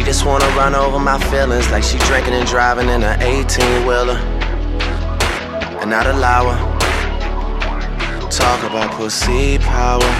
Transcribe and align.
She 0.00 0.06
just 0.06 0.24
wanna 0.24 0.48
run 0.56 0.74
over 0.74 0.98
my 0.98 1.18
feelings 1.30 1.70
like 1.70 1.82
she 1.82 1.98
drinking 1.98 2.32
and 2.32 2.48
driving 2.48 2.88
in 2.88 3.02
an 3.02 3.20
18 3.20 3.84
wheeler. 3.84 4.16
And 5.82 5.90
not 5.90 6.06
allow 6.06 6.52
her. 6.54 8.28
Talk 8.30 8.62
about 8.62 8.92
pussy 8.92 9.58
power. 9.58 10.10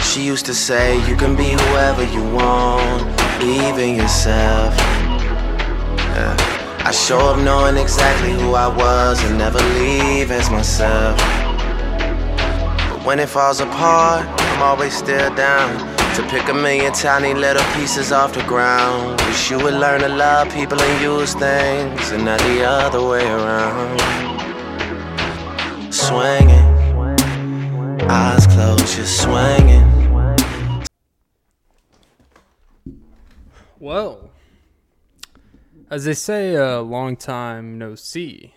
She 0.00 0.22
used 0.22 0.46
to 0.46 0.54
say, 0.54 1.04
You 1.08 1.16
can 1.16 1.34
be 1.34 1.50
whoever 1.50 2.04
you 2.04 2.22
want, 2.32 3.02
even 3.42 3.96
yourself. 3.96 4.72
Yeah. 6.14 6.36
I 6.84 6.92
show 6.92 7.18
up 7.18 7.40
knowing 7.40 7.76
exactly 7.76 8.30
who 8.30 8.54
I 8.54 8.68
was 8.68 9.20
and 9.24 9.36
never 9.36 9.58
leave 9.80 10.30
as 10.30 10.48
myself. 10.48 11.18
But 12.88 13.04
when 13.04 13.18
it 13.18 13.28
falls 13.28 13.58
apart, 13.58 14.28
I'm 14.28 14.62
always 14.62 14.96
still 14.96 15.34
down 15.34 15.97
to 16.18 16.26
pick 16.26 16.48
a 16.48 16.52
million 16.52 16.92
tiny 16.92 17.32
little 17.32 17.62
pieces 17.74 18.10
off 18.10 18.34
the 18.34 18.42
ground. 18.42 19.20
Wish 19.20 19.52
you 19.52 19.56
would 19.58 19.74
learn 19.74 20.00
to 20.00 20.08
love 20.08 20.52
people 20.52 20.76
and 20.80 21.00
use 21.00 21.32
things 21.34 22.10
and 22.10 22.24
not 22.24 22.40
the 22.40 22.64
other 22.64 23.06
way 23.06 23.24
around. 23.24 24.00
Swinging, 25.94 26.66
eyes 28.10 28.48
closed, 28.48 28.96
just 28.96 29.22
swinging. 29.22 29.86
Well, 33.78 34.32
as 35.88 36.04
they 36.04 36.14
say, 36.14 36.56
a 36.56 36.80
long 36.80 37.14
time 37.14 37.78
no 37.78 37.94
see. 37.94 38.54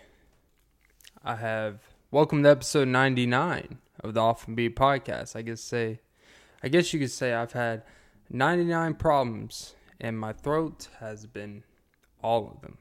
I 1.24 1.36
have 1.36 1.78
welcome 2.10 2.42
to 2.42 2.50
episode 2.50 2.88
99 2.88 3.78
of 4.00 4.14
the 4.14 4.20
Often 4.20 4.56
Be 4.56 4.68
podcast. 4.68 5.36
I 5.36 5.42
guess 5.42 5.60
say, 5.60 6.00
I 6.62 6.68
guess 6.68 6.92
you 6.92 7.00
could 7.00 7.10
say 7.10 7.32
I've 7.32 7.52
had 7.52 7.82
99 8.30 8.94
problems 8.94 9.74
and 10.00 10.18
my 10.18 10.32
throat 10.32 10.88
has 11.00 11.26
been 11.26 11.64
all 12.22 12.50
of 12.50 12.60
them. 12.60 12.78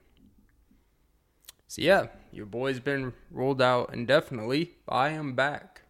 So 1.68 1.82
yeah, 1.82 2.08
your 2.32 2.46
boy's 2.46 2.80
been 2.80 3.14
rolled 3.30 3.62
out 3.62 3.94
indefinitely. 3.94 4.72
I 4.90 5.10
am 5.10 5.36
back. 5.36 5.82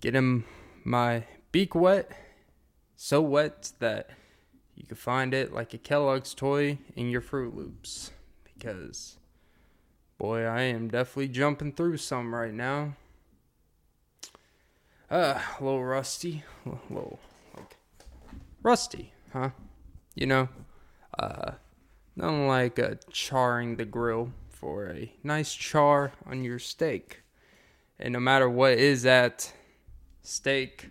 Getting 0.00 0.44
my 0.84 1.24
beak 1.52 1.74
wet, 1.74 2.10
so 2.96 3.20
wet 3.20 3.72
that 3.80 4.10
you 4.74 4.86
can 4.86 4.96
find 4.96 5.34
it 5.34 5.52
like 5.52 5.74
a 5.74 5.78
Kellogg's 5.78 6.34
toy 6.34 6.78
in 6.96 7.10
your 7.10 7.20
Fruit 7.20 7.54
Loops. 7.54 8.10
Because, 8.42 9.18
boy, 10.18 10.44
I 10.44 10.62
am 10.62 10.88
definitely 10.88 11.28
jumping 11.28 11.72
through 11.72 11.98
some 11.98 12.34
right 12.34 12.54
now. 12.54 12.94
Uh, 15.10 15.40
a 15.60 15.64
little 15.64 15.84
rusty. 15.84 16.42
A 16.66 16.70
little, 16.92 17.18
like, 17.56 17.76
rusty, 18.62 19.12
huh? 19.32 19.50
You 20.14 20.26
know? 20.26 20.48
Uh, 21.18 21.52
nothing 22.16 22.48
like 22.48 22.78
uh, 22.78 22.94
charring 23.10 23.76
the 23.76 23.84
grill 23.84 24.32
for 24.48 24.88
a 24.88 25.12
nice 25.22 25.54
char 25.54 26.12
on 26.26 26.42
your 26.42 26.58
steak. 26.58 27.22
And 27.98 28.12
no 28.12 28.20
matter 28.20 28.48
what 28.48 28.72
is 28.72 29.02
that 29.02 29.52
steak, 30.22 30.88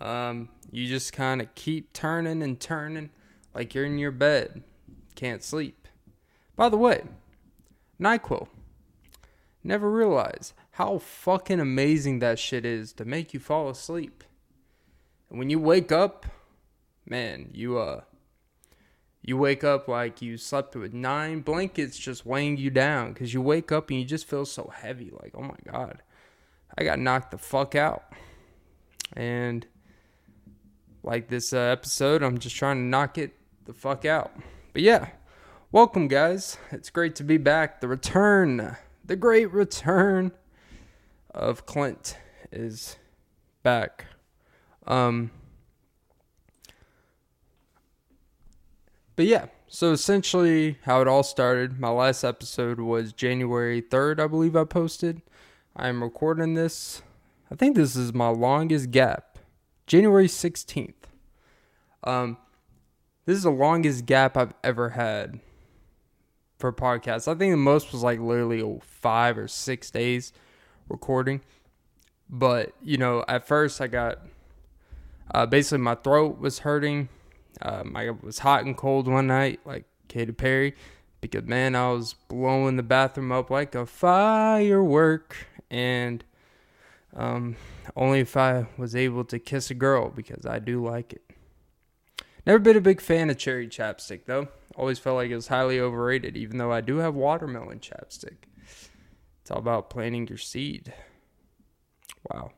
um, 0.00 0.48
you 0.70 0.86
just 0.86 1.12
kind 1.12 1.40
of 1.40 1.54
keep 1.54 1.92
turning 1.92 2.42
and 2.42 2.60
turning 2.60 3.10
like 3.54 3.74
you're 3.74 3.84
in 3.84 3.98
your 3.98 4.10
bed, 4.10 4.62
can't 5.14 5.42
sleep. 5.42 5.88
By 6.56 6.68
the 6.68 6.76
way, 6.76 7.02
NyQuil. 8.00 8.48
Never 9.62 9.90
realized 9.90 10.52
how 10.74 10.98
fucking 10.98 11.60
amazing 11.60 12.18
that 12.18 12.36
shit 12.36 12.66
is 12.66 12.92
to 12.92 13.04
make 13.04 13.32
you 13.32 13.38
fall 13.38 13.68
asleep. 13.68 14.24
And 15.30 15.38
when 15.38 15.48
you 15.48 15.60
wake 15.60 15.92
up, 15.92 16.26
man, 17.06 17.48
you 17.52 17.78
uh 17.78 18.00
you 19.22 19.36
wake 19.36 19.62
up 19.62 19.86
like 19.86 20.20
you 20.20 20.36
slept 20.36 20.74
with 20.74 20.92
nine 20.92 21.42
blankets 21.42 21.96
just 21.96 22.26
weighing 22.26 22.56
you 22.56 22.70
down 22.70 23.14
cuz 23.14 23.32
you 23.32 23.40
wake 23.40 23.70
up 23.70 23.88
and 23.88 24.00
you 24.00 24.04
just 24.04 24.26
feel 24.26 24.44
so 24.44 24.72
heavy 24.74 25.12
like, 25.22 25.30
"Oh 25.36 25.42
my 25.42 25.56
god. 25.64 26.02
I 26.76 26.82
got 26.82 26.98
knocked 26.98 27.30
the 27.30 27.38
fuck 27.38 27.76
out." 27.76 28.12
And 29.12 29.68
like 31.04 31.28
this 31.28 31.52
uh, 31.52 31.58
episode, 31.58 32.20
I'm 32.20 32.38
just 32.38 32.56
trying 32.56 32.78
to 32.78 32.82
knock 32.82 33.16
it 33.16 33.36
the 33.64 33.74
fuck 33.74 34.04
out. 34.04 34.32
But 34.72 34.82
yeah, 34.82 35.10
welcome, 35.70 36.08
guys. 36.08 36.58
It's 36.72 36.90
great 36.90 37.14
to 37.14 37.22
be 37.22 37.36
back. 37.36 37.80
The 37.80 37.86
return, 37.86 38.76
the 39.04 39.14
great 39.14 39.52
return 39.52 40.32
of 41.34 41.66
Clint 41.66 42.16
is 42.52 42.96
back. 43.62 44.06
Um, 44.86 45.30
but 49.16 49.26
yeah, 49.26 49.46
so 49.66 49.92
essentially, 49.92 50.78
how 50.82 51.00
it 51.00 51.08
all 51.08 51.22
started, 51.22 51.80
my 51.80 51.88
last 51.88 52.22
episode 52.22 52.78
was 52.78 53.12
January 53.12 53.82
3rd, 53.82 54.20
I 54.20 54.26
believe 54.26 54.54
I 54.54 54.64
posted. 54.64 55.20
I'm 55.76 56.02
recording 56.02 56.54
this. 56.54 57.02
I 57.50 57.56
think 57.56 57.76
this 57.76 57.96
is 57.96 58.14
my 58.14 58.28
longest 58.28 58.90
gap. 58.90 59.38
January 59.86 60.28
16th. 60.28 60.94
Um, 62.04 62.36
this 63.26 63.36
is 63.36 63.42
the 63.42 63.50
longest 63.50 64.06
gap 64.06 64.36
I've 64.36 64.54
ever 64.62 64.90
had 64.90 65.40
for 66.58 66.72
podcasts. 66.72 67.26
I 67.26 67.34
think 67.34 67.52
the 67.52 67.56
most 67.56 67.92
was 67.92 68.02
like 68.02 68.20
literally 68.20 68.80
five 68.82 69.36
or 69.36 69.48
six 69.48 69.90
days 69.90 70.32
recording. 70.88 71.40
But, 72.28 72.72
you 72.82 72.96
know, 72.96 73.24
at 73.28 73.46
first 73.46 73.80
I 73.80 73.86
got 73.86 74.18
uh, 75.32 75.46
basically 75.46 75.78
my 75.78 75.94
throat 75.94 76.38
was 76.38 76.60
hurting. 76.60 77.08
Um, 77.62 77.96
I 77.96 78.10
was 78.10 78.40
hot 78.40 78.64
and 78.64 78.76
cold 78.76 79.06
one 79.08 79.26
night, 79.26 79.60
like 79.64 79.84
Katy 80.08 80.32
Perry, 80.32 80.74
because 81.20 81.44
man, 81.44 81.74
I 81.74 81.90
was 81.90 82.14
blowing 82.28 82.76
the 82.76 82.82
bathroom 82.82 83.32
up 83.32 83.50
like 83.50 83.74
a 83.74 83.86
firework. 83.86 85.36
And 85.70 86.24
um, 87.14 87.56
only 87.96 88.20
if 88.20 88.36
I 88.36 88.66
was 88.76 88.96
able 88.96 89.24
to 89.26 89.38
kiss 89.38 89.70
a 89.70 89.74
girl, 89.74 90.10
because 90.10 90.46
I 90.46 90.58
do 90.58 90.84
like 90.84 91.12
it. 91.12 91.22
Never 92.46 92.58
been 92.58 92.76
a 92.76 92.82
big 92.82 93.00
fan 93.00 93.30
of 93.30 93.38
cherry 93.38 93.68
chapstick 93.68 94.26
though. 94.26 94.48
Always 94.76 94.98
felt 94.98 95.16
like 95.16 95.30
it 95.30 95.36
was 95.36 95.48
highly 95.48 95.80
overrated, 95.80 96.36
even 96.36 96.58
though 96.58 96.72
I 96.72 96.80
do 96.80 96.98
have 96.98 97.14
watermelon 97.14 97.80
chapstick. 97.80 98.48
It's 99.44 99.50
all 99.50 99.58
about 99.58 99.90
planting 99.90 100.26
your 100.26 100.38
seed. 100.38 100.94
Wow. 102.32 102.52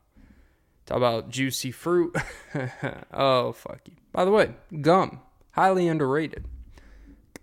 It's 0.81 0.91
all 0.91 0.97
about 0.97 1.29
juicy 1.29 1.71
fruit. 1.71 2.15
oh, 3.13 3.51
fuck 3.51 3.81
you. 3.87 3.97
By 4.13 4.23
the 4.23 4.31
way, 4.31 4.51
gum. 4.79 5.19
Highly 5.51 5.89
underrated. 5.89 6.45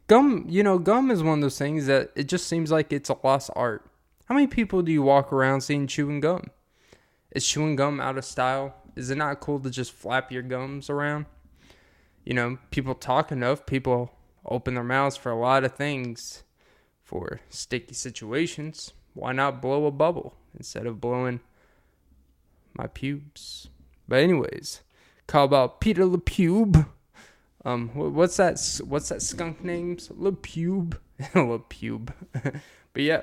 Gum, 0.06 0.46
you 0.48 0.62
know, 0.62 0.78
gum 0.78 1.10
is 1.10 1.22
one 1.22 1.38
of 1.38 1.42
those 1.42 1.58
things 1.58 1.84
that 1.86 2.10
it 2.16 2.24
just 2.24 2.46
seems 2.46 2.70
like 2.70 2.90
it's 2.90 3.10
a 3.10 3.18
lost 3.22 3.50
art. 3.54 3.84
How 4.24 4.34
many 4.34 4.46
people 4.46 4.80
do 4.80 4.90
you 4.90 5.02
walk 5.02 5.30
around 5.30 5.60
seeing 5.60 5.86
chewing 5.86 6.20
gum? 6.20 6.46
Is 7.32 7.46
chewing 7.46 7.76
gum 7.76 8.00
out 8.00 8.16
of 8.16 8.24
style? 8.24 8.74
Is 8.96 9.10
it 9.10 9.18
not 9.18 9.40
cool 9.40 9.60
to 9.60 9.68
just 9.68 9.92
flap 9.92 10.32
your 10.32 10.42
gums 10.42 10.88
around? 10.88 11.26
you 12.24 12.32
know, 12.32 12.58
people 12.70 12.94
talk 12.94 13.30
enough, 13.30 13.66
people 13.66 14.12
open 14.46 14.74
their 14.74 14.84
mouths 14.84 15.16
for 15.16 15.30
a 15.30 15.38
lot 15.38 15.64
of 15.64 15.74
things 15.74 16.42
for 17.02 17.40
sticky 17.50 17.94
situations. 17.94 18.92
Why 19.14 19.32
not 19.32 19.62
blow 19.62 19.86
a 19.86 19.90
bubble 19.90 20.34
instead 20.56 20.86
of 20.86 21.00
blowing 21.00 21.40
my 22.74 22.88
pubes? 22.88 23.68
But 24.06 24.20
anyways, 24.20 24.82
call 25.26 25.44
about 25.44 25.80
Peter 25.80 26.04
LePube. 26.04 26.86
Um, 27.64 27.88
what's 27.94 28.36
that? 28.36 28.60
What's 28.84 29.08
that 29.08 29.22
skunk 29.22 29.64
name's 29.64 30.08
LePube? 30.08 30.98
LePube. 31.20 32.12
but 32.92 33.02
yeah, 33.02 33.22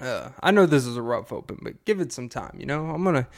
uh, 0.00 0.30
I 0.40 0.50
know 0.50 0.66
this 0.66 0.86
is 0.86 0.96
a 0.96 1.02
rough 1.02 1.32
open, 1.32 1.58
but 1.62 1.84
give 1.84 2.00
it 2.00 2.12
some 2.12 2.28
time. 2.28 2.56
You 2.58 2.66
know, 2.66 2.90
I'm 2.90 3.04
gonna 3.04 3.28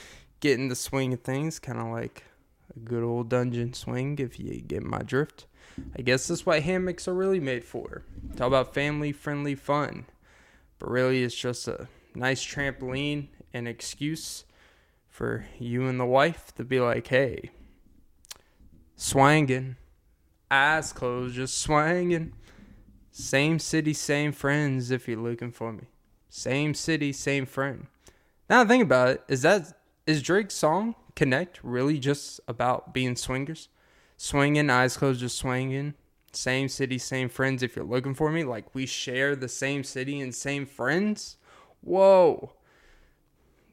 get 0.41 0.59
in 0.59 0.69
the 0.69 0.75
swing 0.75 1.13
of 1.13 1.21
things, 1.21 1.59
kind 1.59 1.79
of 1.79 1.89
like 1.89 2.25
a 2.75 2.79
good 2.81 3.05
old 3.05 3.29
dungeon 3.29 3.73
swing 3.73 4.19
if 4.19 4.41
you 4.41 4.61
get 4.61 4.83
my 4.83 5.01
drift. 5.01 5.47
I 5.97 6.03
guess 6.03 6.29
that's 6.29 6.45
what 6.45 6.63
hammocks 6.63 7.07
are 7.09 7.15
really 7.15 7.41
made 7.41 7.65
for. 7.65 8.03
Talk 8.37 8.49
about 8.49 8.75
family 8.75 9.13
friendly 9.13 9.55
fun. 9.55 10.07
But 10.81 10.91
really, 10.91 11.23
it's 11.23 11.35
just 11.35 11.69
a 11.69 11.87
nice 12.15 12.45
trampoline 12.45 13.29
and 13.55 13.69
excuse 13.69 14.45
for 15.09 15.45
you 15.59 15.87
and 15.87 16.01
the 16.01 16.07
wife 16.07 16.55
to 16.57 16.65
be 16.65 16.81
like, 16.81 17.07
hey, 17.07 17.51
swanging, 18.97 19.77
eyes 20.51 20.93
closed, 20.93 21.37
just 21.37 21.59
swanging. 21.59 22.33
Same 23.13 23.59
city, 23.59 23.93
same 23.93 24.33
friends 24.33 24.91
if 24.91 25.07
you're 25.07 25.19
looking 25.19 25.53
for 25.53 25.73
me. 25.73 25.85
Same 26.29 26.75
city, 26.75 27.13
same 27.13 27.45
friend. 27.45 27.87
Now 28.49 28.65
think 28.65 28.83
about 28.83 29.09
it, 29.11 29.25
is 29.29 29.43
that 29.43 29.77
is 30.07 30.23
Drake's 30.23 30.55
song 30.55 30.95
Connect 31.15 31.61
really 31.63 31.99
just 31.99 32.41
about 32.49 32.95
being 32.95 33.17
swingers? 33.17 33.69
Swinging, 34.17 34.71
eyes 34.71 34.97
closed, 34.97 35.21
just 35.21 35.39
swinging. 35.39 35.95
Same 36.33 36.69
city, 36.69 36.99
same 36.99 37.29
friends 37.29 37.63
if 37.63 37.75
you're 37.75 37.85
looking 37.85 38.15
for 38.15 38.31
me. 38.31 38.45
Like 38.45 38.75
we 38.75 38.87
share 38.87 39.35
the 39.35 39.49
same 39.49 39.85
city 39.85 40.21
and 40.21 40.35
same 40.35 40.67
friends? 40.67 41.37
Whoa. 41.81 42.53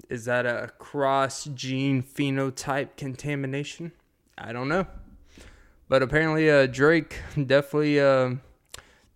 Is 0.09 0.25
that 0.25 0.45
a 0.45 0.71
cross 0.77 1.45
gene 1.45 2.01
phenotype 2.01 2.95
contamination? 2.95 3.91
I 4.37 4.53
don't 4.53 4.69
know. 4.69 4.87
But 5.89 6.03
apparently, 6.03 6.49
uh, 6.49 6.65
Drake 6.65 7.19
definitely 7.35 7.99
uh, 7.99 8.35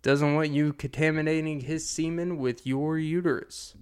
doesn't 0.02 0.34
want 0.34 0.50
you 0.50 0.72
contaminating 0.72 1.60
his 1.60 1.88
semen 1.88 2.38
with 2.38 2.66
your 2.66 2.98
uterus 2.98 3.74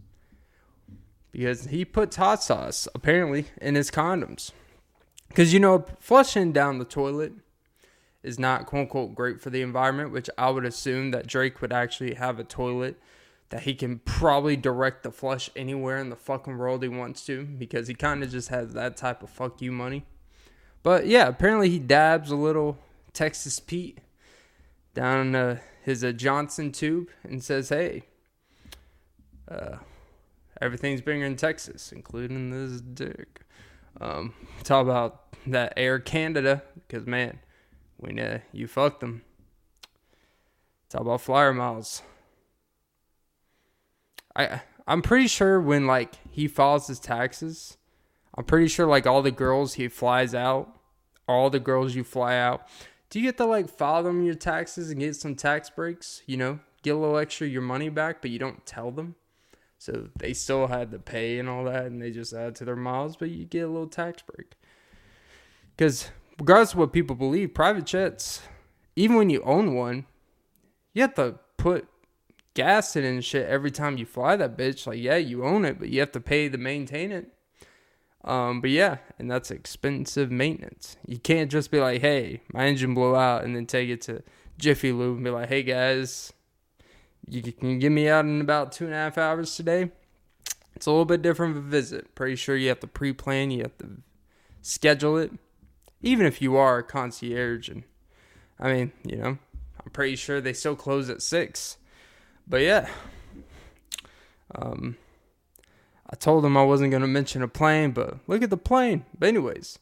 because 1.32 1.66
he 1.66 1.84
puts 1.84 2.16
hot 2.16 2.42
sauce 2.42 2.88
apparently 2.94 3.46
in 3.60 3.74
his 3.74 3.90
condoms. 3.90 4.52
Because 5.28 5.52
you 5.52 5.60
know, 5.60 5.86
flushing 6.00 6.52
down 6.52 6.78
the 6.78 6.84
toilet 6.84 7.32
is 8.22 8.38
not 8.38 8.66
quote 8.66 8.82
unquote 8.82 9.14
great 9.14 9.40
for 9.40 9.50
the 9.50 9.62
environment, 9.62 10.12
which 10.12 10.28
I 10.36 10.50
would 10.50 10.64
assume 10.64 11.10
that 11.12 11.26
Drake 11.26 11.60
would 11.60 11.72
actually 11.72 12.14
have 12.14 12.38
a 12.38 12.44
toilet 12.44 13.00
that 13.50 13.62
he 13.62 13.74
can 13.74 13.98
probably 14.00 14.56
direct 14.56 15.02
the 15.02 15.10
flush 15.10 15.50
anywhere 15.56 15.98
in 15.98 16.08
the 16.08 16.16
fucking 16.16 16.56
world 16.56 16.82
he 16.82 16.88
wants 16.88 17.26
to 17.26 17.44
because 17.44 17.88
he 17.88 17.94
kind 17.94 18.22
of 18.22 18.30
just 18.30 18.48
has 18.48 18.72
that 18.74 18.96
type 18.96 19.22
of 19.22 19.30
fuck 19.30 19.60
you 19.60 19.72
money. 19.72 20.04
But 20.82 21.06
yeah, 21.06 21.28
apparently 21.28 21.68
he 21.68 21.78
dabs 21.78 22.30
a 22.30 22.36
little 22.36 22.78
Texas 23.12 23.58
Pete 23.58 23.98
down 24.94 25.34
uh, 25.34 25.58
his 25.82 26.04
uh, 26.04 26.12
Johnson 26.12 26.70
tube 26.70 27.08
and 27.24 27.42
says, 27.42 27.70
hey, 27.70 28.04
uh, 29.48 29.76
everything's 30.60 31.00
bigger 31.00 31.24
in 31.24 31.36
Texas, 31.36 31.90
including 31.92 32.50
this 32.50 32.80
dick. 32.80 33.42
Um, 34.00 34.34
talk 34.62 34.84
about 34.84 35.34
that 35.48 35.72
Air 35.76 35.98
Canada, 35.98 36.62
because 36.86 37.06
man, 37.06 37.40
when 38.00 38.18
uh, 38.18 38.40
you 38.52 38.66
fucked 38.66 39.00
them. 39.00 39.22
Talk 40.88 41.02
about 41.02 41.20
flyer 41.20 41.52
miles. 41.52 42.02
I 44.34 44.62
I'm 44.86 45.02
pretty 45.02 45.28
sure 45.28 45.60
when 45.60 45.86
like 45.86 46.14
he 46.30 46.48
files 46.48 46.88
his 46.88 46.98
taxes, 46.98 47.76
I'm 48.36 48.44
pretty 48.44 48.68
sure 48.68 48.86
like 48.86 49.06
all 49.06 49.22
the 49.22 49.30
girls 49.30 49.74
he 49.74 49.86
flies 49.86 50.34
out, 50.34 50.74
all 51.28 51.50
the 51.50 51.60
girls 51.60 51.94
you 51.94 52.02
fly 52.02 52.36
out, 52.36 52.66
do 53.08 53.20
you 53.20 53.26
get 53.26 53.36
to 53.36 53.44
like 53.44 53.68
file 53.68 54.02
them 54.02 54.24
your 54.24 54.34
taxes 54.34 54.90
and 54.90 55.00
get 55.00 55.16
some 55.16 55.34
tax 55.34 55.70
breaks? 55.70 56.22
You 56.26 56.38
know, 56.38 56.60
get 56.82 56.94
a 56.94 56.98
little 56.98 57.18
extra 57.18 57.46
your 57.46 57.62
money 57.62 57.88
back, 57.88 58.22
but 58.22 58.30
you 58.30 58.38
don't 58.38 58.64
tell 58.66 58.90
them. 58.90 59.14
So 59.78 60.08
they 60.16 60.32
still 60.32 60.66
had 60.66 60.90
to 60.90 60.98
pay 60.98 61.38
and 61.38 61.48
all 61.48 61.64
that, 61.64 61.86
and 61.86 62.02
they 62.02 62.10
just 62.10 62.32
add 62.32 62.54
to 62.56 62.64
their 62.64 62.76
miles, 62.76 63.16
but 63.16 63.30
you 63.30 63.46
get 63.46 63.60
a 63.60 63.68
little 63.68 63.86
tax 63.86 64.22
break. 64.22 64.52
Because 65.76 66.10
regardless 66.40 66.72
of 66.72 66.78
what 66.78 66.92
people 66.92 67.14
believe, 67.14 67.54
private 67.54 67.84
jets, 67.84 68.40
even 68.96 69.16
when 69.16 69.30
you 69.30 69.42
own 69.42 69.74
one, 69.74 70.06
you 70.94 71.02
have 71.02 71.14
to 71.14 71.38
put 71.56 71.86
gas 72.54 72.96
in 72.96 73.04
and 73.04 73.24
shit 73.24 73.46
every 73.46 73.70
time 73.70 73.98
you 73.98 74.06
fly 74.06 74.34
that 74.36 74.56
bitch. 74.56 74.86
Like, 74.86 74.98
yeah, 74.98 75.16
you 75.16 75.44
own 75.44 75.64
it, 75.64 75.78
but 75.78 75.90
you 75.90 76.00
have 76.00 76.12
to 76.12 76.20
pay 76.20 76.48
to 76.48 76.58
maintain 76.58 77.12
it. 77.12 77.28
Um, 78.24 78.60
but 78.60 78.70
yeah, 78.70 78.98
and 79.18 79.30
that's 79.30 79.50
expensive 79.50 80.30
maintenance. 80.30 80.96
You 81.06 81.18
can't 81.18 81.50
just 81.50 81.70
be 81.70 81.78
like, 81.78 82.00
hey, 82.00 82.42
my 82.52 82.66
engine 82.66 82.94
blew 82.94 83.16
out, 83.16 83.44
and 83.44 83.54
then 83.54 83.66
take 83.66 83.88
it 83.88 84.00
to 84.02 84.22
Jiffy 84.58 84.92
Lube 84.92 85.16
and 85.16 85.24
be 85.24 85.30
like, 85.30 85.48
hey 85.48 85.62
guys, 85.62 86.32
you 87.28 87.42
can 87.42 87.78
get 87.78 87.90
me 87.90 88.08
out 88.08 88.24
in 88.24 88.40
about 88.40 88.72
two 88.72 88.84
and 88.86 88.94
a 88.94 88.96
half 88.96 89.16
hours 89.16 89.54
today. 89.54 89.90
It's 90.74 90.86
a 90.86 90.90
little 90.90 91.04
bit 91.04 91.22
different 91.22 91.56
of 91.56 91.64
a 91.64 91.68
visit. 91.68 92.14
Pretty 92.14 92.36
sure 92.36 92.56
you 92.56 92.68
have 92.68 92.80
to 92.80 92.86
pre-plan, 92.86 93.50
you 93.50 93.62
have 93.62 93.76
to 93.78 93.88
schedule 94.60 95.16
it, 95.16 95.32
even 96.02 96.26
if 96.26 96.40
you 96.40 96.56
are 96.56 96.78
a 96.78 96.82
concierge. 96.82 97.68
And 97.68 97.84
I 98.58 98.72
mean, 98.72 98.92
you 99.04 99.16
know, 99.16 99.38
I'm 99.84 99.90
pretty 99.92 100.16
sure 100.16 100.40
they 100.40 100.52
still 100.52 100.76
close 100.76 101.08
at 101.10 101.22
six. 101.22 101.76
But 102.46 102.62
yeah, 102.62 102.88
um, 104.54 104.96
I 106.08 106.16
told 106.16 106.44
him 106.44 106.56
I 106.56 106.64
wasn't 106.64 106.92
gonna 106.92 107.06
mention 107.06 107.42
a 107.42 107.48
plane, 107.48 107.92
but 107.92 108.18
look 108.26 108.42
at 108.42 108.50
the 108.50 108.56
plane. 108.56 109.04
But 109.18 109.28
anyways, 109.28 109.78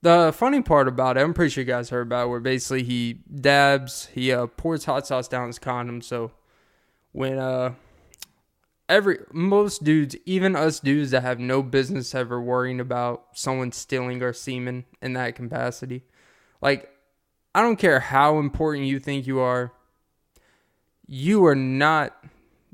the 0.00 0.32
funny 0.34 0.62
part 0.62 0.88
about 0.88 1.16
it, 1.16 1.20
I'm 1.20 1.34
pretty 1.34 1.50
sure 1.50 1.62
you 1.62 1.66
guys 1.66 1.90
heard 1.90 2.06
about 2.06 2.26
it, 2.26 2.30
where 2.30 2.40
basically 2.40 2.84
he 2.84 3.20
dabs, 3.34 4.06
he 4.14 4.32
uh, 4.32 4.46
pours 4.46 4.84
hot 4.84 5.06
sauce 5.06 5.28
down 5.28 5.48
his 5.48 5.58
condom. 5.58 6.00
So 6.00 6.32
when 7.12 7.38
uh 7.38 7.74
every 8.88 9.18
most 9.32 9.84
dudes, 9.84 10.16
even 10.24 10.56
us 10.56 10.80
dudes 10.80 11.10
that 11.10 11.22
have 11.22 11.38
no 11.38 11.62
business 11.62 12.14
ever 12.14 12.40
worrying 12.40 12.80
about 12.80 13.26
someone 13.34 13.72
stealing 13.72 14.22
our 14.22 14.32
semen 14.32 14.84
in 15.02 15.12
that 15.14 15.36
capacity, 15.36 16.04
like 16.60 16.90
I 17.54 17.62
don't 17.62 17.76
care 17.76 18.00
how 18.00 18.38
important 18.38 18.86
you 18.86 18.98
think 18.98 19.26
you 19.26 19.40
are, 19.40 19.72
you 21.06 21.44
are 21.46 21.54
not 21.54 22.16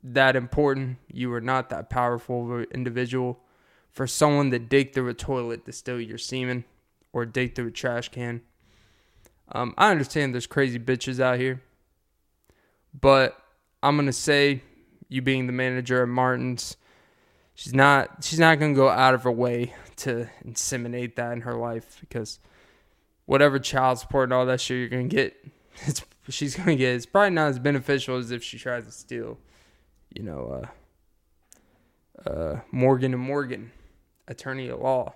that 0.05 0.37
important. 0.37 0.99
You 1.11 1.32
are 1.32 1.40
not 1.40 1.70
that 1.70 1.88
powerful 1.88 2.64
individual 2.72 3.40
for 3.90 4.06
someone 4.06 4.50
to 4.50 4.58
dig 4.58 4.93
through 4.93 5.08
a 5.08 5.14
toilet 5.14 5.64
to 5.64 5.72
steal 5.72 6.00
your 6.00 6.19
semen 6.19 6.64
or 7.12 7.25
dig 7.25 7.55
through 7.55 7.69
a 7.69 7.72
trash 7.72 8.11
can. 8.11 8.43
Um, 9.50 9.75
I 9.78 9.90
understand 9.90 10.34
there's 10.34 10.46
crazy 10.46 10.78
bitches 10.78 11.20
out 11.20 11.38
here, 11.38 11.62
but 12.99 13.38
I'm 13.82 13.96
gonna 13.96 14.12
say, 14.12 14.62
you 15.09 15.23
being 15.23 15.47
the 15.47 15.53
manager 15.53 16.03
at 16.03 16.09
Martin's, 16.09 16.77
she's 17.55 17.75
not 17.75 18.25
she's 18.25 18.39
not 18.39 18.59
gonna 18.59 18.75
go 18.75 18.89
out 18.89 19.15
of 19.15 19.23
her 19.23 19.33
way 19.33 19.75
to 19.97 20.29
inseminate 20.45 21.15
that 21.17 21.33
in 21.33 21.43
her 21.43 21.55
life 21.55 21.99
because 22.01 22.39
whatever 23.27 23.59
child 23.59 23.99
support 23.99 24.25
and 24.25 24.33
all 24.33 24.47
that 24.47 24.61
shit 24.61 24.79
you're 24.79 24.89
gonna 24.89 25.05
get, 25.05 25.35
it's 25.87 26.05
she's 26.29 26.56
gonna 26.56 26.77
get. 26.77 26.95
It's 26.95 27.06
probably 27.06 27.31
not 27.31 27.49
as 27.49 27.59
beneficial 27.59 28.17
as 28.17 28.31
if 28.31 28.43
she 28.43 28.59
tries 28.59 28.85
to 28.85 28.93
steal, 28.93 29.39
you 30.11 30.23
know, 30.23 30.67
uh, 32.27 32.29
uh, 32.29 32.61
Morgan 32.71 33.12
and 33.12 33.23
Morgan, 33.23 33.73
attorney 34.29 34.69
at 34.69 34.81
law, 34.81 35.15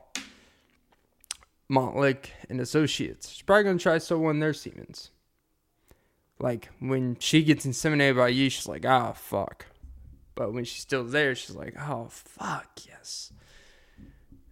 Montlick 1.71 2.31
and 2.49 2.61
Associates. 2.61 3.31
She's 3.31 3.43
probably 3.43 3.65
gonna 3.65 3.79
try 3.79 3.95
to 3.95 4.01
steal 4.01 4.19
one 4.19 4.37
of 4.37 4.41
their 4.41 4.55
Siemens. 4.55 5.11
Like 6.41 6.69
when 6.79 7.17
she 7.19 7.43
gets 7.43 7.67
inseminated 7.67 8.17
by 8.17 8.29
you, 8.29 8.49
she's 8.49 8.69
like, 8.69 8.87
"Ah, 8.87 9.13
fuck," 9.13 9.67
but 10.39 10.53
when 10.53 10.63
she's 10.63 10.81
still 10.81 11.03
there, 11.03 11.35
she's 11.35 11.57
like, 11.57 11.75
"Oh, 11.77 12.07
fuck, 12.11 12.79
yes." 12.87 13.33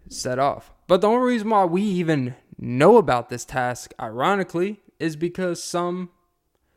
Set 0.09 0.37
off. 0.37 0.73
But 0.85 0.99
the 0.99 1.07
only 1.07 1.25
reason 1.25 1.49
why 1.49 1.63
we 1.63 1.81
even 1.81 2.35
know 2.59 2.97
about 2.97 3.29
this 3.29 3.45
task, 3.45 3.93
ironically, 3.97 4.81
is 4.99 5.15
because 5.15 5.63
some 5.63 6.09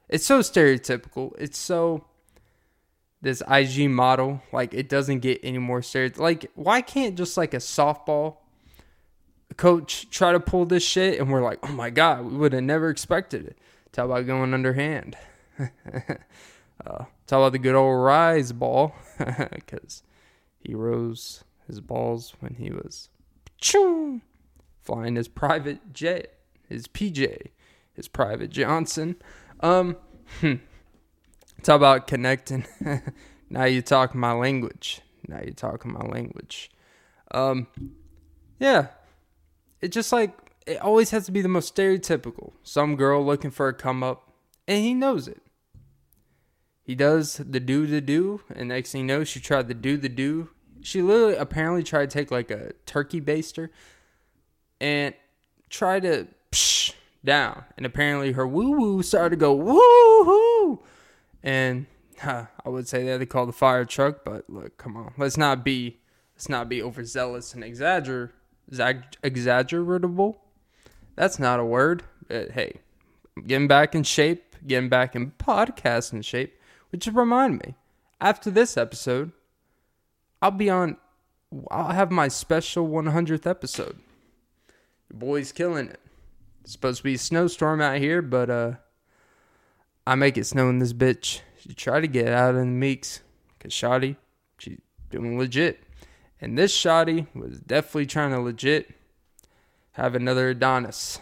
it's 0.08 0.24
so 0.24 0.38
stereotypical. 0.40 1.32
It's 1.38 1.58
so 1.58 2.04
this 3.20 3.42
IG 3.50 3.90
model, 3.90 4.42
like 4.52 4.74
it 4.74 4.88
doesn't 4.88 5.20
get 5.20 5.40
any 5.42 5.58
more 5.58 5.80
stereotypical. 5.80 6.18
Like, 6.20 6.50
why 6.54 6.80
can't 6.80 7.16
just 7.16 7.36
like 7.36 7.52
a 7.52 7.58
softball 7.58 8.36
coach 9.56 10.08
try 10.10 10.30
to 10.30 10.38
pull 10.38 10.66
this 10.66 10.84
shit 10.84 11.18
and 11.18 11.32
we're 11.32 11.42
like, 11.42 11.58
oh 11.64 11.72
my 11.72 11.90
god, 11.90 12.26
we 12.26 12.36
would 12.36 12.52
have 12.52 12.62
never 12.62 12.90
expected 12.90 13.44
it. 13.44 13.58
Talk 13.90 14.04
about 14.04 14.28
going 14.28 14.54
underhand. 14.54 15.16
uh, 16.86 17.04
about 17.28 17.52
the 17.52 17.58
good 17.58 17.74
old 17.74 18.02
rise 18.02 18.52
ball, 18.52 18.94
because 19.52 20.02
he 20.58 20.74
rose 20.74 21.44
his 21.66 21.80
balls 21.80 22.34
when 22.40 22.54
he 22.54 22.70
was 22.70 23.08
flying 24.82 25.16
his 25.16 25.28
private 25.28 25.92
jet, 25.92 26.34
his 26.68 26.88
PJ, 26.88 27.48
his 27.92 28.08
private 28.08 28.50
Johnson. 28.50 29.16
Um, 29.60 29.96
hmm. 30.40 30.54
talk 31.62 31.76
about 31.76 32.06
connecting. 32.06 32.66
now 33.50 33.64
you 33.64 33.82
talk 33.82 34.14
my 34.14 34.32
language. 34.32 35.00
Now 35.28 35.40
you 35.44 35.52
talking 35.52 35.92
my 35.92 36.00
language. 36.00 36.70
Um, 37.30 37.68
yeah, 38.58 38.88
it 39.80 39.92
just 39.92 40.12
like 40.12 40.36
it 40.66 40.80
always 40.80 41.10
has 41.10 41.26
to 41.26 41.32
be 41.32 41.42
the 41.42 41.48
most 41.48 41.74
stereotypical. 41.74 42.52
Some 42.62 42.96
girl 42.96 43.24
looking 43.24 43.50
for 43.50 43.68
a 43.68 43.74
come 43.74 44.02
up, 44.02 44.32
and 44.66 44.82
he 44.82 44.94
knows 44.94 45.28
it. 45.28 45.42
He 46.90 46.96
does 46.96 47.36
the 47.36 47.60
do 47.60 47.86
the 47.86 48.00
do, 48.00 48.40
and 48.52 48.70
next 48.70 48.90
thing 48.90 49.02
you 49.02 49.06
know, 49.06 49.22
she 49.22 49.38
tried 49.38 49.68
the 49.68 49.74
do 49.74 49.96
the 49.96 50.08
do. 50.08 50.48
She 50.82 51.02
literally 51.02 51.36
apparently 51.36 51.84
tried 51.84 52.10
to 52.10 52.18
take 52.18 52.32
like 52.32 52.50
a 52.50 52.72
turkey 52.84 53.20
baster 53.20 53.68
and 54.80 55.14
try 55.68 56.00
to 56.00 56.26
psh, 56.50 56.94
down. 57.24 57.62
And 57.76 57.86
apparently 57.86 58.32
her 58.32 58.44
woo 58.44 58.72
woo 58.72 59.02
started 59.04 59.30
to 59.30 59.36
go 59.36 59.54
woo 59.54 60.24
hoo. 60.24 60.80
And 61.44 61.86
huh, 62.18 62.46
I 62.66 62.68
would 62.68 62.88
say 62.88 63.04
that 63.04 63.18
they 63.18 63.26
call 63.26 63.46
the 63.46 63.52
fire 63.52 63.84
truck, 63.84 64.24
but 64.24 64.50
look, 64.50 64.76
come 64.76 64.96
on. 64.96 65.12
Let's 65.16 65.36
not 65.36 65.64
be 65.64 66.00
let's 66.34 66.48
not 66.48 66.68
be 66.68 66.82
overzealous 66.82 67.54
and 67.54 67.62
exagger 67.62 68.30
exaggeratable. 68.68 70.38
That's 71.14 71.38
not 71.38 71.60
a 71.60 71.64
word. 71.64 72.02
But 72.26 72.50
hey, 72.50 72.80
getting 73.46 73.68
back 73.68 73.94
in 73.94 74.02
shape, 74.02 74.56
getting 74.66 74.88
back 74.88 75.14
in 75.14 75.30
podcasting 75.38 76.24
shape, 76.24 76.56
which 76.90 77.06
remind 77.06 77.58
me, 77.58 77.74
after 78.20 78.50
this 78.50 78.76
episode, 78.76 79.32
I'll 80.42 80.50
be 80.50 80.70
on 80.70 80.96
I'll 81.70 81.92
have 81.92 82.10
my 82.10 82.28
special 82.28 82.88
100th 82.88 83.46
episode. 83.46 83.98
Your 85.10 85.18
boy's 85.18 85.50
killing 85.50 85.88
it. 85.88 86.00
It's 86.62 86.72
supposed 86.72 86.98
to 86.98 87.04
be 87.04 87.14
a 87.14 87.18
snowstorm 87.18 87.80
out 87.80 87.98
here, 87.98 88.22
but 88.22 88.48
uh, 88.48 88.72
I 90.06 90.14
make 90.14 90.38
it 90.38 90.46
snow 90.46 90.68
in 90.68 90.78
this 90.78 90.92
bitch. 90.92 91.40
She 91.58 91.74
tried 91.74 92.02
to 92.02 92.06
get 92.06 92.28
out 92.28 92.54
in 92.54 92.60
the 92.60 92.66
Meeks, 92.66 93.20
cause 93.58 93.72
Shotty, 93.72 94.16
she's 94.58 94.78
doing 95.10 95.38
legit, 95.38 95.82
and 96.40 96.56
this 96.56 96.76
Shotty 96.76 97.26
was 97.34 97.58
definitely 97.58 98.06
trying 98.06 98.30
to 98.30 98.40
legit 98.40 98.94
have 99.92 100.14
another 100.14 100.50
Adonis. 100.50 101.18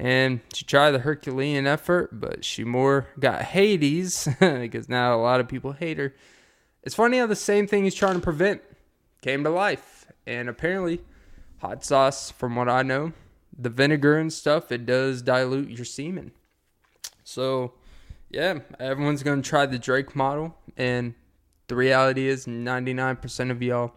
And 0.00 0.40
she 0.54 0.64
tried 0.64 0.92
the 0.92 1.00
Herculean 1.00 1.66
effort, 1.66 2.18
but 2.18 2.42
she 2.42 2.64
more 2.64 3.08
got 3.18 3.42
Hades 3.42 4.26
because 4.40 4.88
now 4.88 5.14
a 5.14 5.20
lot 5.20 5.40
of 5.40 5.48
people 5.48 5.72
hate 5.72 5.98
her. 5.98 6.14
It's 6.82 6.94
funny 6.94 7.18
how 7.18 7.26
the 7.26 7.36
same 7.36 7.66
thing 7.66 7.84
he's 7.84 7.94
trying 7.94 8.14
to 8.14 8.20
prevent 8.20 8.62
came 9.20 9.44
to 9.44 9.50
life. 9.50 10.06
And 10.26 10.48
apparently, 10.48 11.02
hot 11.58 11.84
sauce, 11.84 12.30
from 12.30 12.56
what 12.56 12.66
I 12.66 12.80
know, 12.80 13.12
the 13.56 13.68
vinegar 13.68 14.16
and 14.16 14.32
stuff, 14.32 14.72
it 14.72 14.86
does 14.86 15.20
dilute 15.20 15.68
your 15.68 15.84
semen. 15.84 16.32
So, 17.22 17.74
yeah, 18.30 18.60
everyone's 18.78 19.22
to 19.22 19.42
try 19.42 19.66
the 19.66 19.78
Drake 19.78 20.16
model. 20.16 20.56
And 20.78 21.12
the 21.66 21.76
reality 21.76 22.26
is, 22.26 22.46
99% 22.46 23.50
of 23.50 23.62
y'all 23.62 23.92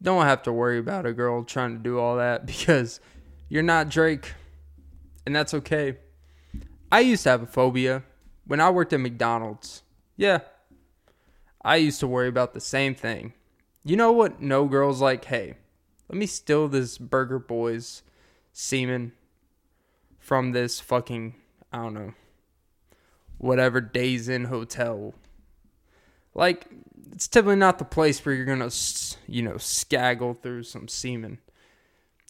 don't 0.00 0.24
have 0.24 0.42
to 0.44 0.52
worry 0.54 0.78
about 0.78 1.04
a 1.04 1.12
girl 1.12 1.44
trying 1.44 1.76
to 1.76 1.82
do 1.82 1.98
all 1.98 2.16
that 2.16 2.46
because 2.46 2.98
you're 3.50 3.62
not 3.62 3.90
Drake. 3.90 4.32
And 5.26 5.34
that's 5.34 5.54
okay. 5.54 5.96
I 6.92 7.00
used 7.00 7.24
to 7.24 7.30
have 7.30 7.42
a 7.42 7.46
phobia 7.46 8.02
when 8.46 8.60
I 8.60 8.70
worked 8.70 8.92
at 8.92 9.00
McDonald's. 9.00 9.82
Yeah, 10.16 10.40
I 11.64 11.76
used 11.76 12.00
to 12.00 12.06
worry 12.06 12.28
about 12.28 12.54
the 12.54 12.60
same 12.60 12.94
thing. 12.94 13.32
You 13.84 13.96
know 13.96 14.12
what? 14.12 14.40
No 14.40 14.66
girl's 14.66 15.00
like, 15.00 15.24
hey, 15.24 15.54
let 16.08 16.18
me 16.18 16.26
steal 16.26 16.68
this 16.68 16.98
Burger 16.98 17.38
Boys 17.38 18.02
semen 18.52 19.12
from 20.18 20.52
this 20.52 20.78
fucking, 20.80 21.34
I 21.72 21.78
don't 21.78 21.94
know, 21.94 22.14
whatever 23.38 23.80
Days 23.80 24.28
Inn 24.28 24.44
hotel. 24.44 25.14
Like, 26.34 26.66
it's 27.12 27.28
typically 27.28 27.56
not 27.56 27.78
the 27.78 27.84
place 27.84 28.24
where 28.24 28.34
you're 28.34 28.44
gonna, 28.44 28.70
you 29.26 29.42
know, 29.42 29.56
scaggle 29.56 30.34
through 30.34 30.64
some 30.64 30.88
semen. 30.88 31.38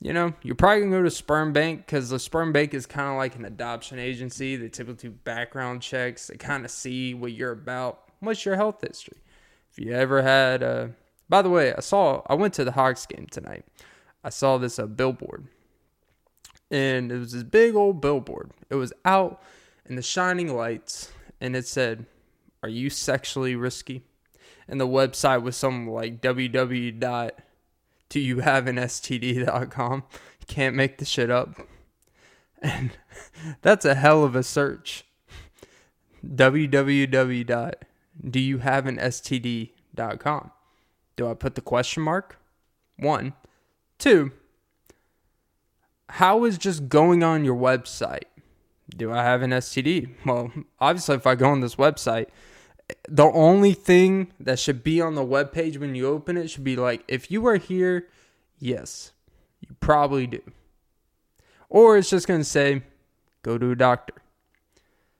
You 0.05 0.13
know, 0.13 0.35
you're 0.43 0.55
probably 0.55 0.81
gonna 0.81 0.99
go 0.99 1.03
to 1.03 1.11
sperm 1.11 1.55
bank 1.55 1.87
because 1.87 2.11
the 2.11 2.19
sperm 2.19 2.53
bank 2.53 2.75
is 2.75 2.85
kind 2.85 3.09
of 3.09 3.17
like 3.17 3.37
an 3.37 3.47
adoption 3.47 3.99
agency. 3.99 4.55
They 4.55 4.69
typically 4.69 5.09
do 5.09 5.15
background 5.25 5.81
checks. 5.81 6.27
They 6.27 6.37
kind 6.37 6.67
of 6.67 6.71
see 6.71 7.15
what 7.15 7.33
you're 7.33 7.53
about. 7.53 8.11
What's 8.21 8.45
your 8.45 8.57
health 8.57 8.83
history? 8.87 9.17
If 9.73 9.79
you 9.79 9.95
ever 9.95 10.21
had, 10.21 10.63
uh, 10.63 10.89
by 11.31 11.41
the 11.41 11.49
way, 11.49 11.73
I 11.73 11.81
saw, 11.81 12.21
I 12.27 12.35
went 12.35 12.53
to 12.55 12.65
the 12.65 12.73
Hawks 12.73 13.07
game 13.07 13.27
tonight. 13.31 13.65
I 14.23 14.29
saw 14.29 14.59
this 14.59 14.79
uh, 14.79 14.85
billboard, 14.85 15.49
and 16.71 17.11
it 17.11 17.17
was 17.17 17.33
this 17.33 17.43
big 17.43 17.75
old 17.75 18.03
billboard. 18.03 18.51
It 18.69 18.75
was 18.75 18.93
out 19.07 19.43
in 19.87 19.97
the 19.97 20.03
shining 20.03 20.55
lights, 20.55 21.13
and 21.41 21.57
it 21.57 21.67
said, 21.67 22.05
"Are 22.63 22.69
you 22.69 22.91
sexually 22.91 23.57
risky?" 23.57 24.03
And 24.69 24.79
the 24.79 24.87
website 24.87 25.41
was 25.41 25.57
some 25.57 25.89
like 25.89 26.21
www.doyouhaveanstd.com. 28.11 28.21
You 28.21 28.41
have 28.41 28.67
an 28.67 28.77
STD.com? 28.77 30.05
Can't 30.47 30.77
make 30.77 30.99
the 30.99 31.05
shit 31.05 31.31
up. 31.31 31.57
And 32.63 32.91
that's 33.63 33.85
a 33.85 33.95
hell 33.95 34.25
of 34.25 34.37
a 34.37 34.43
search. 34.43 35.05
www 36.25 37.75
do 38.31 38.41
you 38.41 38.59
have 38.59 38.87
an 38.87 38.97
STD.com? 38.97 40.51
Do 41.17 41.29
I 41.29 41.35
put 41.35 41.55
the 41.55 41.61
question 41.61 42.03
mark? 42.03 42.39
One. 42.97 43.35
Two, 43.99 44.33
how 46.09 46.45
is 46.45 46.59
just 46.59 46.89
going 46.89 47.23
on 47.23 47.45
your 47.45 47.57
website? 47.57 48.25
Do 48.97 49.13
I 49.13 49.23
have 49.23 49.43
an 49.43 49.51
STD? 49.51 50.11
Well, 50.27 50.53
obviously, 50.81 51.17
if 51.17 51.27
I 51.27 51.35
go 51.35 51.49
on 51.49 51.61
this 51.61 51.77
website, 51.77 52.27
the 53.09 53.25
only 53.25 53.73
thing 53.73 54.33
that 54.41 54.59
should 54.59 54.83
be 54.83 55.01
on 55.01 55.15
the 55.15 55.25
web 55.25 55.53
page 55.53 55.79
when 55.79 55.95
you 55.95 56.07
open 56.07 56.37
it 56.37 56.49
should 56.49 56.65
be 56.65 56.77
like, 56.77 57.03
if 57.09 57.31
you 57.31 57.47
are 57.47 57.57
here, 57.57 58.09
yes, 58.59 59.13
you 59.61 59.75
probably 59.81 60.27
do. 60.27 60.43
Or 61.69 61.97
it's 61.97 62.11
just 62.11 62.27
going 62.27 62.41
to 62.41 62.45
say, 62.45 62.83
go 63.43 63.59
to 63.59 63.71
a 63.71 63.77
doctor. 63.77 64.15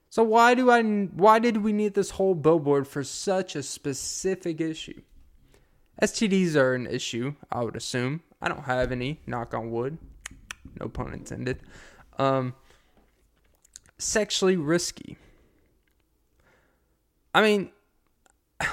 So 0.09 0.23
why 0.23 0.53
do 0.55 0.71
I 0.71 0.81
why 0.81 1.39
did 1.39 1.57
we 1.57 1.73
need 1.73 1.93
this 1.93 2.11
whole 2.11 2.35
billboard 2.35 2.87
for 2.87 3.03
such 3.03 3.53
a 3.55 3.61
specific 3.61 4.61
issue? 4.61 5.01
STDs 6.01 6.55
are 6.55 6.73
an 6.73 6.87
issue, 6.87 7.35
I 7.51 7.63
would 7.63 7.75
assume. 7.75 8.21
I 8.41 8.47
don't 8.47 8.63
have 8.63 8.93
any, 8.93 9.19
knock 9.27 9.53
on 9.53 9.71
wood. 9.71 9.97
No 10.79 10.87
pun 10.87 11.13
intended. 11.13 11.59
Um 12.17 12.53
sexually 13.97 14.55
risky. 14.55 15.17
I 17.35 17.41
mean, 17.41 17.71
I 18.61 18.67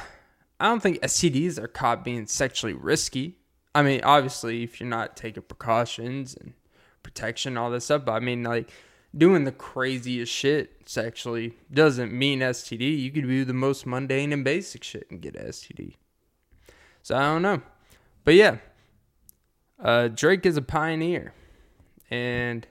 don't 0.60 0.80
think 0.80 1.00
STDs 1.00 1.58
are 1.58 1.66
caught 1.66 2.04
being 2.04 2.26
sexually 2.28 2.74
risky. 2.74 3.38
I 3.74 3.82
mean, 3.82 4.02
obviously, 4.04 4.62
if 4.62 4.78
you're 4.78 4.88
not 4.88 5.16
taking 5.16 5.42
precautions 5.42 6.36
and 6.36 6.52
protection, 7.02 7.58
all 7.58 7.72
this 7.72 7.86
stuff, 7.86 8.04
but 8.04 8.12
I 8.12 8.20
mean, 8.20 8.44
like, 8.44 8.70
doing 9.16 9.42
the 9.42 9.50
craziest 9.50 10.32
shit 10.32 10.76
sexually 10.86 11.56
doesn't 11.74 12.12
mean 12.12 12.38
STD. 12.38 13.00
You 13.00 13.10
could 13.10 13.26
do 13.26 13.44
the 13.44 13.52
most 13.52 13.84
mundane 13.84 14.32
and 14.32 14.44
basic 14.44 14.84
shit 14.84 15.10
and 15.10 15.20
get 15.20 15.34
STD. 15.34 15.96
So 17.02 17.16
I 17.16 17.22
don't 17.22 17.42
know. 17.42 17.62
But 18.22 18.34
yeah, 18.34 18.58
uh, 19.82 20.06
Drake 20.06 20.46
is 20.46 20.56
a 20.56 20.62
pioneer. 20.62 21.34
And 22.10 22.68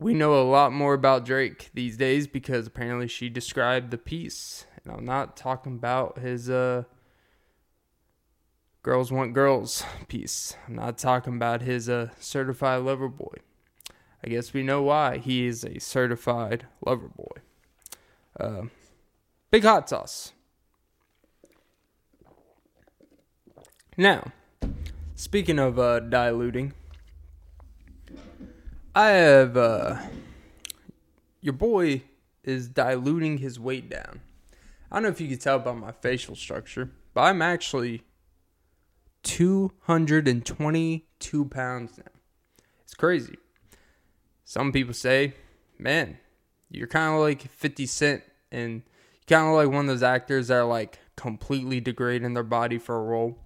we 0.00 0.14
know 0.14 0.40
a 0.40 0.42
lot 0.42 0.72
more 0.72 0.94
about 0.94 1.26
Drake 1.26 1.70
these 1.74 1.98
days 1.98 2.26
because 2.26 2.66
apparently 2.66 3.06
she 3.06 3.28
described 3.28 3.90
the 3.90 3.98
piece. 3.98 4.64
And 4.82 4.94
I'm 4.94 5.04
not 5.04 5.36
talking 5.36 5.74
about 5.74 6.18
his 6.18 6.48
uh, 6.48 6.84
Girls 8.82 9.12
Want 9.12 9.34
Girls 9.34 9.84
piece. 10.08 10.56
I'm 10.66 10.74
not 10.74 10.96
talking 10.96 11.34
about 11.34 11.60
his 11.60 11.90
uh, 11.90 12.08
certified 12.18 12.82
lover 12.82 13.08
boy. 13.08 13.34
I 14.24 14.28
guess 14.28 14.54
we 14.54 14.62
know 14.62 14.82
why 14.82 15.18
he 15.18 15.46
is 15.46 15.64
a 15.64 15.78
certified 15.78 16.66
lover 16.84 17.08
boy. 17.08 17.42
Uh, 18.38 18.62
big 19.50 19.64
hot 19.64 19.90
sauce. 19.90 20.32
Now, 23.98 24.32
speaking 25.14 25.58
of 25.58 25.78
uh, 25.78 26.00
diluting, 26.00 26.72
I 28.94 29.08
have 29.10 29.56
uh, 29.56 29.96
your 31.40 31.52
boy 31.52 32.02
is 32.42 32.68
diluting 32.68 33.38
his 33.38 33.60
weight 33.60 33.88
down. 33.88 34.20
I 34.90 34.96
don't 34.96 35.04
know 35.04 35.10
if 35.10 35.20
you 35.20 35.28
can 35.28 35.38
tell 35.38 35.60
by 35.60 35.72
my 35.72 35.92
facial 35.92 36.34
structure, 36.34 36.90
but 37.14 37.20
I'm 37.20 37.40
actually 37.40 38.02
222 39.22 41.44
pounds 41.44 41.98
now. 41.98 42.04
It's 42.82 42.94
crazy. 42.94 43.38
Some 44.44 44.72
people 44.72 44.94
say, 44.94 45.34
man, 45.78 46.18
you're 46.68 46.88
kind 46.88 47.14
of 47.14 47.20
like 47.20 47.48
50 47.48 47.86
Cent 47.86 48.24
and 48.50 48.82
you're 49.28 49.38
kind 49.38 49.48
of 49.48 49.54
like 49.54 49.68
one 49.68 49.84
of 49.84 49.86
those 49.86 50.02
actors 50.02 50.48
that 50.48 50.56
are 50.56 50.64
like 50.64 50.98
completely 51.14 51.80
degrading 51.80 52.34
their 52.34 52.42
body 52.42 52.78
for 52.78 52.96
a 52.96 53.02
role. 53.02 53.38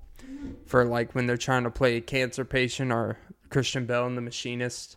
For 0.65 0.87
like 0.87 1.15
when 1.15 1.27
they're 1.27 1.37
trying 1.37 1.65
to 1.65 1.71
play 1.71 1.97
a 1.97 2.01
cancer 2.01 2.47
patient 2.47 2.91
or 2.91 3.19
Christian 3.51 3.85
Bale 3.85 4.07
in 4.07 4.15
The 4.15 4.23
Machinist. 4.23 4.97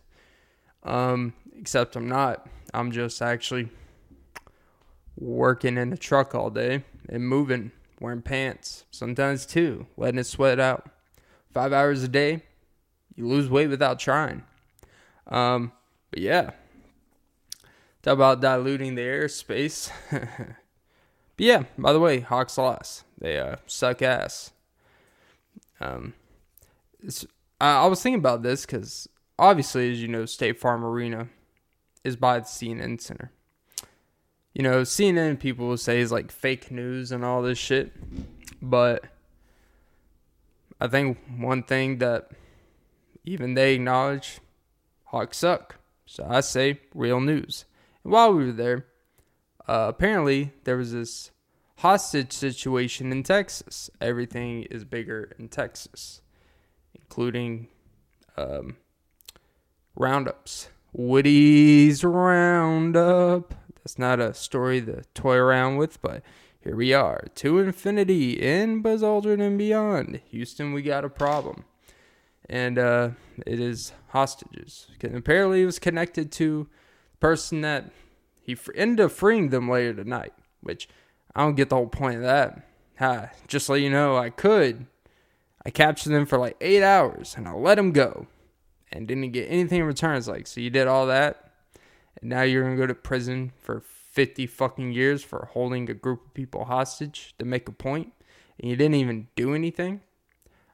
Um, 0.82 1.34
except 1.58 1.96
I'm 1.96 2.08
not. 2.08 2.48
I'm 2.72 2.92
just 2.92 3.20
actually 3.22 3.68
working 5.16 5.76
in 5.76 5.92
a 5.92 5.96
truck 5.96 6.34
all 6.34 6.50
day 6.50 6.84
and 7.08 7.26
moving, 7.26 7.72
wearing 8.00 8.22
pants, 8.22 8.84
sometimes 8.90 9.46
two, 9.46 9.86
letting 9.96 10.18
it 10.18 10.24
sweat 10.24 10.60
out. 10.60 10.88
Five 11.50 11.72
hours 11.72 12.02
a 12.02 12.08
day, 12.08 12.42
you 13.16 13.26
lose 13.26 13.48
weight 13.48 13.68
without 13.68 13.98
trying. 13.98 14.44
Um, 15.26 15.72
but 16.10 16.20
yeah, 16.20 16.50
talk 18.02 18.14
about 18.14 18.40
diluting 18.40 18.94
the 18.94 19.02
airspace. 19.02 19.90
but 20.10 20.20
yeah, 21.36 21.64
by 21.76 21.92
the 21.92 22.00
way, 22.00 22.20
Hawks 22.20 22.58
lost. 22.58 23.04
They 23.18 23.38
uh, 23.38 23.56
suck 23.66 24.02
ass. 24.02 24.52
Um, 25.80 26.14
I, 27.60 27.84
I 27.84 27.86
was 27.86 28.02
thinking 28.02 28.18
about 28.18 28.42
this 28.42 28.64
because 28.64 29.08
obviously, 29.38 29.92
as 29.92 30.02
you 30.02 30.08
know, 30.08 30.26
State 30.26 30.58
Farm 30.58 30.84
Arena 30.84 31.28
is 32.04 32.16
by 32.16 32.40
the 32.40 32.44
CNN 32.44 33.00
Center. 33.00 33.30
You 34.54 34.62
know, 34.62 34.82
CNN 34.82 35.38
people 35.38 35.68
will 35.68 35.76
say 35.76 36.00
is 36.00 36.10
like 36.10 36.32
fake 36.32 36.70
news 36.70 37.12
and 37.12 37.24
all 37.24 37.42
this 37.42 37.58
shit, 37.58 37.92
but 38.60 39.04
I 40.80 40.88
think 40.88 41.18
one 41.36 41.62
thing 41.62 41.98
that 41.98 42.30
even 43.24 43.54
they 43.54 43.74
acknowledge, 43.74 44.40
Hawks 45.06 45.38
suck. 45.38 45.76
So 46.06 46.26
I 46.28 46.40
say 46.40 46.80
real 46.94 47.20
news. 47.20 47.66
And 48.02 48.12
while 48.12 48.32
we 48.32 48.46
were 48.46 48.52
there, 48.52 48.86
uh, 49.68 49.86
apparently 49.88 50.52
there 50.64 50.76
was 50.76 50.92
this 50.92 51.30
hostage 51.76 52.32
situation 52.32 53.12
in 53.12 53.22
Texas. 53.22 53.90
Everything 54.00 54.62
is 54.64 54.84
bigger 54.84 55.32
in 55.38 55.48
Texas, 55.48 56.22
including 56.94 57.68
um, 58.36 58.76
roundups. 59.98 60.68
Woody's 60.92 62.02
Roundup. 62.02 63.54
That's 63.76 63.98
not 63.98 64.20
a 64.20 64.32
story 64.32 64.80
to 64.82 65.02
toy 65.14 65.36
around 65.36 65.76
with, 65.76 66.00
but 66.00 66.22
here 66.60 66.76
we 66.76 66.92
are. 66.94 67.24
To 67.36 67.58
infinity 67.58 68.32
in 68.32 68.80
Buzz 68.80 69.02
Aldrin 69.02 69.40
and 69.40 69.58
beyond. 69.58 70.20
Houston, 70.30 70.72
we 70.72 70.82
got 70.82 71.04
a 71.04 71.08
problem. 71.08 71.64
and 72.48 72.78
uh, 72.78 73.10
it 73.46 73.60
is 73.60 73.92
hostages. 74.08 74.88
apparently, 75.02 75.62
it 75.62 75.66
was 75.66 75.78
connected 75.78 76.32
to 76.32 76.68
the 77.12 77.16
person 77.18 77.60
that 77.60 77.90
he 78.40 78.56
ended 78.74 79.04
up 79.04 79.12
freeing 79.12 79.50
them 79.50 79.68
later 79.68 79.94
tonight. 79.94 80.32
Which 80.60 80.88
I 81.34 81.42
don't 81.42 81.54
get 81.54 81.68
the 81.68 81.76
whole 81.76 81.86
point 81.86 82.16
of 82.16 82.22
that. 82.22 82.66
Ha, 82.98 83.30
just 83.46 83.66
so 83.66 83.74
you 83.74 83.90
know, 83.90 84.16
I 84.16 84.30
could. 84.30 84.86
I 85.64 85.70
captured 85.70 86.10
them 86.10 86.26
for 86.26 86.38
like 86.38 86.56
eight 86.60 86.82
hours 86.82 87.34
and 87.36 87.46
I 87.46 87.52
let 87.52 87.76
them 87.76 87.92
go, 87.92 88.26
and 88.92 89.06
didn't 89.06 89.30
get 89.32 89.46
anything 89.50 89.80
in 89.80 89.86
return. 89.86 90.16
It's 90.16 90.28
like, 90.28 90.46
so 90.46 90.60
you 90.60 90.70
did 90.70 90.86
all 90.86 91.06
that, 91.06 91.52
and 92.20 92.30
now 92.30 92.42
you're 92.42 92.62
gonna 92.62 92.76
go 92.76 92.86
to 92.86 92.94
prison 92.94 93.52
for 93.58 93.80
50 93.80 94.46
fucking 94.46 94.92
years 94.92 95.22
for 95.22 95.48
holding 95.52 95.88
a 95.88 95.94
group 95.94 96.26
of 96.26 96.34
people 96.34 96.64
hostage 96.64 97.34
to 97.38 97.44
make 97.44 97.68
a 97.68 97.72
point, 97.72 98.12
and 98.58 98.70
you 98.70 98.76
didn't 98.76 98.96
even 98.96 99.28
do 99.36 99.54
anything. 99.54 100.00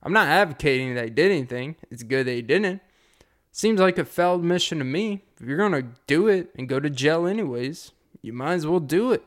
I'm 0.03 0.13
not 0.13 0.29
advocating 0.29 0.95
that 0.95 1.05
he 1.05 1.11
did 1.11 1.31
anything. 1.31 1.77
It's 1.91 2.03
good 2.03 2.27
he 2.27 2.43
didn't. 2.43 2.83
Seems 3.53 3.81
like 3.81 3.99
a 3.99 4.05
failed 4.05 4.45
mission 4.45 4.79
to 4.79 4.85
me. 4.85 5.25
If 5.41 5.47
you're 5.47 5.59
gonna 5.59 5.93
do 6.07 6.29
it 6.29 6.51
and 6.57 6.69
go 6.69 6.81
to 6.81 6.91
jail 6.91 7.27
anyways, 7.27 7.93
you 8.21 8.33
might 8.33 8.55
as 8.55 8.67
well 8.67 8.81
do 8.81 9.13
it. 9.13 9.23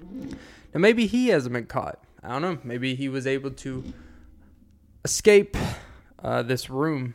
Now 0.00 0.80
maybe 0.80 1.06
he 1.06 1.28
hasn't 1.28 1.52
been 1.52 1.66
caught. 1.66 1.98
I 2.22 2.28
don't 2.28 2.42
know. 2.42 2.58
Maybe 2.62 2.94
he 2.94 3.08
was 3.08 3.26
able 3.26 3.50
to 3.50 3.84
escape 5.04 5.56
uh, 6.22 6.42
this 6.42 6.68
room. 6.68 7.14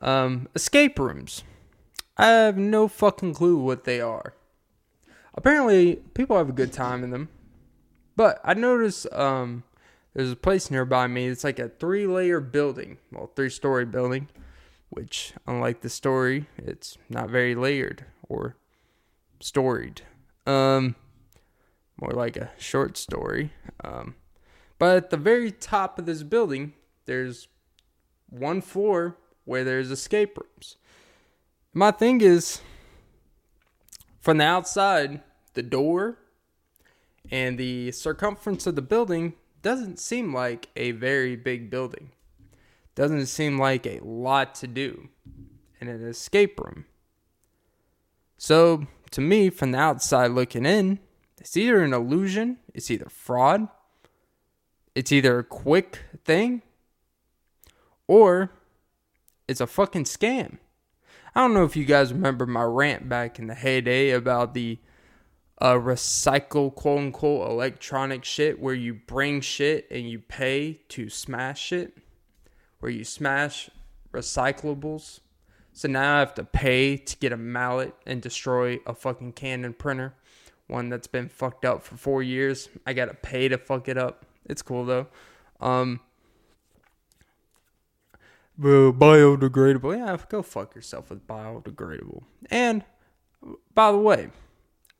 Um, 0.00 0.48
escape 0.54 0.98
rooms. 0.98 1.42
I 2.16 2.26
have 2.26 2.56
no 2.56 2.88
fucking 2.88 3.34
clue 3.34 3.58
what 3.58 3.84
they 3.84 4.00
are. 4.00 4.34
Apparently, 5.34 5.96
people 6.14 6.36
have 6.36 6.48
a 6.48 6.52
good 6.52 6.72
time 6.72 7.04
in 7.04 7.10
them. 7.10 7.28
But 8.16 8.40
I 8.42 8.54
noticed 8.54 9.06
um, 9.12 9.62
there's 10.12 10.32
a 10.32 10.36
place 10.36 10.70
nearby 10.70 11.06
me. 11.06 11.28
It's 11.28 11.44
like 11.44 11.60
a 11.60 11.68
three 11.68 12.08
layer 12.08 12.40
building, 12.40 12.98
well, 13.12 13.30
three 13.36 13.50
story 13.50 13.84
building, 13.84 14.26
which, 14.88 15.32
unlike 15.46 15.82
the 15.82 15.88
story, 15.88 16.46
it's 16.56 16.98
not 17.08 17.30
very 17.30 17.54
layered 17.54 18.04
or 18.28 18.56
storied. 19.38 20.02
Um, 20.46 20.96
more 22.00 22.10
like 22.10 22.36
a 22.36 22.50
short 22.58 22.96
story. 22.96 23.52
Um, 23.84 24.16
but 24.80 24.96
at 24.96 25.10
the 25.10 25.16
very 25.16 25.52
top 25.52 25.98
of 26.00 26.06
this 26.06 26.24
building, 26.24 26.72
there's 27.06 27.46
one 28.28 28.60
floor 28.60 29.16
where 29.48 29.64
there's 29.64 29.90
escape 29.90 30.38
rooms. 30.38 30.76
My 31.72 31.90
thing 31.90 32.20
is, 32.20 32.60
from 34.20 34.38
the 34.38 34.44
outside, 34.44 35.22
the 35.54 35.62
door 35.62 36.18
and 37.30 37.56
the 37.56 37.90
circumference 37.92 38.66
of 38.66 38.74
the 38.74 38.82
building 38.82 39.32
doesn't 39.62 39.98
seem 39.98 40.34
like 40.34 40.68
a 40.76 40.92
very 40.92 41.34
big 41.34 41.70
building. 41.70 42.10
Doesn't 42.94 43.26
seem 43.26 43.58
like 43.58 43.86
a 43.86 44.00
lot 44.00 44.54
to 44.56 44.66
do 44.66 45.08
in 45.80 45.88
an 45.88 46.06
escape 46.06 46.60
room. 46.60 46.84
So, 48.36 48.86
to 49.12 49.20
me, 49.20 49.48
from 49.48 49.72
the 49.72 49.78
outside 49.78 50.32
looking 50.32 50.66
in, 50.66 50.98
it's 51.40 51.56
either 51.56 51.82
an 51.82 51.94
illusion, 51.94 52.58
it's 52.74 52.90
either 52.90 53.08
fraud, 53.08 53.68
it's 54.94 55.10
either 55.10 55.38
a 55.38 55.44
quick 55.44 56.00
thing, 56.24 56.62
or 58.06 58.50
it's 59.48 59.60
a 59.60 59.66
fucking 59.66 60.04
scam. 60.04 60.58
I 61.34 61.40
don't 61.40 61.54
know 61.54 61.64
if 61.64 61.76
you 61.76 61.84
guys 61.84 62.12
remember 62.12 62.46
my 62.46 62.62
rant 62.62 63.08
back 63.08 63.38
in 63.38 63.46
the 63.46 63.54
heyday 63.54 64.10
about 64.10 64.54
the 64.54 64.78
uh, 65.60 65.74
recycle 65.74 66.72
quote 66.74 66.98
unquote 66.98 67.50
electronic 67.50 68.24
shit 68.24 68.60
where 68.60 68.74
you 68.74 68.94
bring 68.94 69.40
shit 69.40 69.86
and 69.90 70.08
you 70.08 70.20
pay 70.20 70.80
to 70.88 71.08
smash 71.08 71.72
it, 71.72 71.96
where 72.80 72.92
you 72.92 73.04
smash 73.04 73.68
recyclables. 74.12 75.20
So 75.72 75.88
now 75.88 76.16
I 76.16 76.20
have 76.20 76.34
to 76.34 76.44
pay 76.44 76.96
to 76.96 77.16
get 77.16 77.32
a 77.32 77.36
mallet 77.36 77.94
and 78.06 78.20
destroy 78.20 78.80
a 78.86 78.94
fucking 78.94 79.32
Canon 79.32 79.74
printer 79.74 80.14
one 80.68 80.90
that's 80.90 81.06
been 81.06 81.28
fucked 81.28 81.64
up 81.64 81.82
for 81.82 81.96
four 81.96 82.22
years. 82.22 82.68
I 82.86 82.92
gotta 82.92 83.14
pay 83.14 83.48
to 83.48 83.58
fuck 83.58 83.88
it 83.88 83.98
up. 83.98 84.24
It's 84.44 84.62
cool 84.62 84.84
though. 84.84 85.08
Um, 85.60 86.00
biodegradable. 88.58 89.96
Yeah, 89.96 90.16
go 90.28 90.42
fuck 90.42 90.74
yourself 90.74 91.10
with 91.10 91.26
biodegradable. 91.26 92.22
And 92.50 92.84
by 93.74 93.92
the 93.92 93.98
way, 93.98 94.30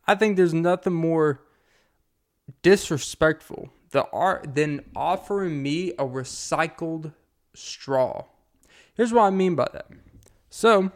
I 0.07 0.14
think 0.14 0.37
there's 0.37 0.55
nothing 0.55 0.94
more 0.94 1.42
disrespectful 2.62 3.71
the 3.90 4.07
art 4.11 4.55
than 4.55 4.85
offering 4.94 5.62
me 5.62 5.90
a 5.92 6.05
recycled 6.05 7.12
straw. 7.55 8.25
Here's 8.94 9.12
what 9.12 9.23
I 9.23 9.31
mean 9.31 9.55
by 9.55 9.68
that. 9.73 9.87
So, 10.51 10.90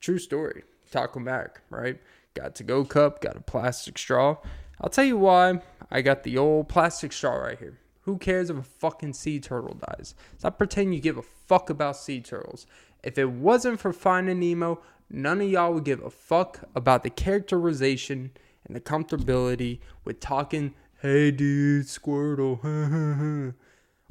true 0.00 0.18
story. 0.18 0.64
Taco 0.90 1.20
Mac, 1.20 1.60
right? 1.70 2.00
Got 2.34 2.54
to 2.56 2.64
go 2.64 2.84
cup, 2.84 3.20
got 3.20 3.36
a 3.36 3.40
plastic 3.40 3.98
straw. 3.98 4.38
I'll 4.80 4.90
tell 4.90 5.04
you 5.04 5.18
why 5.18 5.60
I 5.90 6.02
got 6.02 6.22
the 6.22 6.38
old 6.38 6.68
plastic 6.68 7.12
straw 7.12 7.34
right 7.34 7.58
here. 7.58 7.78
Who 8.02 8.18
cares 8.18 8.50
if 8.50 8.56
a 8.56 8.62
fucking 8.62 9.12
sea 9.12 9.40
turtle 9.40 9.74
dies? 9.74 10.14
Stop 10.38 10.58
pretending 10.58 10.94
you 10.94 11.00
give 11.00 11.18
a 11.18 11.22
fuck 11.22 11.70
about 11.70 11.96
sea 11.96 12.20
turtles. 12.20 12.66
If 13.02 13.18
it 13.18 13.30
wasn't 13.30 13.80
for 13.80 13.92
Finding 13.92 14.40
Nemo, 14.40 14.80
none 15.10 15.40
of 15.40 15.48
y'all 15.48 15.74
would 15.74 15.84
give 15.84 16.02
a 16.02 16.10
fuck 16.10 16.68
about 16.74 17.02
the 17.04 17.10
characterization 17.10 18.30
and 18.66 18.74
the 18.74 18.80
comfortability 18.80 19.80
with 20.04 20.20
talking, 20.20 20.74
hey 21.02 21.30
dude, 21.30 21.86
Squirtle. 21.86 22.60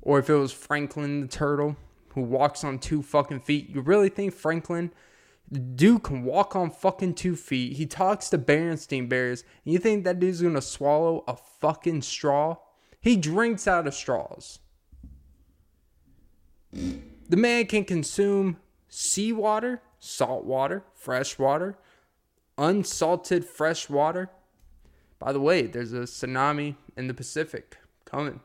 or 0.02 0.20
if 0.20 0.30
it 0.30 0.36
was 0.36 0.52
Franklin 0.52 1.22
the 1.22 1.28
turtle 1.28 1.76
who 2.14 2.22
walks 2.22 2.64
on 2.64 2.80
two 2.80 3.02
fucking 3.02 3.42
feet. 3.42 3.70
You 3.70 3.82
really 3.82 4.10
think 4.10 4.34
Franklin 4.34 4.92
the 5.52 5.60
dude 5.60 6.04
can 6.04 6.24
walk 6.24 6.56
on 6.56 6.70
fucking 6.70 7.16
two 7.16 7.36
feet. 7.36 7.78
He 7.78 7.88
talks 7.88 8.30
to 8.30 8.38
Berenstein 8.38 9.10
Bears. 9.10 9.44
And 9.66 9.74
you 9.74 9.80
think 9.80 10.04
that 10.04 10.20
dude's 10.20 10.42
gonna 10.42 10.62
swallow 10.62 11.24
a 11.28 11.36
fucking 11.36 12.04
straw? 12.04 12.58
He 13.02 13.16
drinks 13.16 13.68
out 13.68 13.88
of 13.88 13.94
straws. 13.94 14.60
The 16.72 17.38
man 17.38 17.66
can 17.66 17.86
consume 17.86 18.58
seawater, 18.88 19.82
salt 20.00 20.46
water, 20.46 20.84
fresh 20.94 21.40
water, 21.40 21.78
unsalted 22.58 23.46
fresh 23.46 23.90
water. 23.90 24.30
By 25.18 25.34
the 25.34 25.40
way, 25.40 25.64
there's 25.64 25.94
a 25.94 26.02
tsunami 26.02 26.76
in 26.98 27.08
the 27.08 27.14
Pacific 27.14 27.78
coming. 28.06 28.42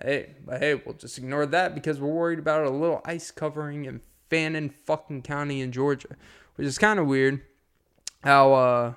Hey, 0.00 0.34
but 0.44 0.60
hey, 0.60 0.74
we'll 0.74 0.94
just 0.94 1.18
ignore 1.18 1.46
that 1.46 1.74
because 1.74 2.00
we're 2.00 2.08
worried 2.08 2.38
about 2.38 2.66
a 2.66 2.70
little 2.70 3.00
ice 3.04 3.30
covering 3.30 3.86
in 3.86 4.00
Fannin 4.28 4.70
fucking 4.70 5.22
County 5.22 5.60
in 5.60 5.72
Georgia 5.72 6.16
which 6.56 6.66
is 6.66 6.78
kind 6.78 6.98
of 6.98 7.06
weird. 7.06 7.42
How 8.24 8.52
uh, 8.54 8.94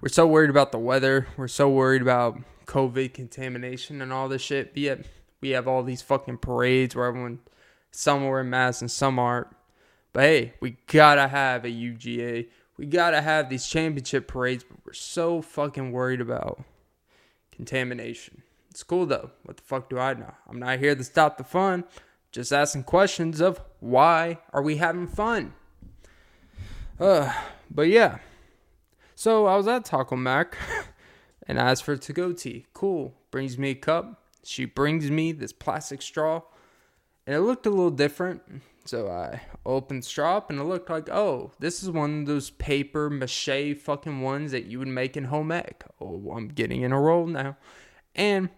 we're 0.00 0.08
so 0.08 0.26
worried 0.26 0.50
about 0.50 0.70
the 0.70 0.78
weather, 0.78 1.26
we're 1.36 1.48
so 1.48 1.68
worried 1.68 2.02
about 2.02 2.38
COVID 2.66 3.14
contamination 3.14 4.02
and 4.02 4.12
all 4.12 4.28
this 4.28 4.42
shit, 4.42 4.72
but 4.72 4.82
yet 4.82 5.06
we 5.40 5.50
have 5.50 5.68
all 5.68 5.82
these 5.82 6.02
fucking 6.02 6.38
parades 6.38 6.94
where 6.94 7.06
everyone, 7.06 7.40
some 7.90 8.22
in 8.22 8.50
masks 8.50 8.80
and 8.80 8.90
some 8.90 9.18
aren't. 9.18 9.48
But 10.12 10.22
hey, 10.24 10.54
we 10.60 10.76
gotta 10.86 11.28
have 11.28 11.64
a 11.64 11.68
UGA. 11.68 12.48
We 12.76 12.86
gotta 12.86 13.20
have 13.20 13.48
these 13.48 13.66
championship 13.66 14.28
parades, 14.28 14.64
but 14.64 14.78
we're 14.84 14.92
so 14.92 15.42
fucking 15.42 15.92
worried 15.92 16.20
about 16.20 16.62
contamination. 17.50 18.42
It's 18.70 18.82
cool 18.82 19.06
though. 19.06 19.30
What 19.42 19.58
the 19.58 19.62
fuck 19.62 19.90
do 19.90 19.98
I 19.98 20.14
know? 20.14 20.32
I'm 20.48 20.58
not 20.58 20.78
here 20.78 20.94
to 20.94 21.04
stop 21.04 21.38
the 21.38 21.44
fun. 21.44 21.84
Just 22.30 22.52
asking 22.52 22.84
questions 22.84 23.40
of 23.40 23.60
why 23.80 24.38
are 24.52 24.62
we 24.62 24.76
having 24.76 25.06
fun? 25.06 25.52
Uh, 26.98 27.32
but 27.70 27.88
yeah. 27.88 28.18
So 29.14 29.46
I 29.46 29.56
was 29.56 29.68
at 29.68 29.84
Taco 29.84 30.16
Mac 30.16 30.56
and 31.46 31.58
asked 31.58 31.84
for 31.84 31.96
to 31.96 32.12
go 32.12 32.32
tea. 32.32 32.66
Cool. 32.74 33.14
Brings 33.30 33.58
me 33.58 33.70
a 33.70 33.74
cup. 33.74 34.22
She 34.44 34.64
brings 34.64 35.10
me 35.10 35.32
this 35.32 35.52
plastic 35.52 36.02
straw. 36.02 36.42
And 37.26 37.36
it 37.36 37.40
looked 37.40 37.66
a 37.66 37.70
little 37.70 37.90
different. 37.90 38.42
So 38.84 39.08
I 39.08 39.42
opened 39.64 40.04
straw 40.04 40.38
up 40.38 40.50
and 40.50 40.58
it 40.58 40.64
looked 40.64 40.90
like, 40.90 41.08
oh, 41.08 41.52
this 41.60 41.82
is 41.82 41.90
one 41.90 42.20
of 42.20 42.26
those 42.26 42.50
paper 42.50 43.08
mache 43.08 43.76
fucking 43.78 44.20
ones 44.20 44.50
that 44.50 44.66
you 44.66 44.80
would 44.80 44.88
make 44.88 45.16
in 45.16 45.24
home 45.24 45.52
ec. 45.52 45.84
Oh, 46.00 46.32
I'm 46.34 46.48
getting 46.48 46.82
in 46.82 46.92
a 46.92 47.00
roll 47.00 47.26
now. 47.26 47.56
And 48.16 48.50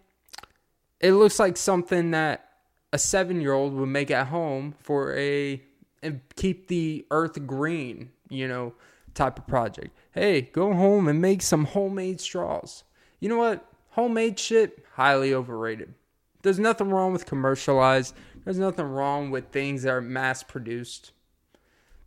it 1.01 1.13
looks 1.13 1.39
like 1.39 1.59
something 1.59 2.13
that 2.13 2.49
a 2.93 2.99
seven 2.99 3.43
year 3.43 3.53
old 3.53 3.75
would 3.75 3.89
make 3.89 4.11
at 4.11 4.29
home 4.29 4.75
for 4.79 5.15
a 5.15 5.63
and 6.03 6.21
keep 6.37 6.69
the 6.69 7.07
earth 7.11 7.47
green 7.47 8.11
you 8.35 8.49
know, 8.49 8.75
type 9.15 9.39
of 9.39 9.47
project. 9.47 9.97
Hey, 10.13 10.43
go 10.43 10.73
home 10.73 11.09
and 11.09 11.21
make 11.21 11.43
some 11.43 11.65
homemade 11.65 12.21
straws. 12.21 12.85
You 13.21 13.29
know 13.29 13.39
what? 13.39 13.67
Homemade 13.91 14.39
shit, 14.39 14.85
highly 14.95 15.33
overrated. 15.33 15.95
There's 16.43 16.59
nothing 16.59 16.91
wrong 16.91 17.13
with 17.13 17.27
commercialized. 17.27 18.15
There's 18.45 18.59
nothing 18.59 18.87
wrong 18.87 19.31
with 19.31 19.49
things 19.49 19.83
that 19.83 19.91
are 19.91 20.01
mass 20.01 20.43
produced. 20.43 21.13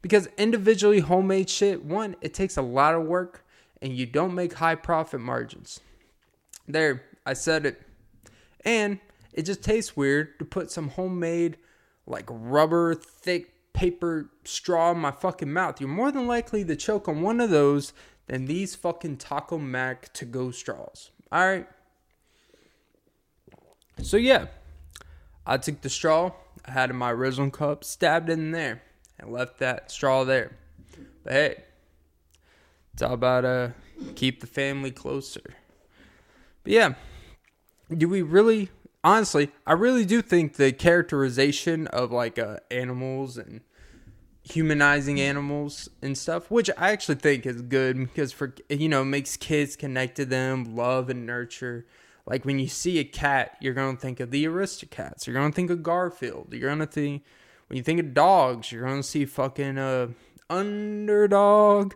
Because 0.02 0.30
individually 0.38 1.00
homemade 1.00 1.50
shit, 1.50 1.84
one, 1.84 2.16
it 2.22 2.34
takes 2.34 2.58
a 2.58 2.62
lot 2.62 2.94
of 2.94 3.04
work 3.04 3.44
and 3.82 3.96
you 3.96 4.06
don't 4.06 4.36
make 4.36 4.54
high 4.54 4.76
profit 4.76 5.22
margins. 5.22 5.80
There, 6.68 7.04
I 7.26 7.34
said 7.34 7.66
it. 7.66 7.82
And 8.64 9.00
it 9.34 9.44
just 9.44 9.64
tastes 9.64 9.96
weird 9.96 10.38
to 10.40 10.46
put 10.46 10.72
some 10.72 10.90
homemade 10.90 11.58
like 12.06 12.26
rubber 12.30 12.94
thick 12.94 13.54
paper 13.78 14.32
straw 14.44 14.90
in 14.90 14.98
my 14.98 15.12
fucking 15.12 15.54
mouth, 15.54 15.80
you're 15.80 15.88
more 15.88 16.12
than 16.12 16.26
likely 16.26 16.66
to 16.66 16.76
choke 16.76 17.08
on 17.08 17.22
one 17.22 17.40
of 17.40 17.52
those 17.52 17.94
than 18.26 18.48
these 18.48 18.74
fucking 18.74 19.18
Taco 19.18 19.60
Mac 19.60 20.12
to 20.14 20.26
go 20.26 20.50
straws. 20.50 21.12
All 21.32 21.48
right. 21.48 21.68
So 24.02 24.18
yeah, 24.18 24.48
I 25.46 25.58
took 25.58 25.82
the 25.82 25.92
straw 25.92 26.32
I 26.66 26.72
had 26.72 26.90
in 26.90 26.96
my 26.96 27.12
original 27.12 27.52
cup, 27.52 27.84
stabbed 27.84 28.32
in 28.32 28.52
there, 28.52 28.82
and 29.20 29.32
left 29.32 29.60
that 29.60 29.92
straw 29.92 30.24
there. 30.24 30.58
But 31.24 31.34
hey, 31.34 31.64
it's 32.94 33.04
all 33.04 33.14
about 33.14 33.46
uh 33.46 33.70
keep 34.16 34.42
the 34.42 34.48
family 34.48 34.90
closer. 34.90 35.54
But 36.64 36.74
yeah, 36.74 36.94
do 37.96 38.10
we 38.10 38.24
really 38.24 38.72
honestly, 39.04 39.52
I 39.66 39.74
really 39.74 40.06
do 40.06 40.22
think 40.22 40.56
the 40.56 40.72
characterization 40.72 41.86
of 41.88 42.12
like 42.12 42.40
uh, 42.40 42.58
animals 42.72 43.38
and 43.38 43.62
humanizing 44.52 45.20
animals 45.20 45.90
and 46.02 46.18
stuff, 46.18 46.50
which 46.50 46.70
I 46.78 46.92
actually 46.92 47.16
think 47.16 47.46
is 47.46 47.62
good 47.62 47.98
because 47.98 48.32
for 48.32 48.54
you 48.70 48.90
know 48.90 49.04
makes 49.04 49.38
kids 49.38 49.76
connect 49.76 50.16
to 50.18 50.26
them, 50.26 50.76
love 50.76 51.10
and 51.10 51.26
nurture. 51.26 51.86
Like 52.26 52.46
when 52.46 52.60
you 52.60 52.68
see 52.68 53.00
a 53.00 53.04
cat, 53.04 53.58
you're 53.62 53.74
gonna 53.74 53.98
think 53.98 54.20
of 54.20 54.32
the 54.32 54.46
Aristocats. 54.46 55.26
You're 55.26 55.36
gonna 55.36 55.52
think 55.52 55.70
of 55.70 55.84
Garfield. 55.84 56.54
You're 56.54 56.70
gonna 56.70 56.86
think 56.86 57.24
when 57.68 57.78
you 57.78 57.84
think 57.84 58.00
of 58.00 58.14
dogs, 58.14 58.72
you're 58.72 58.86
gonna 58.86 59.04
see 59.04 59.26
fucking 59.26 59.78
uh 59.78 60.08
underdog. 60.50 61.94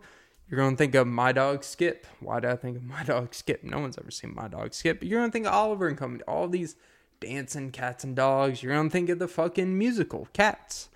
You're 0.49 0.59
gonna 0.59 0.75
think 0.75 0.95
of 0.95 1.07
my 1.07 1.31
dog 1.31 1.63
Skip. 1.63 2.05
Why 2.19 2.39
do 2.39 2.49
I 2.49 2.55
think 2.55 2.77
of 2.77 2.83
my 2.95 3.03
dog 3.03 3.33
Skip? 3.33 3.63
No 3.63 3.79
one's 3.79 3.97
ever 3.97 4.11
seen 4.11 4.33
my 4.35 4.47
dog 4.47 4.73
Skip. 4.73 5.03
You're 5.03 5.19
gonna 5.19 5.31
think 5.31 5.47
of 5.47 5.53
Oliver 5.53 5.87
and 5.87 5.97
Company. 5.97 6.23
All 6.27 6.47
these 6.47 6.75
dancing 7.19 7.71
cats 7.71 8.03
and 8.03 8.15
dogs. 8.15 8.61
You're 8.63 8.75
gonna 8.75 8.89
think 8.89 9.09
of 9.09 9.19
the 9.19 9.27
fucking 9.27 9.77
musical 9.77 10.27
Cats. 10.33 10.89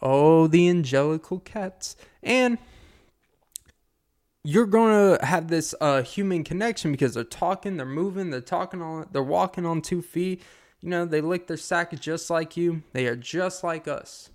Oh, 0.00 0.46
the 0.46 0.68
angelical 0.68 1.40
cats. 1.40 1.96
And 2.22 2.58
you're 4.42 4.66
gonna 4.66 5.24
have 5.24 5.48
this 5.48 5.74
uh, 5.80 6.02
human 6.02 6.44
connection 6.44 6.92
because 6.92 7.14
they're 7.14 7.24
talking, 7.24 7.76
they're 7.76 7.86
moving, 7.86 8.30
they're 8.30 8.40
talking 8.42 8.82
on, 8.82 9.08
they're 9.10 9.22
walking 9.22 9.64
on 9.64 9.80
two 9.80 10.02
feet. 10.02 10.42
You 10.80 10.90
know, 10.90 11.06
they 11.06 11.22
lick 11.22 11.46
their 11.46 11.56
sack 11.56 11.98
just 11.98 12.28
like 12.28 12.56
you. 12.56 12.82
They 12.92 13.06
are 13.06 13.16
just 13.16 13.64
like 13.64 13.88
us. 13.88 14.28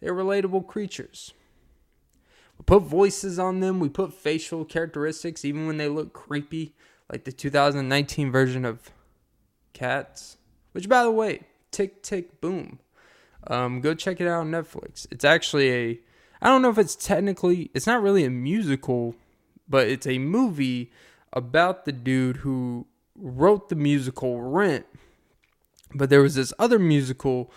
They're 0.00 0.12
relatable 0.12 0.66
creatures. 0.66 1.32
We 2.58 2.64
put 2.64 2.82
voices 2.82 3.38
on 3.38 3.60
them. 3.60 3.78
We 3.78 3.88
put 3.88 4.12
facial 4.12 4.64
characteristics, 4.64 5.44
even 5.44 5.68
when 5.68 5.76
they 5.76 5.88
look 5.88 6.12
creepy, 6.12 6.74
like 7.10 7.24
the 7.24 7.32
2019 7.32 8.32
version 8.32 8.64
of 8.64 8.90
Cats. 9.72 10.36
Which, 10.72 10.88
by 10.88 11.02
the 11.02 11.10
way, 11.10 11.42
Tick 11.70 12.02
Tick 12.02 12.40
Boom. 12.40 12.78
Um, 13.46 13.80
go 13.80 13.94
check 13.94 14.20
it 14.20 14.28
out 14.28 14.40
on 14.40 14.50
Netflix. 14.50 15.06
It's 15.10 15.24
actually 15.24 15.70
a, 15.70 16.00
I 16.40 16.48
don't 16.48 16.62
know 16.62 16.70
if 16.70 16.78
it's 16.78 16.96
technically, 16.96 17.70
it's 17.74 17.86
not 17.86 18.02
really 18.02 18.24
a 18.24 18.30
musical, 18.30 19.14
but 19.68 19.88
it's 19.88 20.06
a 20.06 20.18
movie 20.18 20.90
about 21.32 21.84
the 21.84 21.92
dude 21.92 22.38
who 22.38 22.86
wrote 23.14 23.68
the 23.68 23.76
musical 23.76 24.40
Rent. 24.40 24.86
But 25.94 26.10
there 26.10 26.22
was 26.22 26.34
this 26.34 26.52
other 26.58 26.78
musical 26.78 27.52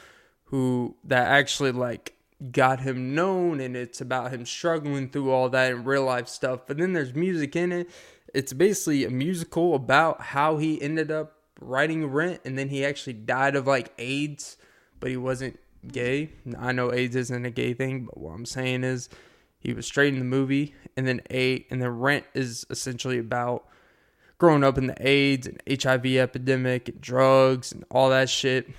who 0.45 0.95
that 1.03 1.27
actually 1.27 1.71
like 1.71 2.15
got 2.51 2.81
him 2.81 3.15
known 3.15 3.59
and 3.59 3.75
it's 3.75 3.99
about 3.99 4.31
him 4.31 4.45
struggling 4.45 5.09
through 5.09 5.31
all 5.31 5.49
that 5.49 5.71
and 5.71 5.85
real 5.85 6.03
life 6.03 6.27
stuff. 6.27 6.61
But 6.67 6.77
then 6.77 6.93
there's 6.93 7.13
music 7.15 7.55
in 7.55 7.71
it. 7.71 7.89
It's 8.33 8.53
basically 8.53 9.05
a 9.05 9.09
musical 9.09 9.73
about 9.73 10.21
how 10.21 10.57
he 10.57 10.81
ended 10.81 11.11
up 11.11 11.33
writing 11.59 12.05
Rent 12.05 12.41
and 12.45 12.57
then 12.57 12.69
he 12.69 12.85
actually 12.85 13.13
died 13.13 13.55
of 13.55 13.65
like 13.65 13.91
AIDS, 13.97 14.57
but 14.99 15.09
he 15.09 15.17
wasn't 15.17 15.59
gay. 15.87 16.31
I 16.57 16.71
know 16.71 16.93
AIDS 16.93 17.15
isn't 17.15 17.45
a 17.45 17.51
gay 17.51 17.73
thing, 17.73 18.05
but 18.05 18.17
what 18.17 18.33
I'm 18.33 18.45
saying 18.45 18.83
is 18.83 19.09
he 19.59 19.73
was 19.73 19.85
straight 19.85 20.13
in 20.13 20.19
the 20.19 20.25
movie 20.25 20.75
and 20.95 21.07
then 21.07 21.21
A 21.29 21.65
and 21.69 21.81
then 21.81 21.89
Rent 21.89 22.25
is 22.33 22.65
essentially 22.69 23.17
about 23.17 23.67
growing 24.37 24.63
up 24.63 24.77
in 24.77 24.87
the 24.87 25.07
AIDS 25.07 25.47
and 25.47 25.61
HIV 25.69 26.05
epidemic 26.05 26.89
and 26.89 27.01
drugs 27.01 27.71
and 27.71 27.83
all 27.89 28.09
that 28.09 28.29
shit 28.29 28.69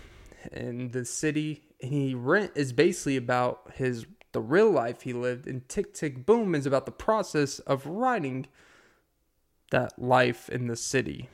and 0.52 0.92
the 0.92 1.04
city. 1.04 1.62
And 1.82 1.92
he 1.92 2.14
Rent 2.14 2.52
is 2.54 2.72
basically 2.72 3.16
about 3.16 3.72
his 3.74 4.06
the 4.32 4.40
real 4.40 4.70
life 4.70 5.02
he 5.02 5.12
lived 5.12 5.46
and 5.46 5.68
Tick 5.68 5.94
Tick 5.94 6.26
Boom 6.26 6.54
is 6.54 6.66
about 6.66 6.86
the 6.86 6.92
process 6.92 7.58
of 7.60 7.86
writing 7.86 8.46
that 9.70 9.98
life 10.00 10.48
in 10.48 10.66
the 10.66 10.76
city. 10.76 11.28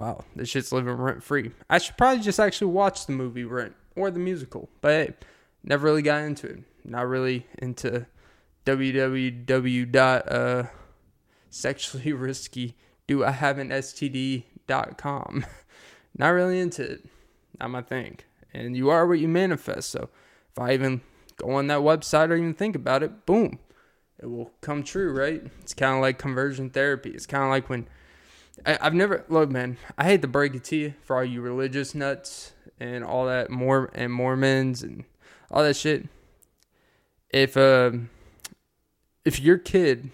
Wow, 0.00 0.24
this 0.36 0.48
shit's 0.48 0.70
living 0.70 0.94
rent 0.94 1.24
free. 1.24 1.50
I 1.68 1.78
should 1.78 1.96
probably 1.96 2.22
just 2.22 2.38
actually 2.38 2.72
watch 2.72 3.06
the 3.06 3.12
movie 3.12 3.44
Rent 3.44 3.74
or 3.96 4.12
the 4.12 4.20
musical, 4.20 4.68
but 4.80 4.90
hey, 4.90 5.14
never 5.64 5.86
really 5.86 6.02
got 6.02 6.22
into 6.22 6.46
it. 6.46 6.62
Not 6.84 7.08
really 7.08 7.46
into 7.58 8.06
www 8.64 9.96
uh. 10.30 10.68
Not 16.18 16.28
really 16.28 16.60
into 16.60 16.82
it. 16.82 17.04
Not 17.58 17.70
my 17.70 17.82
thing. 17.82 18.18
And 18.54 18.76
you 18.76 18.90
are 18.90 19.06
what 19.06 19.18
you 19.18 19.28
manifest. 19.28 19.90
So 19.90 20.10
if 20.50 20.58
I 20.58 20.74
even 20.74 21.00
go 21.36 21.50
on 21.52 21.66
that 21.68 21.80
website 21.80 22.30
or 22.30 22.36
even 22.36 22.54
think 22.54 22.76
about 22.76 23.02
it, 23.02 23.26
boom, 23.26 23.58
it 24.20 24.26
will 24.26 24.52
come 24.60 24.82
true, 24.82 25.12
right? 25.12 25.42
It's 25.60 25.74
kind 25.74 25.96
of 25.96 26.02
like 26.02 26.18
conversion 26.18 26.70
therapy. 26.70 27.10
It's 27.10 27.26
kind 27.26 27.44
of 27.44 27.50
like 27.50 27.68
when 27.68 27.88
I, 28.64 28.78
have 28.82 28.94
never 28.94 29.24
look, 29.28 29.50
man. 29.50 29.76
I 29.96 30.04
hate 30.04 30.22
to 30.22 30.28
break 30.28 30.54
it 30.54 30.64
to 30.64 30.76
you 30.76 30.94
for 31.02 31.16
all 31.16 31.24
you 31.24 31.40
religious 31.40 31.94
nuts 31.94 32.52
and 32.80 33.04
all 33.04 33.26
that 33.26 33.50
more 33.50 33.90
and 33.94 34.12
Mormons 34.12 34.82
and 34.82 35.04
all 35.50 35.62
that 35.62 35.76
shit. 35.76 36.08
If 37.30 37.56
uh, 37.56 37.92
if 39.24 39.40
your 39.40 39.58
kid 39.58 40.10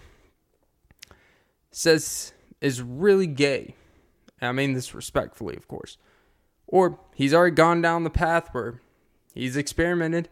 says 1.71 2.33
is 2.61 2.81
really 2.81 3.27
gay, 3.27 3.75
I 4.41 4.51
mean 4.51 4.73
this 4.73 4.93
respectfully, 4.93 5.55
of 5.55 5.67
course, 5.67 5.97
or 6.67 6.99
he's 7.15 7.33
already 7.33 7.55
gone 7.55 7.81
down 7.81 8.03
the 8.03 8.09
path 8.09 8.49
where 8.51 8.81
he's 9.33 9.55
experimented 9.55 10.29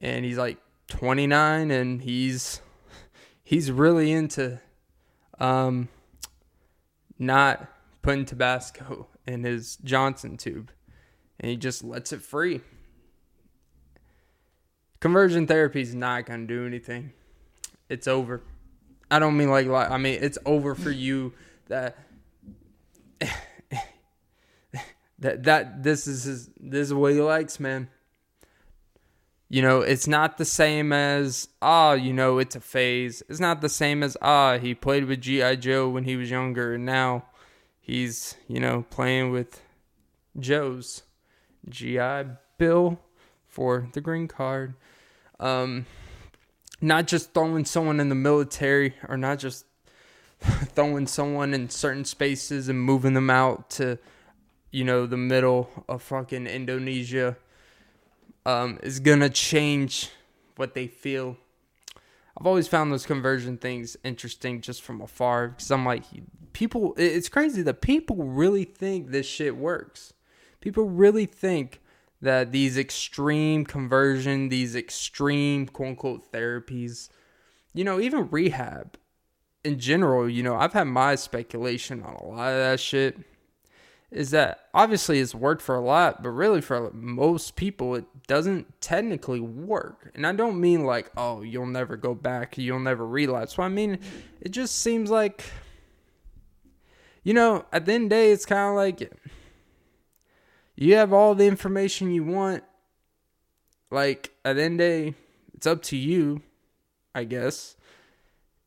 and 0.00 0.24
he's 0.24 0.38
like 0.38 0.58
29 0.88 1.70
and 1.70 2.02
he's 2.02 2.60
he's 3.42 3.70
really 3.70 4.12
into 4.12 4.60
um 5.38 5.88
not 7.18 7.68
putting 8.02 8.24
Tabasco 8.24 9.08
in 9.26 9.44
his 9.44 9.76
Johnson 9.84 10.36
tube 10.36 10.70
and 11.40 11.50
he 11.50 11.56
just 11.56 11.82
lets 11.82 12.12
it 12.12 12.22
free. 12.22 12.60
Conversion 15.00 15.46
therapy 15.46 15.82
is 15.82 15.94
not 15.94 16.26
going 16.26 16.46
to 16.46 16.54
do 16.54 16.66
anything. 16.66 17.12
It's 17.88 18.08
over. 18.08 18.42
I 19.10 19.18
don't 19.18 19.36
mean 19.36 19.50
like, 19.50 19.68
I 19.68 19.98
mean 19.98 20.18
it's 20.20 20.38
over 20.46 20.74
for 20.74 20.90
you 20.90 21.34
that 21.68 21.98
that 25.18 25.42
that 25.44 25.82
this 25.82 26.06
is 26.06 26.24
his, 26.24 26.50
this 26.58 26.88
is 26.88 26.94
what 26.94 27.12
he 27.12 27.20
likes, 27.20 27.60
man. 27.60 27.88
You 29.48 29.62
know, 29.62 29.82
it's 29.82 30.06
not 30.06 30.38
the 30.38 30.44
same 30.44 30.92
as 30.92 31.48
ah, 31.60 31.92
you 31.92 32.12
know, 32.12 32.38
it's 32.38 32.56
a 32.56 32.60
phase. 32.60 33.22
It's 33.28 33.40
not 33.40 33.60
the 33.60 33.68
same 33.68 34.02
as 34.02 34.16
ah, 34.22 34.58
he 34.58 34.74
played 34.74 35.04
with 35.04 35.20
GI 35.20 35.56
Joe 35.58 35.88
when 35.88 36.04
he 36.04 36.16
was 36.16 36.30
younger 36.30 36.74
and 36.74 36.84
now 36.84 37.24
he's, 37.80 38.36
you 38.48 38.58
know, 38.58 38.84
playing 38.90 39.30
with 39.30 39.60
Joe's 40.38 41.02
GI 41.68 42.24
Bill 42.58 42.98
for 43.46 43.88
the 43.92 44.00
green 44.00 44.28
card. 44.28 44.74
Um 45.38 45.86
not 46.80 47.06
just 47.06 47.32
throwing 47.32 47.64
someone 47.64 47.98
in 47.98 48.08
the 48.08 48.14
military 48.14 48.94
or 49.08 49.16
not 49.16 49.38
just 49.38 49.64
throwing 50.40 51.06
someone 51.06 51.54
in 51.54 51.70
certain 51.70 52.04
spaces 52.04 52.68
and 52.68 52.80
moving 52.80 53.14
them 53.14 53.30
out 53.30 53.70
to 53.70 53.98
you 54.70 54.84
know 54.84 55.06
the 55.06 55.16
middle 55.16 55.70
of 55.88 56.02
fucking 56.02 56.46
Indonesia 56.46 57.36
um, 58.46 58.78
is 58.82 59.00
gonna 59.00 59.30
change 59.30 60.10
what 60.56 60.74
they 60.74 60.86
feel. 60.86 61.36
I've 62.36 62.46
always 62.46 62.66
found 62.66 62.90
those 62.90 63.06
conversion 63.06 63.58
things 63.58 63.96
interesting 64.02 64.60
just 64.60 64.82
from 64.82 65.00
afar 65.00 65.48
because 65.48 65.70
I'm 65.70 65.84
like, 65.84 66.02
people. 66.52 66.94
It's 66.96 67.28
crazy 67.28 67.62
that 67.62 67.80
people 67.80 68.16
really 68.16 68.64
think 68.64 69.10
this 69.10 69.26
shit 69.26 69.56
works. 69.56 70.14
People 70.60 70.84
really 70.84 71.26
think 71.26 71.80
that 72.20 72.52
these 72.52 72.78
extreme 72.78 73.64
conversion, 73.64 74.48
these 74.48 74.74
extreme 74.74 75.66
quote 75.66 75.90
unquote 75.90 76.32
therapies, 76.32 77.10
you 77.72 77.84
know, 77.84 78.00
even 78.00 78.30
rehab 78.30 78.96
in 79.62 79.78
general, 79.78 80.28
you 80.28 80.42
know, 80.42 80.56
I've 80.56 80.72
had 80.72 80.84
my 80.84 81.14
speculation 81.14 82.02
on 82.02 82.14
a 82.14 82.24
lot 82.24 82.52
of 82.52 82.58
that 82.58 82.80
shit 82.80 83.18
is 84.14 84.30
that 84.30 84.68
obviously 84.72 85.18
it's 85.18 85.34
worked 85.34 85.60
for 85.60 85.74
a 85.74 85.80
lot, 85.80 86.22
but 86.22 86.30
really 86.30 86.60
for 86.60 86.92
most 86.92 87.56
people, 87.56 87.96
it 87.96 88.04
doesn't 88.28 88.80
technically 88.80 89.40
work. 89.40 90.12
And 90.14 90.24
I 90.24 90.32
don't 90.32 90.60
mean 90.60 90.84
like, 90.84 91.10
oh, 91.16 91.42
you'll 91.42 91.66
never 91.66 91.96
go 91.96 92.14
back, 92.14 92.56
you'll 92.56 92.78
never 92.78 93.04
relapse. 93.04 93.56
So 93.56 93.64
I 93.64 93.68
mean, 93.68 93.98
it 94.40 94.50
just 94.50 94.80
seems 94.80 95.10
like, 95.10 95.44
you 97.24 97.34
know, 97.34 97.64
at 97.72 97.86
the 97.86 97.92
end 97.92 98.04
of 98.04 98.10
the 98.10 98.14
day, 98.14 98.30
it's 98.30 98.46
kind 98.46 98.70
of 98.70 98.76
like 98.76 99.12
you 100.76 100.94
have 100.94 101.12
all 101.12 101.34
the 101.34 101.48
information 101.48 102.12
you 102.14 102.22
want, 102.22 102.62
like 103.90 104.30
at 104.44 104.54
the 104.54 104.62
end 104.62 104.80
of 104.80 104.86
the 104.86 105.10
day, 105.10 105.14
it's 105.54 105.66
up 105.66 105.82
to 105.84 105.96
you, 105.96 106.40
I 107.16 107.24
guess. 107.24 107.76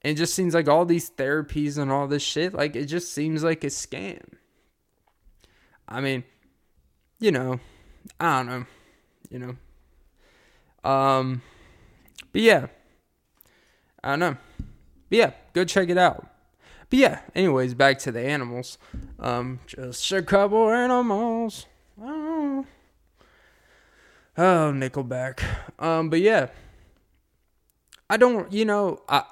And 0.02 0.12
it 0.12 0.18
just 0.18 0.36
seems 0.36 0.54
like 0.54 0.68
all 0.68 0.84
these 0.84 1.10
therapies 1.10 1.78
and 1.78 1.90
all 1.90 2.08
this 2.08 2.22
shit, 2.22 2.54
like 2.54 2.76
it 2.76 2.88
just 2.88 3.14
seems 3.14 3.46
like 3.46 3.64
a 3.64 3.68
scam. 3.68 4.34
I 5.88 6.02
mean, 6.02 6.24
you 7.20 7.32
know, 7.32 7.60
I 8.20 8.38
don't 8.38 8.48
know, 8.48 8.66
you 9.30 9.40
know. 9.40 10.90
Um, 10.90 11.42
but 12.32 12.42
yeah, 12.42 12.68
I 14.04 14.10
don't 14.12 14.20
know. 14.20 14.38
But 15.10 15.18
yeah, 15.18 15.32
go 15.54 15.64
check 15.64 15.90
it 15.90 15.98
out. 15.98 16.28
But 16.90 17.00
yeah, 17.00 17.20
anyways, 17.36 17.74
back 17.74 18.00
to 18.00 18.12
the 18.12 18.22
animals. 18.22 18.78
Um, 19.20 19.60
just 19.66 20.12
a 20.12 20.22
couple 20.22 20.70
animals. 20.70 21.66
Oh, 22.02 22.66
oh 24.38 24.72
Nickelback. 24.76 25.42
Um, 25.80 26.10
but 26.10 26.20
yeah, 26.20 26.48
I 28.10 28.18
don't. 28.18 28.52
You 28.52 28.66
know, 28.66 29.02
I. 29.08 29.24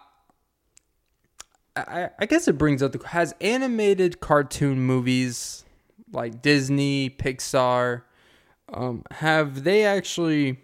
I, 1.78 2.10
I 2.18 2.26
guess 2.26 2.48
it 2.48 2.58
brings 2.58 2.82
up 2.82 2.94
the 2.94 3.06
has 3.10 3.36
animated 3.42 4.22
cartoon 4.22 4.80
movies 4.80 5.65
like 6.16 6.42
Disney, 6.42 7.10
Pixar, 7.10 8.04
um, 8.74 9.04
have 9.12 9.64
they 9.64 9.86
actually 9.86 10.58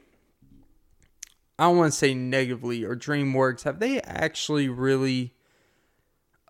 I 1.59 1.65
don't 1.65 1.77
want 1.77 1.93
to 1.93 1.97
say 1.97 2.15
negatively 2.15 2.83
or 2.83 2.95
DreamWorks, 2.95 3.63
have 3.63 3.79
they 3.79 4.01
actually 4.01 4.67
really 4.69 5.33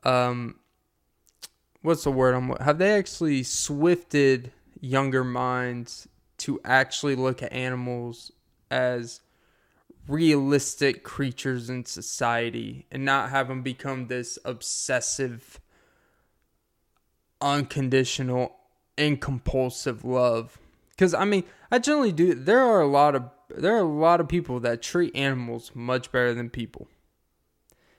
um 0.04 0.56
what's 1.82 2.04
the 2.04 2.12
word 2.12 2.34
I'm 2.34 2.56
have 2.62 2.78
they 2.78 2.92
actually 2.92 3.44
swifted 3.44 4.52
younger 4.80 5.24
minds 5.24 6.08
to 6.38 6.60
actually 6.64 7.16
look 7.16 7.44
at 7.44 7.54
animals 7.54 8.32
as 8.72 9.22
realistic 10.08 11.04
creatures 11.04 11.70
in 11.70 11.86
society 11.86 12.88
and 12.92 13.06
not 13.06 13.30
have 13.30 13.48
them 13.48 13.62
become 13.62 14.08
this 14.08 14.40
obsessive 14.44 15.60
unconditional 17.40 18.56
and 18.98 19.22
compulsive 19.22 20.04
love 20.04 20.58
because 20.90 21.14
i 21.14 21.26
mean 21.26 21.44
i 21.72 21.80
generally 21.80 22.12
do 22.12 22.34
there 22.34 22.60
are 22.60 22.82
a 22.82 22.88
lot 22.88 23.16
of 23.16 23.24
there 23.58 23.76
are 23.76 23.80
a 23.80 23.84
lot 23.84 24.20
of 24.20 24.28
people 24.28 24.60
that 24.62 24.82
treat 24.82 25.16
animals 25.16 25.72
much 25.74 26.12
better 26.12 26.34
than 26.34 26.50
people. 26.50 26.88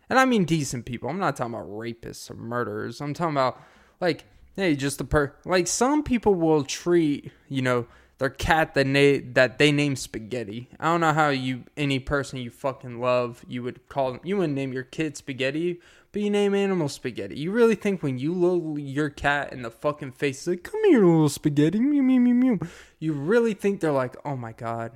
And 0.08 0.18
I 0.18 0.24
mean 0.24 0.44
decent 0.44 0.84
people. 0.84 1.08
I'm 1.08 1.18
not 1.18 1.36
talking 1.36 1.54
about 1.54 1.68
rapists 1.68 2.30
or 2.30 2.34
murderers. 2.34 3.00
I'm 3.00 3.14
talking 3.14 3.34
about 3.34 3.60
like 4.00 4.24
hey, 4.56 4.76
just 4.76 4.98
the 4.98 5.04
per 5.04 5.34
like 5.44 5.66
some 5.66 6.02
people 6.02 6.34
will 6.34 6.64
treat, 6.64 7.32
you 7.48 7.62
know, 7.62 7.86
their 8.18 8.30
cat 8.30 8.74
that 8.74 8.86
na- 8.86 9.24
that 9.32 9.58
they 9.58 9.72
name 9.72 9.96
spaghetti. 9.96 10.68
I 10.78 10.86
don't 10.86 11.00
know 11.00 11.12
how 11.12 11.30
you 11.30 11.64
any 11.76 11.98
person 11.98 12.38
you 12.38 12.50
fucking 12.50 13.00
love, 13.00 13.44
you 13.48 13.62
would 13.62 13.88
call 13.88 14.12
them 14.12 14.20
you 14.24 14.36
wouldn't 14.36 14.54
name 14.54 14.72
your 14.72 14.84
kid 14.84 15.16
spaghetti, 15.16 15.80
but 16.12 16.20
you 16.20 16.30
name 16.30 16.54
animal 16.54 16.88
spaghetti. 16.88 17.38
You 17.38 17.50
really 17.50 17.74
think 17.74 18.02
when 18.02 18.18
you 18.18 18.34
look 18.34 18.78
your 18.78 19.08
cat 19.08 19.52
in 19.52 19.62
the 19.62 19.70
fucking 19.70 20.12
face 20.12 20.46
like, 20.46 20.62
come 20.62 20.84
here, 20.84 21.04
little 21.04 21.28
spaghetti, 21.28 21.80
mew 21.80 22.02
mew 22.02 22.20
mew 22.20 22.34
mew. 22.34 22.60
You 22.98 23.14
really 23.14 23.54
think 23.54 23.80
they're 23.80 23.92
like, 23.92 24.14
oh 24.24 24.36
my 24.36 24.52
god, 24.52 24.92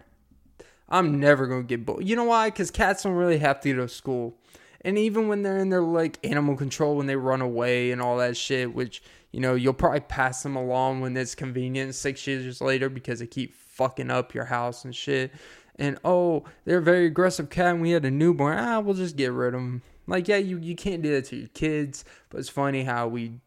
I'm 0.88 1.18
never 1.18 1.46
gonna 1.46 1.62
get 1.62 1.86
bullied. 1.86 2.06
You 2.06 2.16
know 2.16 2.24
why? 2.24 2.50
Because 2.50 2.70
cats 2.70 3.02
don't 3.02 3.14
really 3.14 3.38
have 3.38 3.60
to 3.62 3.72
go 3.72 3.82
to 3.82 3.88
school. 3.88 4.36
And 4.82 4.98
even 4.98 5.26
when 5.26 5.42
they're 5.42 5.58
in 5.58 5.70
their 5.70 5.82
like 5.82 6.18
animal 6.22 6.54
control, 6.54 6.96
when 6.96 7.06
they 7.06 7.16
run 7.16 7.40
away 7.40 7.90
and 7.90 8.00
all 8.00 8.18
that 8.18 8.36
shit, 8.36 8.74
which 8.74 9.02
you 9.32 9.40
know 9.40 9.54
you'll 9.54 9.72
probably 9.72 10.00
pass 10.00 10.42
them 10.42 10.54
along 10.54 11.00
when 11.00 11.16
it's 11.16 11.34
convenient 11.34 11.94
six 11.94 12.26
years 12.26 12.60
later 12.60 12.88
because 12.88 13.20
they 13.20 13.26
keep 13.26 13.54
fucking 13.54 14.10
up 14.10 14.34
your 14.34 14.44
house 14.44 14.84
and 14.84 14.94
shit. 14.94 15.32
And 15.76 15.98
oh, 16.04 16.44
they're 16.64 16.78
a 16.78 16.82
very 16.82 17.06
aggressive 17.06 17.50
cat, 17.50 17.74
and 17.74 17.82
we 17.82 17.90
had 17.90 18.04
a 18.04 18.10
newborn. 18.10 18.56
Ah, 18.58 18.80
we'll 18.80 18.94
just 18.94 19.16
get 19.16 19.32
rid 19.32 19.54
of 19.54 19.60
them. 19.60 19.82
Like, 20.06 20.28
yeah, 20.28 20.36
you 20.36 20.58
you 20.58 20.76
can't 20.76 21.02
do 21.02 21.10
that 21.12 21.26
to 21.26 21.36
your 21.36 21.48
kids, 21.48 22.04
but 22.30 22.38
it's 22.38 22.48
funny 22.48 22.84
how 22.84 23.08
we 23.08 23.40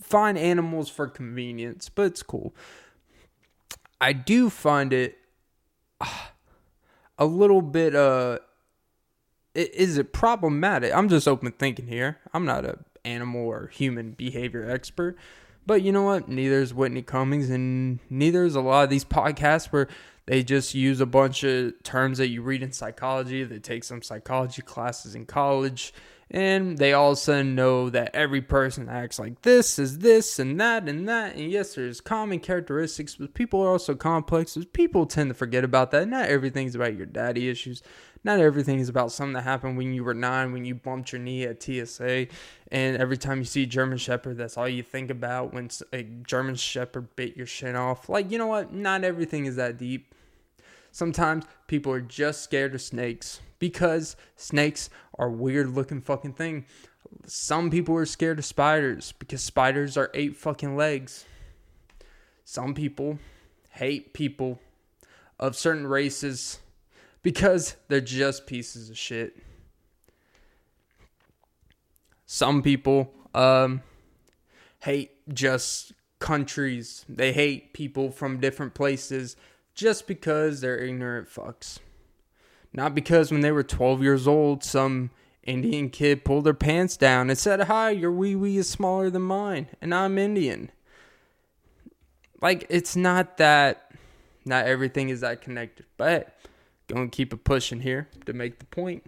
find 0.00 0.38
animals 0.38 0.88
for 0.88 1.06
convenience, 1.08 1.88
but 1.88 2.06
it's 2.06 2.22
cool. 2.22 2.54
I 4.00 4.12
do 4.12 4.50
find 4.50 4.92
it. 4.92 5.18
Uh, 6.00 6.06
a 7.18 7.26
little 7.26 7.62
bit 7.62 7.96
uh 7.96 8.38
is 9.54 9.98
it 9.98 10.12
problematic? 10.12 10.94
I'm 10.94 11.08
just 11.08 11.26
open 11.26 11.50
thinking 11.50 11.88
here. 11.88 12.18
I'm 12.32 12.44
not 12.44 12.64
a 12.64 12.78
animal 13.04 13.46
or 13.46 13.68
human 13.68 14.12
behavior 14.12 14.68
expert. 14.70 15.16
But 15.66 15.82
you 15.82 15.92
know 15.92 16.02
what? 16.02 16.28
Neither 16.28 16.60
is 16.60 16.72
Whitney 16.72 17.02
Cummings 17.02 17.50
and 17.50 17.98
neither 18.08 18.44
is 18.44 18.54
a 18.54 18.60
lot 18.60 18.84
of 18.84 18.90
these 18.90 19.04
podcasts 19.04 19.66
where 19.66 19.88
they 20.28 20.42
just 20.42 20.74
use 20.74 21.00
a 21.00 21.06
bunch 21.06 21.42
of 21.42 21.82
terms 21.82 22.18
that 22.18 22.28
you 22.28 22.42
read 22.42 22.62
in 22.62 22.70
psychology. 22.70 23.44
They 23.44 23.60
take 23.60 23.82
some 23.82 24.02
psychology 24.02 24.60
classes 24.60 25.14
in 25.14 25.24
college 25.24 25.94
and 26.30 26.76
they 26.76 26.92
all 26.92 27.12
of 27.12 27.14
a 27.14 27.16
sudden 27.16 27.54
know 27.54 27.88
that 27.88 28.14
every 28.14 28.42
person 28.42 28.90
acts 28.90 29.18
like 29.18 29.40
this 29.40 29.78
is 29.78 30.00
this 30.00 30.38
and 30.38 30.60
that 30.60 30.86
and 30.86 31.08
that. 31.08 31.36
And 31.36 31.50
yes 31.50 31.76
there's 31.76 32.02
common 32.02 32.40
characteristics 32.40 33.14
but 33.14 33.32
people 33.32 33.62
are 33.62 33.70
also 33.70 33.94
complex. 33.94 34.58
People 34.74 35.06
tend 35.06 35.30
to 35.30 35.34
forget 35.34 35.64
about 35.64 35.92
that. 35.92 36.06
Not 36.06 36.28
everything's 36.28 36.74
about 36.74 36.94
your 36.94 37.06
daddy 37.06 37.48
issues. 37.48 37.82
Not 38.22 38.38
everything 38.38 38.80
is 38.80 38.90
about 38.90 39.12
something 39.12 39.32
that 39.32 39.44
happened 39.44 39.78
when 39.78 39.94
you 39.94 40.04
were 40.04 40.12
nine 40.12 40.52
when 40.52 40.66
you 40.66 40.74
bumped 40.74 41.10
your 41.10 41.22
knee 41.22 41.44
at 41.44 41.62
tsa 41.62 42.26
and 42.70 42.96
every 42.98 43.16
time 43.16 43.38
you 43.38 43.44
see 43.44 43.64
german 43.64 43.96
shepherd 43.96 44.36
that's 44.36 44.58
all 44.58 44.68
you 44.68 44.82
think 44.82 45.08
about 45.08 45.54
when 45.54 45.70
a 45.94 46.02
german 46.02 46.56
shepherd 46.56 47.16
bit 47.16 47.34
your 47.34 47.46
shin 47.46 47.76
off. 47.76 48.10
Like 48.10 48.30
you 48.30 48.36
know 48.36 48.48
what? 48.48 48.74
Not 48.74 49.04
everything 49.04 49.46
is 49.46 49.56
that 49.56 49.78
deep 49.78 50.14
sometimes 50.98 51.44
people 51.68 51.92
are 51.92 52.00
just 52.00 52.42
scared 52.42 52.74
of 52.74 52.82
snakes 52.82 53.40
because 53.60 54.16
snakes 54.34 54.90
are 55.16 55.30
weird 55.30 55.68
looking 55.68 56.00
fucking 56.00 56.32
thing. 56.32 56.64
Some 57.24 57.70
people 57.70 57.94
are 57.96 58.04
scared 58.04 58.40
of 58.40 58.44
spiders 58.44 59.12
because 59.12 59.40
spiders 59.40 59.96
are 59.96 60.10
eight 60.12 60.36
fucking 60.36 60.76
legs. 60.76 61.24
Some 62.44 62.74
people 62.74 63.20
hate 63.70 64.12
people 64.12 64.58
of 65.38 65.54
certain 65.54 65.86
races 65.86 66.58
because 67.22 67.76
they're 67.86 68.00
just 68.00 68.48
pieces 68.48 68.90
of 68.90 68.98
shit. 68.98 69.36
Some 72.26 72.60
people 72.60 73.14
um, 73.34 73.82
hate 74.80 75.12
just 75.32 75.92
countries. 76.18 77.04
They 77.08 77.32
hate 77.32 77.72
people 77.72 78.10
from 78.10 78.40
different 78.40 78.74
places 78.74 79.36
just 79.78 80.08
because 80.08 80.60
they're 80.60 80.76
ignorant 80.76 81.28
fucks. 81.28 81.78
Not 82.72 82.96
because 82.96 83.30
when 83.30 83.42
they 83.42 83.52
were 83.52 83.62
12 83.62 84.02
years 84.02 84.26
old, 84.26 84.64
some 84.64 85.10
Indian 85.44 85.88
kid 85.88 86.24
pulled 86.24 86.44
their 86.44 86.52
pants 86.52 86.96
down 86.96 87.30
and 87.30 87.38
said, 87.38 87.60
Hi, 87.62 87.90
your 87.90 88.10
wee 88.10 88.34
wee 88.34 88.58
is 88.58 88.68
smaller 88.68 89.08
than 89.08 89.22
mine, 89.22 89.68
and 89.80 89.94
I'm 89.94 90.18
Indian. 90.18 90.72
Like, 92.42 92.66
it's 92.68 92.96
not 92.96 93.36
that, 93.36 93.92
not 94.44 94.66
everything 94.66 95.10
is 95.10 95.20
that 95.20 95.42
connected. 95.42 95.86
But 95.96 96.36
gonna 96.88 97.06
keep 97.06 97.32
it 97.32 97.44
pushing 97.44 97.80
here 97.80 98.08
to 98.26 98.32
make 98.32 98.58
the 98.58 98.66
point. 98.66 99.06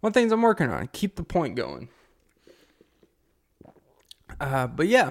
One 0.00 0.12
things 0.12 0.32
I'm 0.32 0.42
working 0.42 0.68
on, 0.68 0.88
keep 0.88 1.14
the 1.14 1.22
point 1.22 1.54
going. 1.54 1.90
Uh, 4.40 4.66
but 4.66 4.88
yeah, 4.88 5.10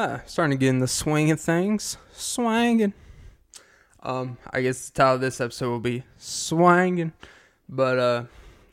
uh, 0.00 0.20
starting 0.24 0.56
to 0.56 0.60
get 0.60 0.70
in 0.70 0.78
the 0.78 0.88
swing 0.88 1.30
of 1.30 1.40
things, 1.40 1.98
swanging. 2.12 2.94
Um, 4.02 4.38
I 4.50 4.62
guess 4.62 4.88
the 4.88 4.94
title 4.94 5.16
of 5.16 5.20
this 5.20 5.40
episode 5.40 5.68
will 5.68 5.78
be 5.78 6.04
swanging, 6.16 7.12
but 7.68 7.98
uh, 7.98 8.24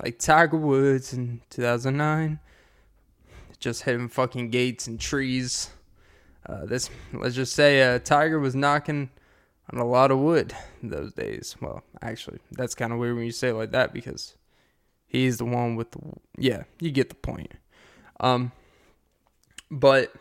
like 0.01 0.19
Tiger 0.19 0.55
Woods 0.55 1.11
in 1.11 1.41
2009, 1.49 2.39
just 3.59 3.83
hitting 3.83 4.07
fucking 4.07 4.51
gates 4.51 4.87
and 4.87 4.99
trees. 4.99 5.69
Uh, 6.45 6.65
this 6.65 6.89
let's 7.11 7.35
just 7.35 7.53
say 7.53 7.83
uh, 7.83 7.99
Tiger 7.99 8.39
was 8.39 8.55
knocking 8.55 9.09
on 9.73 9.79
a 9.79 9.85
lot 9.85 10.11
of 10.11 10.19
wood 10.19 10.55
those 10.81 11.11
days. 11.11 11.57
Well, 11.59 11.83
actually, 12.01 12.39
that's 12.51 12.73
kind 12.73 12.93
of 12.93 12.99
weird 12.99 13.17
when 13.17 13.25
you 13.25 13.31
say 13.31 13.49
it 13.49 13.53
like 13.53 13.71
that 13.71 13.91
because 13.91 14.37
he's 15.05 15.39
the 15.39 15.45
one 15.45 15.75
with 15.75 15.91
the 15.91 15.99
yeah. 16.37 16.63
You 16.79 16.89
get 16.89 17.09
the 17.09 17.15
point. 17.15 17.51
Um, 18.21 18.53
but 19.69 20.13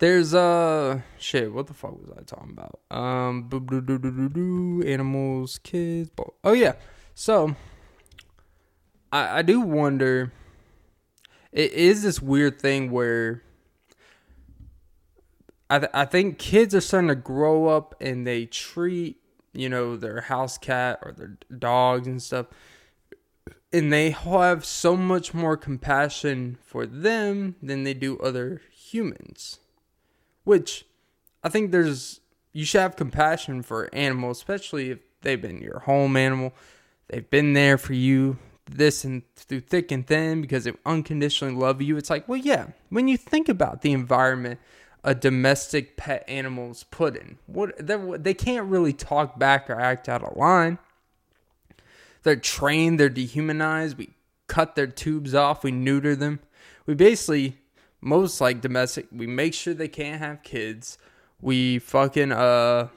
there's 0.00 0.34
uh 0.34 1.02
shit. 1.18 1.52
What 1.52 1.66
the 1.68 1.74
fuck 1.74 1.92
was 1.92 2.10
I 2.18 2.22
talking 2.22 2.56
about? 2.56 2.80
Um, 2.90 3.48
animals, 4.84 5.60
kids. 5.62 6.10
Oh 6.42 6.52
yeah. 6.52 6.72
So 7.14 7.54
I 9.12 9.38
I 9.38 9.42
do 9.42 9.60
wonder. 9.60 10.32
It 11.52 11.72
is 11.72 12.02
this 12.02 12.22
weird 12.22 12.60
thing 12.60 12.90
where 12.90 13.42
I 15.68 15.78
th- 15.80 15.90
I 15.92 16.04
think 16.04 16.38
kids 16.38 16.74
are 16.74 16.80
starting 16.80 17.08
to 17.08 17.14
grow 17.14 17.68
up 17.68 17.94
and 18.00 18.26
they 18.26 18.46
treat 18.46 19.18
you 19.52 19.68
know 19.68 19.96
their 19.96 20.22
house 20.22 20.56
cat 20.58 21.00
or 21.02 21.12
their 21.12 21.38
dogs 21.58 22.06
and 22.06 22.22
stuff 22.22 22.46
and 23.72 23.92
they 23.92 24.10
have 24.10 24.64
so 24.64 24.96
much 24.96 25.34
more 25.34 25.56
compassion 25.56 26.56
for 26.60 26.86
them 26.86 27.56
than 27.62 27.82
they 27.84 27.94
do 27.94 28.16
other 28.18 28.62
humans 28.72 29.58
which 30.50 30.84
I 31.44 31.48
think 31.48 31.70
there's 31.70 32.18
you 32.52 32.64
should 32.64 32.80
have 32.80 32.96
compassion 32.96 33.62
for 33.62 33.88
animals, 33.92 34.38
especially 34.38 34.90
if 34.90 34.98
they've 35.20 35.40
been 35.40 35.60
your 35.60 35.78
home 35.78 36.16
animal. 36.16 36.52
They've 37.06 37.30
been 37.30 37.52
there 37.52 37.78
for 37.78 37.92
you 37.92 38.36
this 38.68 39.04
and 39.04 39.22
through 39.36 39.60
thick 39.60 39.92
and 39.92 40.04
thin 40.04 40.40
because 40.40 40.64
they 40.64 40.72
unconditionally 40.84 41.54
love 41.54 41.80
you. 41.80 41.96
It's 41.96 42.10
like, 42.10 42.28
well, 42.28 42.40
yeah, 42.40 42.66
when 42.88 43.06
you 43.06 43.16
think 43.16 43.48
about 43.48 43.82
the 43.82 43.92
environment 43.92 44.58
a 45.04 45.14
domestic 45.14 45.96
pet 45.96 46.24
animal's 46.26 46.82
put 46.82 47.16
in, 47.16 47.38
what 47.46 47.78
they 47.86 48.34
can't 48.34 48.66
really 48.66 48.92
talk 48.92 49.38
back 49.38 49.70
or 49.70 49.80
act 49.80 50.08
out 50.08 50.24
of 50.24 50.36
line. 50.36 50.78
They're 52.24 52.34
trained, 52.34 52.98
they're 52.98 53.08
dehumanized. 53.08 53.96
We 53.96 54.10
cut 54.48 54.74
their 54.74 54.88
tubes 54.88 55.32
off, 55.32 55.62
we 55.62 55.70
neuter 55.70 56.16
them. 56.16 56.40
We 56.86 56.94
basically 56.94 57.56
most 58.00 58.40
like 58.40 58.60
domestic, 58.60 59.06
we 59.12 59.26
make 59.26 59.54
sure 59.54 59.74
they 59.74 59.88
can't 59.88 60.20
have 60.20 60.42
kids. 60.42 60.98
We 61.40 61.78
fucking 61.78 62.32
uh 62.32 62.88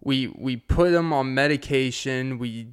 we 0.00 0.28
we 0.28 0.56
put 0.56 0.90
them 0.90 1.12
on 1.12 1.34
medication. 1.34 2.38
We 2.38 2.68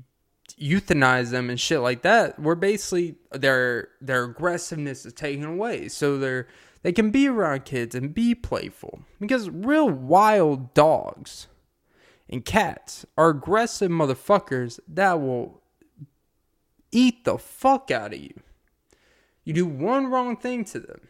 euthanize 0.60 1.32
them 1.32 1.50
and 1.50 1.60
shit 1.60 1.80
like 1.80 2.02
that, 2.02 2.40
we're 2.40 2.56
basically 2.56 3.16
their 3.32 3.90
their 4.02 4.24
aggressiveness 4.24 5.06
is 5.06 5.14
taken 5.14 5.46
away. 5.46 5.88
So 5.88 6.18
they're 6.18 6.48
they 6.82 6.92
can 6.92 7.12
be 7.12 7.28
around 7.28 7.66
kids 7.66 7.96
and 7.96 8.14
be 8.14 8.36
playful. 8.36 9.02
Because 9.20 9.50
real 9.50 9.90
wild 9.90 10.74
dogs 10.74 11.48
and 12.30 12.44
cats 12.46 13.06
are 13.18 13.30
aggressive 13.30 13.92
motherfuckers 13.92 14.80
that 14.88 15.20
will 15.20 15.62
eat 16.92 17.26
the 17.26 17.38
fuck 17.38 17.92
out 17.92 18.14
of 18.14 18.20
you. 18.20 18.34
You 19.44 19.54
do 19.54 19.66
one 19.66 20.08
wrong 20.08 20.38
thing 20.38 20.64
to 20.66 20.80
them 20.80 21.02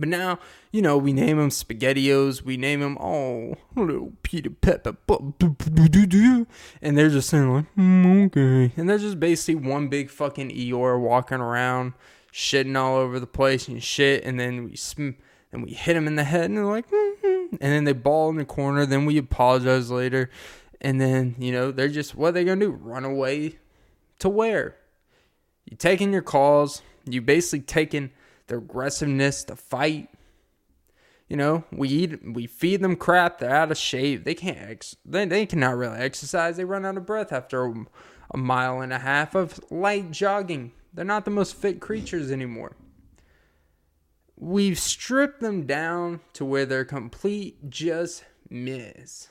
but 0.00 0.08
now, 0.08 0.38
you 0.72 0.82
know, 0.82 0.96
we 0.98 1.12
name 1.12 1.36
them 1.36 1.50
SpaghettiOs. 1.50 2.42
We 2.42 2.56
name 2.56 2.80
them, 2.80 2.96
oh, 2.98 3.54
little 3.76 4.12
Peter 4.22 4.50
Pepper. 4.50 4.96
And 6.82 6.98
they're 6.98 7.10
just 7.10 7.28
saying, 7.28 7.52
like, 7.52 7.76
mm, 7.76 8.26
okay. 8.26 8.72
And 8.76 8.88
they're 8.88 8.98
just 8.98 9.20
basically 9.20 9.56
one 9.56 9.88
big 9.88 10.10
fucking 10.10 10.50
Eeyore 10.50 11.00
walking 11.00 11.38
around, 11.38 11.92
shitting 12.32 12.76
all 12.76 12.96
over 12.96 13.20
the 13.20 13.26
place 13.26 13.68
and 13.68 13.82
shit. 13.82 14.24
And 14.24 14.40
then 14.40 14.64
we 14.64 14.76
sm- 14.76 15.10
and 15.52 15.64
we 15.64 15.72
hit 15.72 15.94
them 15.94 16.06
in 16.06 16.14
the 16.14 16.24
head, 16.24 16.44
and 16.44 16.56
they're 16.56 16.64
like, 16.64 16.88
mm-hmm. 16.88 17.56
and 17.60 17.72
then 17.72 17.84
they 17.84 17.92
ball 17.92 18.30
in 18.30 18.36
the 18.36 18.44
corner. 18.44 18.86
Then 18.86 19.04
we 19.04 19.18
apologize 19.18 19.90
later. 19.90 20.30
And 20.80 21.00
then, 21.00 21.34
you 21.38 21.52
know, 21.52 21.72
they're 21.72 21.88
just, 21.88 22.14
what 22.14 22.28
are 22.28 22.32
they 22.32 22.44
going 22.44 22.60
to 22.60 22.66
do? 22.66 22.72
Run 22.72 23.04
away 23.04 23.58
to 24.20 24.28
where? 24.28 24.76
You 25.64 25.76
taking 25.76 26.12
your 26.12 26.22
calls. 26.22 26.82
You 27.04 27.20
basically 27.20 27.60
taking 27.60 28.10
their 28.50 28.58
aggressiveness 28.58 29.44
to 29.44 29.56
fight. 29.56 30.10
You 31.28 31.36
know, 31.36 31.64
we 31.72 31.88
eat, 31.88 32.34
we 32.34 32.46
feed 32.46 32.82
them 32.82 32.96
crap. 32.96 33.38
They're 33.38 33.54
out 33.54 33.70
of 33.70 33.78
shape. 33.78 34.24
They 34.24 34.34
can't, 34.34 34.58
ex- 34.58 34.96
they, 35.04 35.24
they 35.24 35.46
cannot 35.46 35.76
really 35.76 35.98
exercise. 35.98 36.56
They 36.56 36.64
run 36.64 36.84
out 36.84 36.96
of 36.96 37.06
breath 37.06 37.32
after 37.32 37.64
a, 37.64 37.74
a 38.32 38.36
mile 38.36 38.80
and 38.80 38.92
a 38.92 38.98
half 38.98 39.34
of 39.34 39.60
light 39.70 40.10
jogging. 40.10 40.72
They're 40.92 41.04
not 41.04 41.24
the 41.24 41.30
most 41.30 41.54
fit 41.54 41.80
creatures 41.80 42.30
anymore. 42.30 42.76
We've 44.36 44.78
stripped 44.78 45.40
them 45.40 45.66
down 45.66 46.20
to 46.32 46.44
where 46.44 46.66
they're 46.66 46.84
complete 46.84 47.70
just 47.70 48.24
miss. 48.48 49.28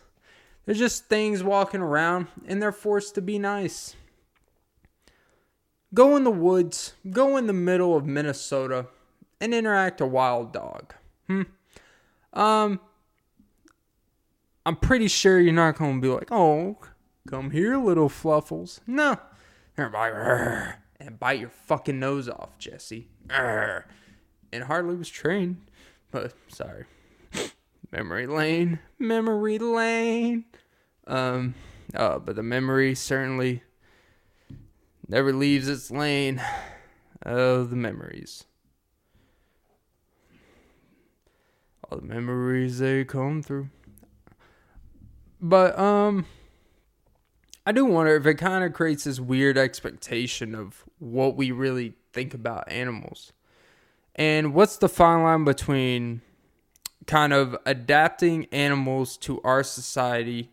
They're 0.66 0.76
just 0.76 1.06
things 1.08 1.44
walking 1.44 1.82
around 1.82 2.28
and 2.48 2.62
they're 2.62 2.72
forced 2.72 3.16
to 3.16 3.22
be 3.22 3.40
nice. 3.40 3.96
Go 5.94 6.16
in 6.16 6.24
the 6.24 6.32
woods, 6.32 6.94
go 7.10 7.36
in 7.36 7.48
the 7.48 7.54
middle 7.54 7.98
of 7.98 8.06
Minnesota, 8.06 8.86
and 9.42 9.54
interact 9.54 10.02
a 10.02 10.06
wild 10.06 10.54
dog. 10.54 10.94
Hmm. 11.28 11.44
Um, 12.34 12.80
I'm 14.66 14.76
pretty 14.76 15.08
sure 15.08 15.40
you're 15.40 15.54
not 15.54 15.78
going 15.78 16.02
to 16.02 16.02
be 16.02 16.14
like, 16.14 16.32
oh, 16.32 16.78
come 17.28 17.52
here, 17.52 17.78
little 17.78 18.10
fluffles. 18.10 18.82
No. 18.86 19.18
And 21.00 21.20
bite 21.20 21.40
your 21.40 21.50
fucking 21.50 22.00
nose 22.00 22.28
off, 22.28 22.58
Jesse. 22.58 23.08
And 24.52 24.64
Harley 24.66 24.96
was 24.96 25.10
trained, 25.10 25.62
but 26.12 26.34
sorry. 26.50 26.86
memory 27.92 28.28
lane, 28.28 28.80
memory 28.98 29.58
lane. 29.60 30.46
Um, 31.08 31.56
uh, 31.96 32.20
but 32.20 32.36
the 32.36 32.44
memory 32.44 32.96
certainly 32.96 33.64
never 35.08 35.32
leaves 35.34 35.68
its 35.68 35.90
lane. 35.90 36.42
Oh, 37.26 37.64
the 37.64 37.76
memories. 37.76 38.46
All 41.92 42.00
the 42.00 42.06
memories 42.06 42.80
they 42.80 43.04
come 43.04 43.42
through. 43.42 43.70
But 45.42 45.78
um 45.78 46.26
I 47.66 47.72
do 47.72 47.86
wonder 47.86 48.16
if 48.16 48.26
it 48.26 48.36
kind 48.36 48.64
of 48.64 48.74
creates 48.74 49.04
this 49.04 49.20
weird 49.20 49.58
expectation 49.58 50.56
of 50.56 50.84
what 50.98 51.36
we 51.36 51.52
really 51.52 51.94
think 52.14 52.34
about 52.34 52.72
animals. 52.72 53.32
And 54.16 54.54
what's 54.54 54.78
the 54.78 54.90
fine 54.90 55.24
line 55.24 55.44
between 55.44 56.22
kind 57.06 57.32
of 57.32 57.56
adapting 57.66 58.46
animals 58.52 59.18
to 59.18 59.40
our 59.44 59.64
society 59.64 60.50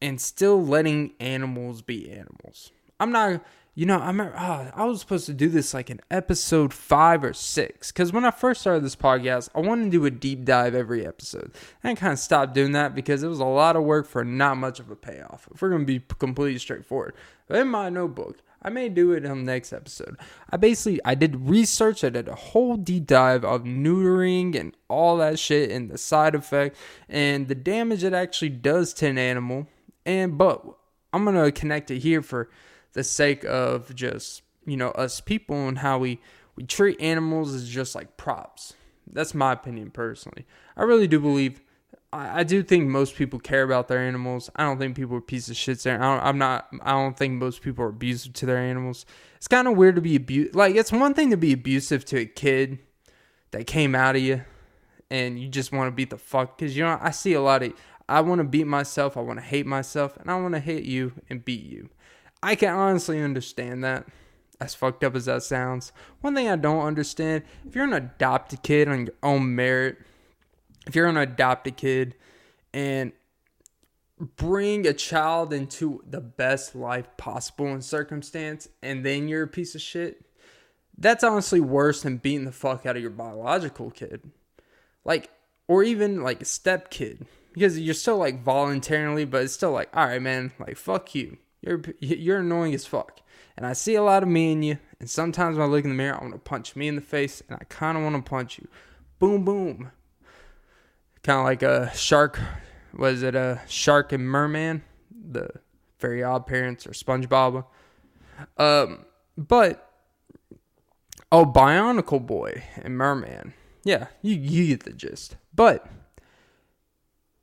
and 0.00 0.20
still 0.20 0.64
letting 0.64 1.14
animals 1.18 1.82
be 1.82 2.10
animals? 2.10 2.70
I'm 3.00 3.10
not 3.10 3.42
you 3.74 3.86
know, 3.86 3.98
I 3.98 4.08
remember 4.08 4.34
oh, 4.38 4.70
I 4.74 4.84
was 4.84 5.00
supposed 5.00 5.24
to 5.26 5.34
do 5.34 5.48
this 5.48 5.72
like 5.72 5.88
in 5.88 6.00
episode 6.10 6.74
five 6.74 7.24
or 7.24 7.32
six. 7.32 7.90
Because 7.90 8.12
when 8.12 8.24
I 8.24 8.30
first 8.30 8.60
started 8.60 8.84
this 8.84 8.96
podcast, 8.96 9.48
I 9.54 9.60
wanted 9.60 9.84
to 9.84 9.90
do 9.90 10.04
a 10.04 10.10
deep 10.10 10.44
dive 10.44 10.74
every 10.74 11.06
episode. 11.06 11.52
And 11.82 11.92
I 11.92 11.94
kind 11.94 12.12
of 12.12 12.18
stopped 12.18 12.52
doing 12.52 12.72
that 12.72 12.94
because 12.94 13.22
it 13.22 13.28
was 13.28 13.40
a 13.40 13.44
lot 13.46 13.76
of 13.76 13.84
work 13.84 14.06
for 14.06 14.24
not 14.24 14.58
much 14.58 14.78
of 14.78 14.90
a 14.90 14.96
payoff. 14.96 15.48
If 15.54 15.62
we're 15.62 15.70
going 15.70 15.86
to 15.86 15.86
be 15.86 16.04
completely 16.18 16.58
straightforward. 16.58 17.14
But 17.48 17.60
in 17.60 17.68
my 17.68 17.88
notebook, 17.88 18.42
I 18.60 18.68
may 18.68 18.90
do 18.90 19.12
it 19.12 19.24
on 19.24 19.38
the 19.38 19.52
next 19.52 19.72
episode. 19.72 20.16
I 20.50 20.58
basically 20.58 21.00
I 21.04 21.14
did 21.14 21.48
research. 21.48 22.04
I 22.04 22.10
did 22.10 22.28
a 22.28 22.34
whole 22.34 22.76
deep 22.76 23.06
dive 23.06 23.42
of 23.42 23.62
neutering 23.62 24.54
and 24.54 24.76
all 24.88 25.16
that 25.16 25.38
shit 25.38 25.70
and 25.70 25.90
the 25.90 25.98
side 25.98 26.34
effect 26.34 26.76
and 27.08 27.48
the 27.48 27.54
damage 27.54 28.04
it 28.04 28.12
actually 28.12 28.50
does 28.50 28.92
to 28.94 29.06
an 29.06 29.18
animal. 29.18 29.66
And 30.04 30.36
but 30.36 30.62
I'm 31.12 31.24
gonna 31.24 31.50
connect 31.50 31.90
it 31.90 32.00
here 32.00 32.22
for 32.22 32.50
the 32.92 33.04
sake 33.04 33.44
of 33.44 33.94
just 33.94 34.42
you 34.64 34.76
know 34.76 34.90
us 34.90 35.20
people 35.20 35.68
and 35.68 35.78
how 35.78 35.98
we 35.98 36.20
we 36.56 36.64
treat 36.64 37.00
animals 37.00 37.54
as 37.54 37.68
just 37.68 37.94
like 37.94 38.16
props. 38.16 38.74
That's 39.10 39.34
my 39.34 39.52
opinion 39.52 39.90
personally. 39.90 40.46
I 40.76 40.82
really 40.82 41.06
do 41.06 41.18
believe. 41.18 41.60
I, 42.12 42.40
I 42.40 42.42
do 42.42 42.62
think 42.62 42.88
most 42.88 43.16
people 43.16 43.38
care 43.38 43.62
about 43.62 43.88
their 43.88 43.98
animals. 43.98 44.50
I 44.54 44.64
don't 44.64 44.78
think 44.78 44.96
people 44.96 45.16
are 45.16 45.22
pieces 45.22 45.50
of 45.50 45.56
shit 45.56 45.82
there. 45.82 46.02
I 46.02 46.28
am 46.28 46.38
not. 46.38 46.68
I 46.82 46.92
don't 46.92 47.16
think 47.16 47.34
most 47.34 47.62
people 47.62 47.84
are 47.84 47.88
abusive 47.88 48.32
to 48.34 48.46
their 48.46 48.58
animals. 48.58 49.06
It's 49.36 49.48
kind 49.48 49.66
of 49.66 49.76
weird 49.76 49.96
to 49.96 50.02
be 50.02 50.16
abusive. 50.16 50.54
Like 50.54 50.74
it's 50.74 50.92
one 50.92 51.14
thing 51.14 51.30
to 51.30 51.36
be 51.36 51.52
abusive 51.52 52.04
to 52.06 52.18
a 52.18 52.26
kid 52.26 52.78
that 53.50 53.66
came 53.66 53.94
out 53.94 54.16
of 54.16 54.22
you, 54.22 54.42
and 55.10 55.38
you 55.38 55.48
just 55.48 55.72
want 55.72 55.88
to 55.88 55.92
beat 55.92 56.10
the 56.10 56.18
fuck. 56.18 56.58
Because 56.58 56.76
you 56.76 56.84
know 56.84 56.98
I 57.00 57.10
see 57.10 57.32
a 57.32 57.40
lot 57.40 57.62
of. 57.62 57.72
I 58.08 58.20
want 58.20 58.40
to 58.40 58.44
beat 58.44 58.66
myself. 58.66 59.16
I 59.16 59.20
want 59.20 59.38
to 59.38 59.44
hate 59.44 59.66
myself, 59.66 60.16
and 60.18 60.30
I 60.30 60.38
want 60.38 60.54
to 60.54 60.60
hit 60.60 60.84
you 60.84 61.12
and 61.30 61.44
beat 61.44 61.64
you. 61.64 61.88
I 62.42 62.54
can 62.54 62.74
honestly 62.74 63.20
understand 63.20 63.84
that. 63.84 64.06
As 64.60 64.76
fucked 64.76 65.02
up 65.02 65.16
as 65.16 65.24
that 65.24 65.42
sounds. 65.42 65.92
One 66.20 66.36
thing 66.36 66.48
I 66.48 66.54
don't 66.54 66.86
understand 66.86 67.42
if 67.66 67.74
you're 67.74 67.82
an 67.82 67.92
adopted 67.92 68.62
kid 68.62 68.86
on 68.86 69.06
your 69.06 69.14
own 69.20 69.56
merit, 69.56 69.98
if 70.86 70.94
you're 70.94 71.08
an 71.08 71.16
adopted 71.16 71.76
kid 71.76 72.14
and 72.72 73.10
bring 74.36 74.86
a 74.86 74.92
child 74.92 75.52
into 75.52 76.04
the 76.08 76.20
best 76.20 76.76
life 76.76 77.08
possible 77.16 77.66
in 77.66 77.82
circumstance 77.82 78.68
and 78.84 79.04
then 79.04 79.26
you're 79.26 79.42
a 79.42 79.48
piece 79.48 79.74
of 79.74 79.80
shit, 79.80 80.24
that's 80.96 81.24
honestly 81.24 81.58
worse 81.58 82.02
than 82.02 82.18
beating 82.18 82.44
the 82.44 82.52
fuck 82.52 82.86
out 82.86 82.94
of 82.94 83.02
your 83.02 83.10
biological 83.10 83.90
kid. 83.90 84.30
Like, 85.04 85.28
or 85.66 85.82
even 85.82 86.22
like 86.22 86.42
a 86.42 86.44
step 86.44 86.88
kid. 86.88 87.26
Because 87.52 87.80
you're 87.80 87.94
still 87.94 88.16
like 88.18 88.44
voluntarily, 88.44 89.24
but 89.24 89.42
it's 89.42 89.54
still 89.54 89.72
like, 89.72 89.88
all 89.92 90.06
right, 90.06 90.22
man, 90.22 90.52
like, 90.60 90.76
fuck 90.76 91.16
you. 91.16 91.38
You're 91.62 91.80
you're 92.00 92.40
annoying 92.40 92.74
as 92.74 92.84
fuck. 92.84 93.20
And 93.56 93.66
I 93.66 93.72
see 93.72 93.94
a 93.94 94.02
lot 94.02 94.22
of 94.22 94.28
me 94.28 94.52
in 94.52 94.62
you. 94.62 94.78
And 94.98 95.08
sometimes 95.08 95.56
when 95.56 95.66
I 95.66 95.70
look 95.70 95.84
in 95.84 95.90
the 95.90 95.96
mirror, 95.96 96.16
I 96.16 96.22
want 96.22 96.34
to 96.34 96.38
punch 96.38 96.74
me 96.74 96.88
in 96.88 96.96
the 96.96 97.02
face, 97.02 97.42
and 97.48 97.58
I 97.60 97.64
kind 97.64 97.96
of 97.96 98.04
want 98.04 98.16
to 98.16 98.28
punch 98.28 98.58
you. 98.58 98.68
Boom, 99.18 99.44
boom. 99.44 99.92
Kind 101.22 101.38
of 101.38 101.44
like 101.44 101.62
a 101.62 101.94
shark. 101.94 102.40
Was 102.96 103.22
it 103.22 103.34
a 103.34 103.60
shark 103.68 104.12
and 104.12 104.26
merman? 104.26 104.82
The 105.10 105.50
Very 106.00 106.22
Odd 106.22 106.46
Parents 106.46 106.86
or 106.86 106.90
SpongeBob. 106.90 107.64
Um, 108.56 109.04
but 109.38 109.92
oh, 111.30 111.46
Bionicle 111.46 112.26
Boy 112.26 112.64
and 112.82 112.96
Merman. 112.96 113.54
Yeah, 113.84 114.08
you 114.20 114.34
you 114.34 114.66
get 114.68 114.84
the 114.84 114.92
gist. 114.92 115.36
But 115.54 115.86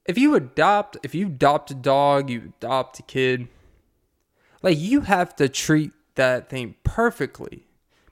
if 0.06 0.18
you 0.18 0.36
adopt, 0.36 0.98
if 1.04 1.16
you 1.16 1.28
adopt 1.28 1.72
a 1.72 1.76
dog, 1.76 2.30
you 2.30 2.54
adopt 2.58 3.00
a 3.00 3.04
kid 3.04 3.48
like 4.62 4.78
you 4.78 5.02
have 5.02 5.36
to 5.38 5.50
treat 5.50 5.92
that 6.16 6.50
thing 6.50 6.76
perfectly 6.84 7.66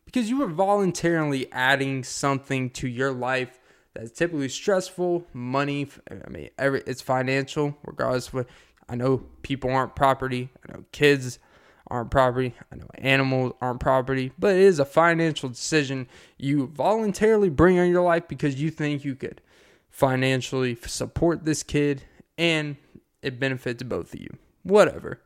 because 0.05 0.29
you 0.29 0.41
are 0.43 0.47
voluntarily 0.47 1.51
adding 1.51 2.03
something 2.03 2.69
to 2.71 2.87
your 2.87 3.11
life 3.11 3.59
that's 3.93 4.11
typically 4.11 4.49
stressful. 4.49 5.25
Money, 5.33 5.87
I 6.09 6.29
mean, 6.29 6.49
every 6.57 6.83
it's 6.85 7.01
financial, 7.01 7.77
regardless 7.83 8.27
of 8.27 8.33
what. 8.33 8.47
I 8.89 8.95
know 8.95 9.17
people 9.41 9.69
aren't 9.71 9.95
property. 9.95 10.49
I 10.63 10.71
know 10.71 10.85
kids 10.93 11.39
aren't 11.87 12.11
property. 12.11 12.53
I 12.71 12.75
know 12.77 12.87
animals 12.95 13.53
aren't 13.61 13.79
property, 13.79 14.31
but 14.39 14.55
it 14.55 14.61
is 14.61 14.79
a 14.79 14.85
financial 14.85 15.49
decision 15.49 16.07
you 16.37 16.67
voluntarily 16.67 17.49
bring 17.49 17.79
on 17.79 17.89
your 17.89 18.03
life 18.03 18.27
because 18.27 18.61
you 18.61 18.69
think 18.69 19.03
you 19.03 19.15
could 19.15 19.41
financially 19.89 20.77
support 20.85 21.43
this 21.43 21.63
kid 21.63 22.03
and 22.37 22.77
it 23.21 23.39
benefits 23.39 23.83
both 23.83 24.13
of 24.13 24.21
you. 24.21 24.37
Whatever. 24.63 25.21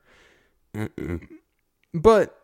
Mm-mm. 0.75 1.27
But 1.93 2.37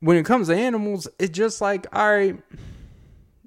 when 0.00 0.16
it 0.16 0.24
comes 0.24 0.48
to 0.48 0.56
animals, 0.56 1.08
it's 1.18 1.36
just 1.36 1.60
like, 1.60 1.86
all 1.92 2.10
right, 2.10 2.36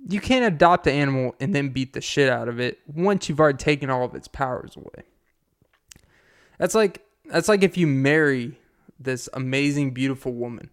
you 0.10 0.20
can't 0.22 0.46
adopt 0.46 0.88
an 0.88 0.94
animal 0.94 1.36
and 1.40 1.54
then 1.54 1.70
beat 1.70 1.94
the 1.94 2.02
shit 2.02 2.30
out 2.30 2.48
of 2.48 2.60
it 2.60 2.80
once 2.88 3.28
you've 3.28 3.40
already 3.40 3.58
taken 3.58 3.90
all 3.90 4.06
of 4.06 4.16
its 4.16 4.28
powers 4.28 4.76
away. 4.76 5.04
That's 6.58 6.74
like 6.74 7.06
that's 7.26 7.50
like 7.50 7.64
if 7.64 7.78
you 7.78 7.88
marry 7.88 8.60
this 9.00 9.30
amazing, 9.34 9.92
beautiful 9.92 10.34
woman, 10.34 10.70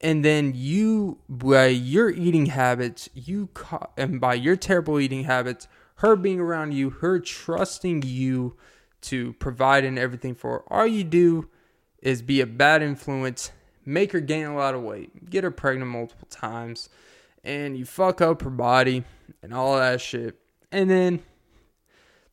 and 0.00 0.24
then 0.24 0.52
you, 0.54 1.18
by 1.28 1.66
your 1.66 2.10
eating 2.10 2.46
habits, 2.46 3.08
you 3.14 3.48
and 3.96 4.20
by 4.20 4.34
your 4.34 4.56
terrible 4.56 4.98
eating 4.98 5.24
habits, 5.24 5.68
her 5.96 6.16
being 6.16 6.40
around 6.40 6.72
you, 6.72 6.90
her 6.90 7.20
trusting 7.20 8.02
you 8.02 8.56
to 9.08 9.32
provide 9.34 9.84
and 9.84 9.98
everything 9.98 10.34
for 10.34 10.50
her, 10.50 10.72
all 10.72 10.86
you 10.86 11.04
do 11.04 11.48
is 12.02 12.22
be 12.22 12.40
a 12.40 12.46
bad 12.46 12.82
influence, 12.82 13.50
make 13.84 14.12
her 14.12 14.20
gain 14.20 14.46
a 14.46 14.56
lot 14.56 14.74
of 14.74 14.82
weight, 14.82 15.30
get 15.30 15.44
her 15.44 15.50
pregnant 15.50 15.90
multiple 15.90 16.28
times, 16.30 16.88
and 17.42 17.76
you 17.76 17.84
fuck 17.84 18.20
up 18.20 18.42
her 18.42 18.50
body 18.50 19.04
and 19.42 19.52
all 19.52 19.76
that 19.76 20.00
shit, 20.00 20.36
and 20.72 20.90
then 20.90 21.22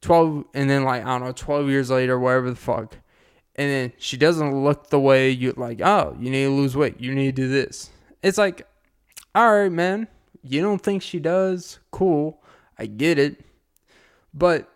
12 0.02 0.46
and 0.54 0.70
then 0.70 0.84
like 0.84 1.04
I 1.04 1.06
don't 1.06 1.24
know 1.26 1.32
12 1.32 1.70
years 1.70 1.90
later 1.90 2.20
whatever 2.20 2.50
the 2.50 2.56
fuck. 2.56 2.98
And 3.56 3.70
then 3.70 3.94
she 3.98 4.18
doesn't 4.18 4.64
look 4.64 4.90
the 4.90 5.00
way 5.00 5.30
you 5.30 5.54
like 5.56 5.82
oh 5.82 6.16
you 6.20 6.30
need 6.32 6.46
to 6.46 6.52
lose 6.52 6.76
weight 6.76 7.00
you 7.00 7.14
need 7.14 7.36
to 7.36 7.44
do 7.44 7.48
this. 7.48 7.92
It's 8.24 8.38
like 8.38 8.68
all 9.36 9.56
right 9.56 9.72
man 9.72 10.08
you 10.42 10.62
don't 10.62 10.82
think 10.82 11.04
she 11.04 11.20
does? 11.20 11.80
Cool 11.92 12.42
I 12.78 12.88
get 12.88 13.20
it. 13.20 13.46
But 14.34 14.71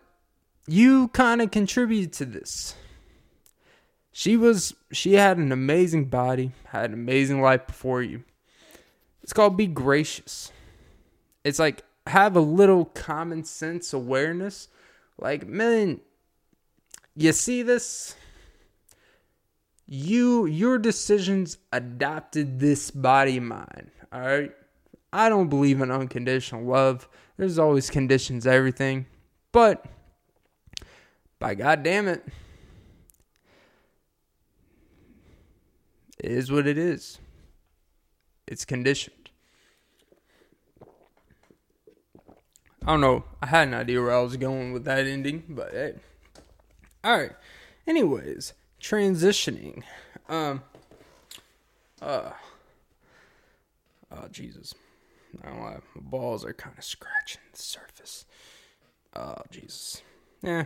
you 0.66 1.08
kind 1.08 1.40
of 1.40 1.50
contributed 1.50 2.12
to 2.12 2.24
this 2.24 2.74
she 4.12 4.36
was 4.36 4.74
she 4.92 5.14
had 5.14 5.38
an 5.38 5.52
amazing 5.52 6.06
body 6.06 6.52
had 6.66 6.86
an 6.86 6.94
amazing 6.94 7.40
life 7.40 7.66
before 7.66 8.02
you 8.02 8.22
it's 9.22 9.32
called 9.32 9.56
be 9.56 9.66
gracious 9.66 10.52
it's 11.44 11.58
like 11.58 11.82
have 12.06 12.36
a 12.36 12.40
little 12.40 12.84
common 12.84 13.44
sense 13.44 13.92
awareness 13.92 14.68
like, 15.18 15.46
man, 15.46 16.00
you 17.14 17.32
see 17.32 17.62
this? 17.62 18.14
You 19.86 20.46
your 20.46 20.78
decisions 20.78 21.58
adopted 21.72 22.60
this 22.60 22.90
body 22.90 23.40
mine. 23.40 23.90
Alright? 24.12 24.52
I 25.12 25.28
don't 25.28 25.48
believe 25.48 25.80
in 25.80 25.90
unconditional 25.90 26.64
love. 26.64 27.08
There's 27.36 27.58
always 27.58 27.88
conditions 27.88 28.46
everything. 28.46 29.06
But 29.52 29.86
by 31.38 31.54
god 31.54 31.82
damn 31.82 32.08
it. 32.08 32.24
It 36.18 36.30
is 36.32 36.50
what 36.50 36.66
it 36.66 36.78
is. 36.78 37.18
It's 38.46 38.64
conditioned. 38.64 39.30
I 42.86 42.92
don't 42.92 43.00
know. 43.00 43.24
I 43.42 43.46
had 43.46 43.68
an 43.68 43.74
idea 43.74 44.00
where 44.00 44.14
I 44.14 44.20
was 44.20 44.36
going 44.36 44.72
with 44.72 44.84
that 44.84 45.06
ending, 45.06 45.42
but 45.48 45.72
hey. 45.72 45.94
All 47.02 47.18
right. 47.18 47.32
Anyways, 47.86 48.52
transitioning. 48.80 49.82
Um. 50.28 50.62
Uh. 52.00 52.30
Oh 54.12 54.28
Jesus. 54.30 54.74
I. 55.44 55.50
My 55.50 55.76
balls 55.96 56.44
are 56.44 56.52
kind 56.52 56.78
of 56.78 56.84
scratching 56.84 57.42
the 57.52 57.58
surface. 57.58 58.24
Oh 59.14 59.36
Jesus. 59.50 60.02
Yeah. 60.42 60.64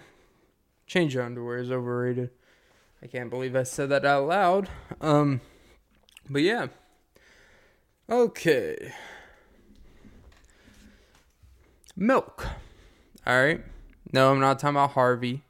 Change 0.90 1.14
your 1.14 1.22
underwear 1.22 1.58
is 1.58 1.70
overrated. 1.70 2.30
I 3.00 3.06
can't 3.06 3.30
believe 3.30 3.54
I 3.54 3.62
said 3.62 3.90
that 3.90 4.04
out 4.04 4.26
loud. 4.26 4.68
Um. 5.00 5.40
But 6.28 6.42
yeah. 6.42 6.66
Okay. 8.10 8.92
Milk. 11.96 12.44
All 13.24 13.40
right. 13.40 13.64
No, 14.12 14.32
I'm 14.32 14.40
not 14.40 14.58
talking 14.58 14.74
about 14.74 14.90
Harvey. 14.90 15.44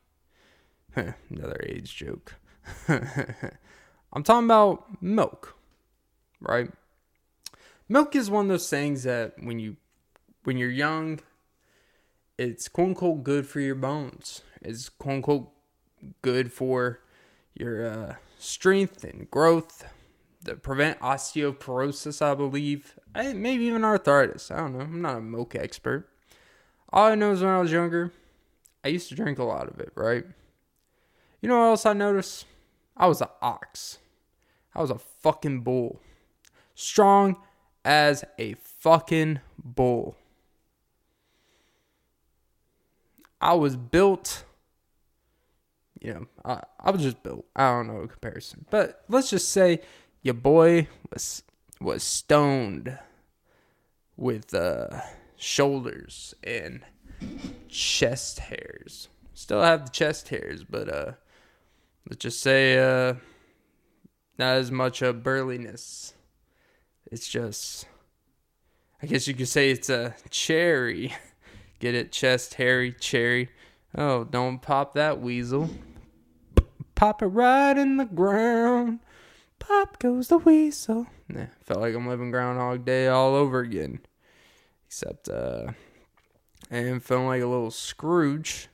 Another 0.94 1.64
age 1.66 1.96
joke. 1.96 2.34
I'm 2.88 4.22
talking 4.22 4.44
about 4.44 5.02
milk. 5.02 5.56
Right? 6.42 6.70
Milk 7.88 8.14
is 8.14 8.28
one 8.28 8.44
of 8.44 8.50
those 8.50 8.68
things 8.68 9.04
that 9.04 9.42
when 9.42 9.58
you 9.58 9.78
when 10.44 10.58
you're 10.58 10.68
young, 10.68 11.18
it's 12.40 12.68
quote 12.68 12.88
unquote 12.88 13.22
good 13.22 13.46
for 13.46 13.60
your 13.60 13.74
bones. 13.74 14.40
It's 14.62 14.88
quote 14.88 15.16
unquote 15.16 15.50
good 16.22 16.50
for 16.50 17.00
your 17.54 17.86
uh, 17.86 18.14
strength 18.38 19.04
and 19.04 19.30
growth. 19.30 19.84
To 20.46 20.56
prevent 20.56 20.98
osteoporosis, 21.00 22.22
I 22.22 22.34
believe. 22.34 22.98
I, 23.14 23.34
maybe 23.34 23.64
even 23.64 23.84
arthritis. 23.84 24.50
I 24.50 24.56
don't 24.56 24.72
know. 24.72 24.80
I'm 24.80 25.02
not 25.02 25.18
a 25.18 25.20
milk 25.20 25.54
expert. 25.54 26.08
All 26.90 27.08
I 27.08 27.14
know 27.14 27.32
is 27.32 27.42
when 27.42 27.50
I 27.50 27.60
was 27.60 27.70
younger, 27.70 28.10
I 28.82 28.88
used 28.88 29.10
to 29.10 29.14
drink 29.14 29.38
a 29.38 29.44
lot 29.44 29.68
of 29.68 29.78
it, 29.78 29.92
right? 29.94 30.24
You 31.42 31.50
know 31.50 31.58
what 31.58 31.66
else 31.66 31.84
I 31.84 31.92
noticed? 31.92 32.46
I 32.96 33.06
was 33.06 33.20
an 33.20 33.28
ox. 33.42 33.98
I 34.74 34.80
was 34.80 34.90
a 34.90 34.98
fucking 34.98 35.60
bull. 35.60 36.00
Strong 36.74 37.36
as 37.84 38.24
a 38.38 38.54
fucking 38.54 39.40
bull. 39.62 40.16
I 43.40 43.54
was 43.54 43.76
built, 43.76 44.44
you 46.00 46.12
know, 46.12 46.26
I, 46.44 46.62
I 46.78 46.90
was 46.90 47.02
just 47.02 47.22
built. 47.22 47.46
I 47.56 47.70
don't 47.70 47.86
know 47.86 48.02
a 48.02 48.08
comparison. 48.08 48.66
But 48.70 49.04
let's 49.08 49.30
just 49.30 49.48
say 49.50 49.80
your 50.22 50.34
boy 50.34 50.88
was 51.10 51.42
was 51.80 52.02
stoned 52.02 52.98
with 54.16 54.52
uh 54.52 55.00
shoulders 55.36 56.34
and 56.44 56.82
chest 57.68 58.40
hairs. 58.40 59.08
Still 59.32 59.62
have 59.62 59.86
the 59.86 59.90
chest 59.90 60.28
hairs, 60.28 60.64
but 60.64 60.88
uh 60.92 61.12
let's 62.08 62.20
just 62.22 62.42
say 62.42 62.78
uh 62.78 63.14
not 64.38 64.56
as 64.56 64.70
much 64.70 65.00
of 65.00 65.22
burliness. 65.22 66.12
It's 67.10 67.28
just 67.28 67.86
I 69.02 69.06
guess 69.06 69.26
you 69.26 69.32
could 69.32 69.48
say 69.48 69.70
it's 69.70 69.88
a 69.88 70.14
cherry. 70.28 71.14
Get 71.80 71.94
it? 71.94 72.12
Chest 72.12 72.54
hairy 72.54 72.92
cherry. 72.92 73.48
Oh, 73.96 74.24
don't 74.24 74.60
pop 74.60 74.92
that 74.94 75.20
weasel. 75.20 75.70
Pop 76.94 77.22
it 77.22 77.26
right 77.26 77.76
in 77.76 77.96
the 77.96 78.04
ground. 78.04 79.00
Pop 79.58 79.98
goes 79.98 80.28
the 80.28 80.36
weasel. 80.36 81.06
Nah, 81.26 81.46
felt 81.64 81.80
like 81.80 81.94
I'm 81.94 82.06
living 82.06 82.30
Groundhog 82.30 82.84
Day 82.84 83.08
all 83.08 83.34
over 83.34 83.60
again. 83.60 84.00
Except, 84.86 85.30
uh, 85.30 85.72
and 86.70 87.02
feeling 87.02 87.26
like 87.26 87.42
a 87.42 87.46
little 87.46 87.70
Scrooge, 87.70 88.68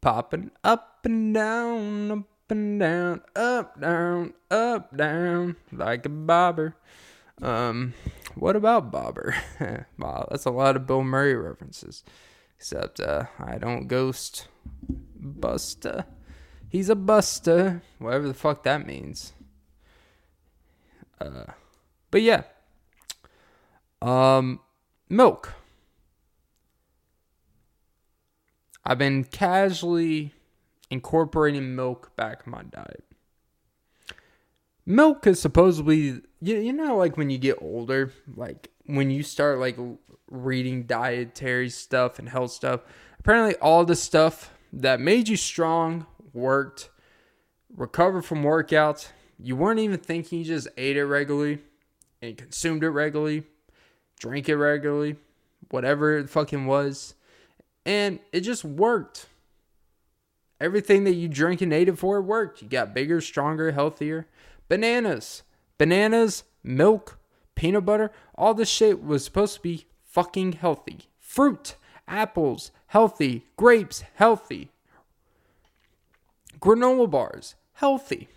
popping 0.00 0.50
up 0.64 1.00
and 1.04 1.32
down, 1.32 2.10
up 2.10 2.50
and 2.50 2.80
down, 2.80 3.20
up, 3.36 3.80
down, 3.80 4.34
up, 4.50 4.96
down, 4.96 5.56
like 5.70 6.04
a 6.06 6.08
bobber. 6.08 6.74
Um, 7.42 7.94
what 8.34 8.56
about 8.56 8.90
Bobber? 8.90 9.34
wow, 9.98 10.26
that's 10.30 10.46
a 10.46 10.50
lot 10.50 10.76
of 10.76 10.86
Bill 10.86 11.02
Murray 11.02 11.34
references. 11.34 12.02
Except, 12.56 13.00
uh, 13.00 13.24
I 13.38 13.58
don't 13.58 13.86
ghost 13.86 14.48
Buster. 14.88 16.06
He's 16.68 16.88
a 16.88 16.96
buster, 16.96 17.82
whatever 17.98 18.28
the 18.28 18.34
fuck 18.34 18.62
that 18.64 18.86
means. 18.86 19.32
Uh, 21.20 21.44
but 22.10 22.22
yeah. 22.22 22.42
Um, 24.02 24.60
milk. 25.08 25.54
I've 28.84 28.98
been 28.98 29.24
casually 29.24 30.32
incorporating 30.90 31.74
milk 31.74 32.14
back 32.16 32.42
in 32.46 32.52
my 32.52 32.62
diet. 32.62 33.04
Milk 34.86 35.26
is 35.26 35.40
supposedly, 35.40 36.22
you, 36.40 36.56
you 36.56 36.72
know, 36.72 36.96
like 36.96 37.16
when 37.16 37.28
you 37.28 37.38
get 37.38 37.58
older, 37.60 38.12
like 38.34 38.70
when 38.86 39.10
you 39.10 39.22
start 39.22 39.58
like 39.58 39.76
reading 40.30 40.84
dietary 40.84 41.68
stuff 41.68 42.18
and 42.18 42.28
health 42.28 42.52
stuff, 42.52 42.82
apparently 43.18 43.56
all 43.56 43.84
the 43.84 43.96
stuff 43.96 44.52
that 44.72 45.00
made 45.00 45.28
you 45.28 45.36
strong 45.36 46.06
worked, 46.32 46.88
recovered 47.76 48.22
from 48.22 48.42
workouts. 48.42 49.08
You 49.38 49.56
weren't 49.56 49.80
even 49.80 49.98
thinking, 49.98 50.38
you 50.38 50.44
just 50.44 50.68
ate 50.76 50.96
it 50.96 51.04
regularly 51.04 51.58
and 52.22 52.38
consumed 52.38 52.84
it 52.84 52.90
regularly 52.90 53.44
drink 54.18 54.48
it 54.48 54.56
regularly, 54.56 55.16
whatever 55.70 56.18
it 56.18 56.30
fucking 56.30 56.66
was. 56.66 57.14
And 57.84 58.18
it 58.32 58.40
just 58.40 58.64
worked. 58.64 59.26
Everything 60.60 61.04
that 61.04 61.14
you 61.14 61.28
drink 61.28 61.60
and 61.60 61.72
ate 61.72 61.88
it 61.88 61.98
for 61.98 62.20
worked. 62.20 62.62
You 62.62 62.68
got 62.68 62.94
bigger, 62.94 63.20
stronger, 63.20 63.72
healthier. 63.72 64.26
Bananas. 64.68 65.42
Bananas, 65.78 66.44
milk, 66.62 67.18
peanut 67.54 67.84
butter, 67.84 68.10
all 68.34 68.54
this 68.54 68.68
shit 68.68 69.02
was 69.02 69.24
supposed 69.24 69.54
to 69.56 69.60
be 69.60 69.86
fucking 70.04 70.52
healthy. 70.52 71.00
Fruit, 71.18 71.76
apples, 72.08 72.70
healthy. 72.88 73.46
Grapes, 73.56 74.04
healthy. 74.14 74.70
Granola 76.58 77.10
bars, 77.10 77.54
healthy. 77.74 78.28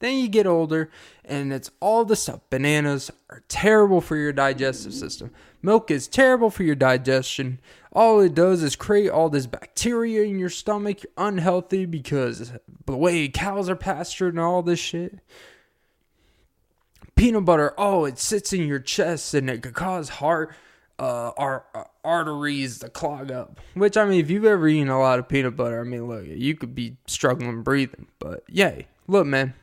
Then 0.00 0.14
you 0.16 0.28
get 0.28 0.46
older 0.46 0.90
and 1.24 1.52
it's 1.52 1.70
all 1.80 2.04
the 2.04 2.14
stuff. 2.14 2.40
Bananas 2.50 3.10
are 3.30 3.42
terrible 3.48 4.00
for 4.00 4.16
your 4.16 4.32
digestive 4.32 4.94
system. 4.94 5.32
Milk 5.60 5.90
is 5.90 6.06
terrible 6.06 6.50
for 6.50 6.62
your 6.62 6.76
digestion. 6.76 7.60
All 7.92 8.20
it 8.20 8.34
does 8.34 8.62
is 8.62 8.76
create 8.76 9.10
all 9.10 9.28
this 9.28 9.46
bacteria 9.46 10.22
in 10.22 10.38
your 10.38 10.50
stomach. 10.50 11.02
You're 11.02 11.26
unhealthy 11.28 11.84
because 11.84 12.52
the 12.86 12.96
way 12.96 13.26
cows 13.28 13.68
are 13.68 13.76
pastured 13.76 14.34
and 14.34 14.40
all 14.40 14.62
this 14.62 14.78
shit. 14.78 15.18
Peanut 17.18 17.44
butter, 17.44 17.74
oh, 17.76 18.04
it 18.04 18.16
sits 18.16 18.52
in 18.52 18.68
your 18.68 18.78
chest 18.78 19.34
and 19.34 19.50
it 19.50 19.60
could 19.60 19.74
cause 19.74 20.08
heart 20.08 20.54
uh, 21.00 21.32
our 21.36 21.64
uh, 21.74 21.82
arteries 22.04 22.78
to 22.78 22.88
clog 22.88 23.32
up. 23.32 23.58
Which 23.74 23.96
I 23.96 24.04
mean, 24.04 24.20
if 24.20 24.30
you've 24.30 24.44
ever 24.44 24.68
eaten 24.68 24.88
a 24.88 25.00
lot 25.00 25.18
of 25.18 25.28
peanut 25.28 25.56
butter, 25.56 25.80
I 25.80 25.82
mean, 25.82 26.06
look, 26.06 26.24
you 26.26 26.54
could 26.54 26.76
be 26.76 26.96
struggling 27.06 27.62
breathing. 27.62 28.06
But 28.20 28.44
yay, 28.48 28.86
look, 29.08 29.26
man, 29.26 29.54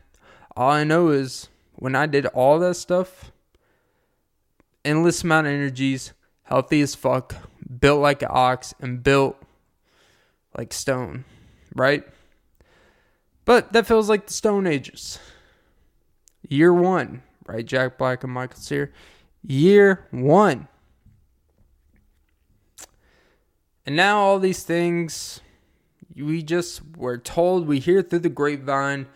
all 0.58 0.72
I 0.72 0.84
know 0.84 1.10
is 1.10 1.48
when 1.76 1.96
I 1.96 2.08
did 2.08 2.26
all 2.28 2.60
that 2.60 2.76
stuff, 2.76 3.32
endless 4.84 5.24
amount 5.24 5.48
of 5.48 5.54
energies, 5.54 6.12
healthy 6.44 6.82
as 6.82 6.94
fuck, 6.94 7.36
built 7.80 8.02
like 8.02 8.22
an 8.22 8.30
ox, 8.32 8.74
and 8.82 9.02
built 9.02 9.42
like 10.58 10.74
stone, 10.74 11.24
right? 11.74 12.04
But 13.46 13.72
that 13.72 13.88
feels 13.88 14.10
like 14.10 14.28
the 14.28 14.34
Stone 14.34 14.68
Ages. 14.68 15.20
Year 16.50 16.74
one, 16.74 17.22
right? 17.46 17.66
Jack 17.66 17.98
Black 17.98 18.24
and 18.24 18.34
Michael 18.34 18.60
Cera. 18.60 18.90
Year 19.44 20.08
one. 20.12 20.68
And 23.86 23.96
now 23.96 24.20
all 24.20 24.40
these 24.40 24.64
things, 24.64 25.42
we 26.16 26.42
just 26.42 26.82
were 26.98 27.18
told, 27.18 27.68
we 27.68 27.80
hear 27.80 28.02
through 28.02 28.20
the 28.20 28.30
grapevine 28.30 29.08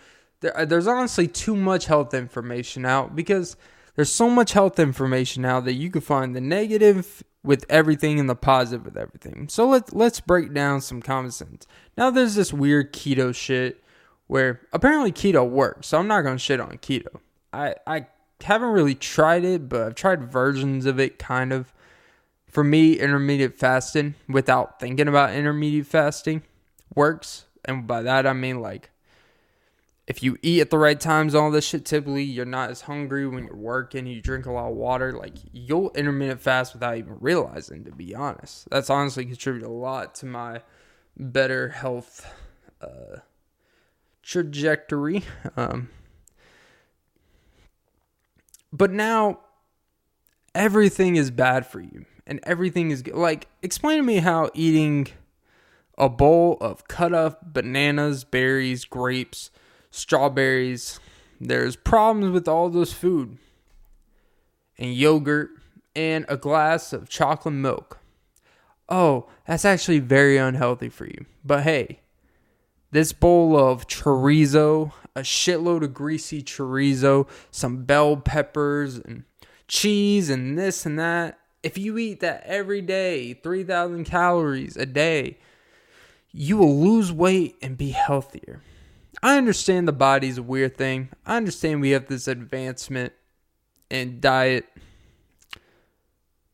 there, 0.41 0.57
uh, 0.57 0.65
there's 0.65 0.87
honestly 0.87 1.27
too 1.27 1.55
much 1.55 1.85
health 1.85 2.13
information 2.13 2.85
out 2.85 3.15
because 3.15 3.57
there's 3.95 4.11
so 4.11 4.29
much 4.29 4.53
health 4.53 4.79
information 4.79 5.41
now 5.41 5.59
that 5.59 5.73
you 5.73 5.89
can 5.89 6.01
find 6.01 6.35
the 6.35 6.41
negative 6.41 7.23
with 7.43 7.65
everything 7.69 8.19
and 8.19 8.29
the 8.29 8.35
positive 8.35 8.85
with 8.85 8.97
everything. 8.97 9.47
So 9.49 9.67
let's 9.67 9.93
let's 9.93 10.19
break 10.19 10.53
down 10.53 10.81
some 10.81 11.01
common 11.01 11.31
sense. 11.31 11.67
Now 11.97 12.09
there's 12.09 12.35
this 12.35 12.53
weird 12.53 12.93
keto 12.93 13.33
shit 13.35 13.83
where 14.27 14.61
apparently 14.71 15.11
keto 15.11 15.49
works. 15.49 15.87
So 15.87 15.97
I'm 15.97 16.07
not 16.07 16.21
gonna 16.21 16.37
shit 16.37 16.59
on 16.59 16.77
keto. 16.77 17.19
I 17.51 17.75
I 17.85 18.07
haven't 18.43 18.69
really 18.69 18.95
tried 18.95 19.43
it, 19.43 19.69
but 19.69 19.81
I've 19.81 19.95
tried 19.95 20.31
versions 20.31 20.85
of 20.85 20.99
it 20.99 21.19
kind 21.19 21.53
of. 21.53 21.73
For 22.47 22.63
me, 22.63 22.99
intermediate 22.99 23.59
fasting 23.59 24.15
without 24.27 24.79
thinking 24.79 25.07
about 25.07 25.35
intermediate 25.35 25.85
fasting 25.85 26.41
works. 26.95 27.45
And 27.63 27.85
by 27.85 28.01
that 28.01 28.25
I 28.25 28.33
mean 28.33 28.59
like 28.59 28.89
if 30.09 30.23
you 30.23 30.37
eat 30.41 30.59
at 30.59 30.71
the 30.71 30.77
right 30.79 30.99
times, 30.99 31.35
all 31.35 31.51
this 31.51 31.65
shit, 31.65 31.85
typically 31.85 32.23
you're 32.23 32.43
not 32.43 32.71
as 32.71 32.81
hungry 32.81 33.27
when 33.27 33.45
you're 33.45 33.55
working, 33.55 34.07
you 34.07 34.19
drink 34.19 34.47
a 34.47 34.51
lot 34.51 34.71
of 34.71 34.75
water, 34.75 35.13
like 35.13 35.35
you'll 35.51 35.91
intermittent 35.91 36.41
fast 36.41 36.73
without 36.73 36.97
even 36.97 37.17
realizing, 37.19 37.85
to 37.85 37.91
be 37.91 38.15
honest. 38.15 38.67
That's 38.71 38.89
honestly 38.89 39.23
contributed 39.25 39.69
a 39.69 39.71
lot 39.71 40.15
to 40.15 40.25
my 40.25 40.63
better 41.15 41.69
health 41.69 42.25
uh, 42.81 43.17
trajectory. 44.23 45.23
Um, 45.55 45.89
but 48.71 48.91
now 48.91 49.39
everything 50.53 51.15
is 51.15 51.31
bad 51.31 51.65
for 51.65 51.79
you 51.79 52.05
and 52.25 52.39
everything 52.43 52.91
is. 52.91 53.05
Like, 53.07 53.47
explain 53.61 53.97
to 53.97 54.03
me 54.03 54.17
how 54.17 54.49
eating 54.53 55.07
a 55.97 56.09
bowl 56.09 56.57
of 56.61 56.87
cut 56.87 57.13
up 57.13 57.53
bananas, 57.53 58.23
berries, 58.23 58.85
grapes, 58.85 59.51
strawberries. 59.91 60.99
There's 61.41 61.75
problems 61.75 62.31
with 62.31 62.47
all 62.47 62.69
those 62.69 62.93
food 62.93 63.37
and 64.77 64.93
yogurt 64.93 65.49
and 65.95 66.25
a 66.29 66.37
glass 66.37 66.93
of 66.93 67.09
chocolate 67.09 67.53
milk. 67.53 67.99
Oh, 68.87 69.27
that's 69.45 69.65
actually 69.65 69.99
very 69.99 70.37
unhealthy 70.37 70.89
for 70.89 71.05
you. 71.05 71.25
But 71.43 71.63
hey, 71.63 71.99
this 72.91 73.13
bowl 73.13 73.57
of 73.57 73.87
chorizo, 73.87 74.93
a 75.15 75.21
shitload 75.21 75.83
of 75.83 75.93
greasy 75.93 76.41
chorizo, 76.41 77.27
some 77.51 77.83
bell 77.83 78.17
peppers 78.17 78.97
and 78.97 79.23
cheese 79.67 80.29
and 80.29 80.57
this 80.57 80.85
and 80.85 80.99
that. 80.99 81.39
If 81.61 81.77
you 81.77 81.97
eat 81.97 82.21
that 82.21 82.43
every 82.45 82.81
day, 82.81 83.33
3,000 83.33 84.05
calories 84.05 84.77
a 84.77 84.85
day, 84.85 85.37
you 86.31 86.57
will 86.57 86.79
lose 86.79 87.11
weight 87.11 87.55
and 87.61 87.77
be 87.77 87.89
healthier. 87.89 88.61
I 89.21 89.37
understand 89.37 89.87
the 89.87 89.93
body's 89.93 90.37
a 90.37 90.43
weird 90.43 90.77
thing. 90.77 91.09
I 91.25 91.37
understand 91.37 91.81
we 91.81 91.91
have 91.91 92.07
this 92.07 92.27
advancement 92.27 93.13
in 93.89 94.19
diet. 94.21 94.65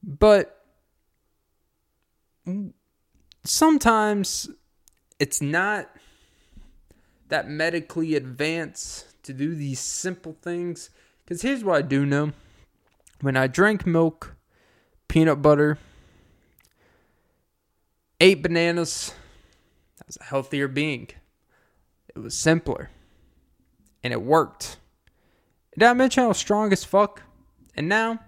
But 0.01 0.63
sometimes 3.43 4.49
it's 5.19 5.41
not 5.41 5.89
that 7.29 7.49
medically 7.49 8.15
advanced 8.15 9.21
to 9.23 9.33
do 9.33 9.55
these 9.55 9.79
simple 9.79 10.37
things. 10.41 10.89
Because 11.23 11.41
here's 11.41 11.63
what 11.63 11.77
I 11.77 11.81
do 11.81 12.05
know 12.05 12.33
when 13.21 13.37
I 13.37 13.47
drank 13.47 13.85
milk, 13.85 14.35
peanut 15.07 15.41
butter, 15.41 15.79
ate 18.19 18.41
bananas, 18.41 19.13
I 19.99 20.03
was 20.05 20.17
a 20.21 20.25
healthier 20.25 20.67
being. 20.67 21.09
It 22.09 22.19
was 22.19 22.37
simpler. 22.37 22.89
And 24.03 24.13
it 24.13 24.21
worked. 24.21 24.77
Did 25.77 25.87
I 25.87 25.93
mention 25.93 26.23
I 26.23 26.27
was 26.27 26.37
strong 26.37 26.71
as 26.71 26.83
fuck? 26.83 27.23
And 27.75 27.89
now, 27.89 28.19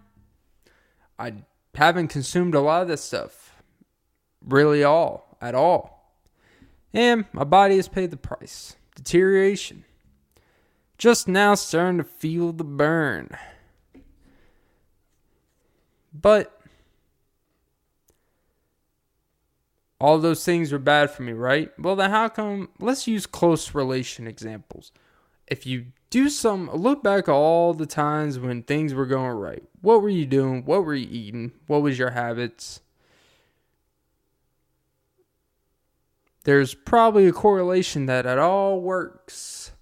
I 1.20 1.34
haven't 1.76 2.08
consumed 2.08 2.56
a 2.56 2.60
lot 2.60 2.82
of 2.82 2.88
this 2.88 3.04
stuff. 3.04 3.54
Really, 4.43 4.84
all. 4.84 5.38
At 5.39 5.54
all. 5.54 6.16
And 6.93 7.26
my 7.32 7.43
body 7.43 7.76
has 7.76 7.88
paid 7.88 8.10
the 8.10 8.18
price. 8.18 8.76
Deterioration. 8.98 9.86
Just 10.98 11.28
now 11.28 11.54
starting 11.54 12.00
to 12.00 12.04
feel 12.04 12.52
the 12.52 12.64
burn. 12.64 13.30
But 16.12 16.60
all 20.02 20.18
those 20.18 20.43
things 20.43 20.74
are 20.74 20.80
bad 20.80 21.12
for 21.12 21.22
me, 21.22 21.34
right? 21.34 21.72
Well, 21.80 21.95
then 21.95 22.10
how 22.10 22.28
come? 22.28 22.70
Let's 22.80 23.06
use 23.06 23.28
close 23.28 23.76
relation 23.76 24.26
examples. 24.26 24.91
If 25.45 25.68
you 25.68 25.86
do 26.10 26.28
some, 26.28 26.68
look 26.72 27.04
back 27.04 27.30
all 27.30 27.76
the 27.76 27.86
times 27.86 28.39
when 28.39 28.64
things 28.64 28.95
were 28.95 29.06
going 29.06 29.38
right. 29.38 29.64
What 29.82 30.02
were 30.02 30.10
you 30.10 30.26
doing? 30.26 30.66
What 30.66 30.84
were 30.84 30.95
you 30.95 31.08
eating? 31.08 31.52
What 31.68 31.84
was 31.84 32.00
your 32.00 32.10
habits? 32.10 32.82
There's 36.48 36.74
probably 36.74 37.28
a 37.28 37.34
correlation 37.34 38.08
that 38.08 38.26
it 38.26 38.39
all 38.39 38.80
works. 38.80 39.74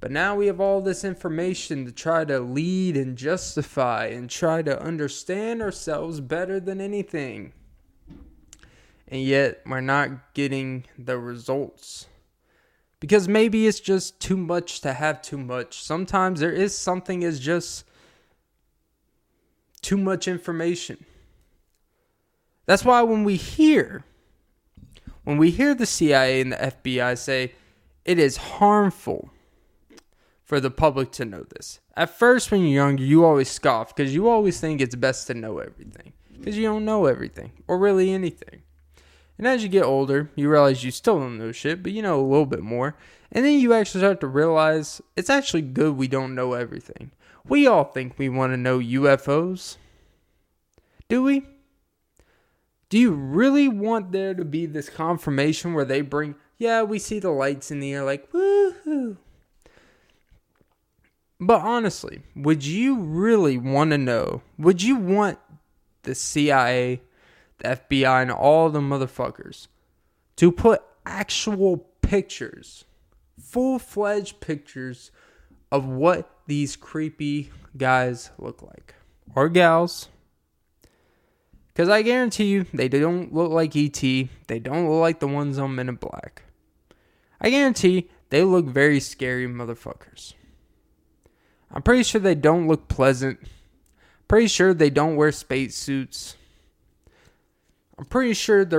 But 0.00 0.10
now 0.10 0.34
we 0.34 0.48
have 0.48 0.60
all 0.60 0.80
this 0.80 1.04
information 1.04 1.86
to 1.86 1.92
try 1.92 2.24
to 2.24 2.40
lead 2.40 2.96
and 2.96 3.16
justify 3.16 4.06
and 4.06 4.28
try 4.28 4.62
to 4.62 4.82
understand 4.82 5.62
ourselves 5.62 6.20
better 6.20 6.58
than 6.58 6.80
anything 6.80 7.54
and 9.12 9.22
yet 9.22 9.60
we're 9.66 9.82
not 9.82 10.32
getting 10.32 10.84
the 10.98 11.18
results. 11.18 12.06
Because 12.98 13.28
maybe 13.28 13.66
it's 13.66 13.78
just 13.78 14.18
too 14.20 14.38
much 14.38 14.80
to 14.80 14.94
have 14.94 15.20
too 15.20 15.36
much. 15.36 15.82
Sometimes 15.82 16.40
there 16.40 16.50
is 16.50 16.76
something 16.76 17.22
is 17.22 17.38
just 17.38 17.84
too 19.82 19.98
much 19.98 20.26
information. 20.26 21.04
That's 22.64 22.86
why 22.86 23.02
when 23.02 23.22
we 23.22 23.36
hear 23.36 24.02
when 25.24 25.36
we 25.36 25.50
hear 25.50 25.74
the 25.74 25.86
CIA 25.86 26.40
and 26.40 26.52
the 26.52 26.56
FBI 26.56 27.16
say 27.18 27.52
it 28.04 28.18
is 28.18 28.36
harmful 28.36 29.30
for 30.42 30.60
the 30.60 30.70
public 30.70 31.12
to 31.12 31.24
know 31.24 31.44
this. 31.54 31.80
At 31.96 32.10
first 32.18 32.50
when 32.50 32.60
you're 32.60 32.84
younger, 32.84 33.04
you 33.04 33.24
always 33.24 33.50
scoff 33.50 33.94
because 33.94 34.14
you 34.14 34.28
always 34.28 34.60
think 34.60 34.80
it's 34.80 34.94
best 34.94 35.26
to 35.28 35.34
know 35.34 35.58
everything 35.58 36.12
because 36.38 36.58
you 36.58 36.64
don't 36.64 36.84
know 36.84 37.06
everything 37.06 37.52
or 37.68 37.78
really 37.78 38.10
anything. 38.10 38.62
And 39.38 39.46
as 39.46 39.62
you 39.62 39.68
get 39.68 39.84
older, 39.84 40.30
you 40.36 40.48
realize 40.48 40.84
you 40.84 40.90
still 40.90 41.18
don't 41.18 41.38
know 41.38 41.52
shit, 41.52 41.82
but 41.82 41.92
you 41.92 42.02
know 42.02 42.20
a 42.20 42.26
little 42.26 42.46
bit 42.46 42.60
more. 42.60 42.96
And 43.30 43.44
then 43.44 43.58
you 43.58 43.72
actually 43.72 44.02
start 44.02 44.20
to 44.20 44.26
realize 44.26 45.00
it's 45.16 45.30
actually 45.30 45.62
good 45.62 45.96
we 45.96 46.06
don't 46.08 46.34
know 46.34 46.52
everything. 46.52 47.12
We 47.48 47.66
all 47.66 47.84
think 47.84 48.18
we 48.18 48.28
want 48.28 48.52
to 48.52 48.56
know 48.56 48.78
UFOs. 48.78 49.76
Do 51.08 51.22
we? 51.22 51.44
Do 52.92 52.98
you 52.98 53.12
really 53.12 53.68
want 53.68 54.12
there 54.12 54.34
to 54.34 54.44
be 54.44 54.66
this 54.66 54.90
confirmation 54.90 55.72
where 55.72 55.86
they 55.86 56.02
bring, 56.02 56.34
yeah, 56.58 56.82
we 56.82 56.98
see 56.98 57.20
the 57.20 57.30
lights 57.30 57.70
in 57.70 57.80
the 57.80 57.90
air, 57.90 58.04
like, 58.04 58.30
woohoo? 58.32 59.16
But 61.40 61.62
honestly, 61.62 62.20
would 62.36 62.66
you 62.66 62.98
really 62.98 63.56
want 63.56 63.92
to 63.92 63.96
know? 63.96 64.42
Would 64.58 64.82
you 64.82 64.96
want 64.96 65.38
the 66.02 66.14
CIA, 66.14 67.00
the 67.60 67.78
FBI, 67.78 68.20
and 68.20 68.30
all 68.30 68.68
the 68.68 68.80
motherfuckers 68.80 69.68
to 70.36 70.52
put 70.52 70.82
actual 71.06 71.78
pictures, 72.02 72.84
full 73.40 73.78
fledged 73.78 74.40
pictures 74.40 75.10
of 75.70 75.86
what 75.86 76.30
these 76.46 76.76
creepy 76.76 77.52
guys 77.74 78.32
look 78.36 78.60
like? 78.60 78.96
Or 79.34 79.48
gals? 79.48 80.08
Because 81.72 81.88
I 81.88 82.02
guarantee 82.02 82.44
you, 82.44 82.66
they 82.74 82.88
don't 82.88 83.32
look 83.32 83.50
like 83.50 83.74
ET. 83.74 84.00
They 84.00 84.58
don't 84.58 84.88
look 84.88 85.00
like 85.00 85.20
the 85.20 85.28
ones 85.28 85.58
on 85.58 85.74
Men 85.74 85.88
in 85.88 85.94
Black. 85.96 86.42
I 87.40 87.50
guarantee 87.50 88.10
they 88.28 88.42
look 88.44 88.66
very 88.66 89.00
scary 89.00 89.46
motherfuckers. 89.46 90.34
I'm 91.70 91.82
pretty 91.82 92.02
sure 92.02 92.20
they 92.20 92.34
don't 92.34 92.68
look 92.68 92.88
pleasant. 92.88 93.40
Pretty 94.28 94.48
sure 94.48 94.74
they 94.74 94.90
don't 94.90 95.16
wear 95.16 95.32
space 95.32 95.74
suits. 95.76 96.36
I'm 97.98 98.04
pretty 98.04 98.34
sure 98.34 98.64
they 98.64 98.78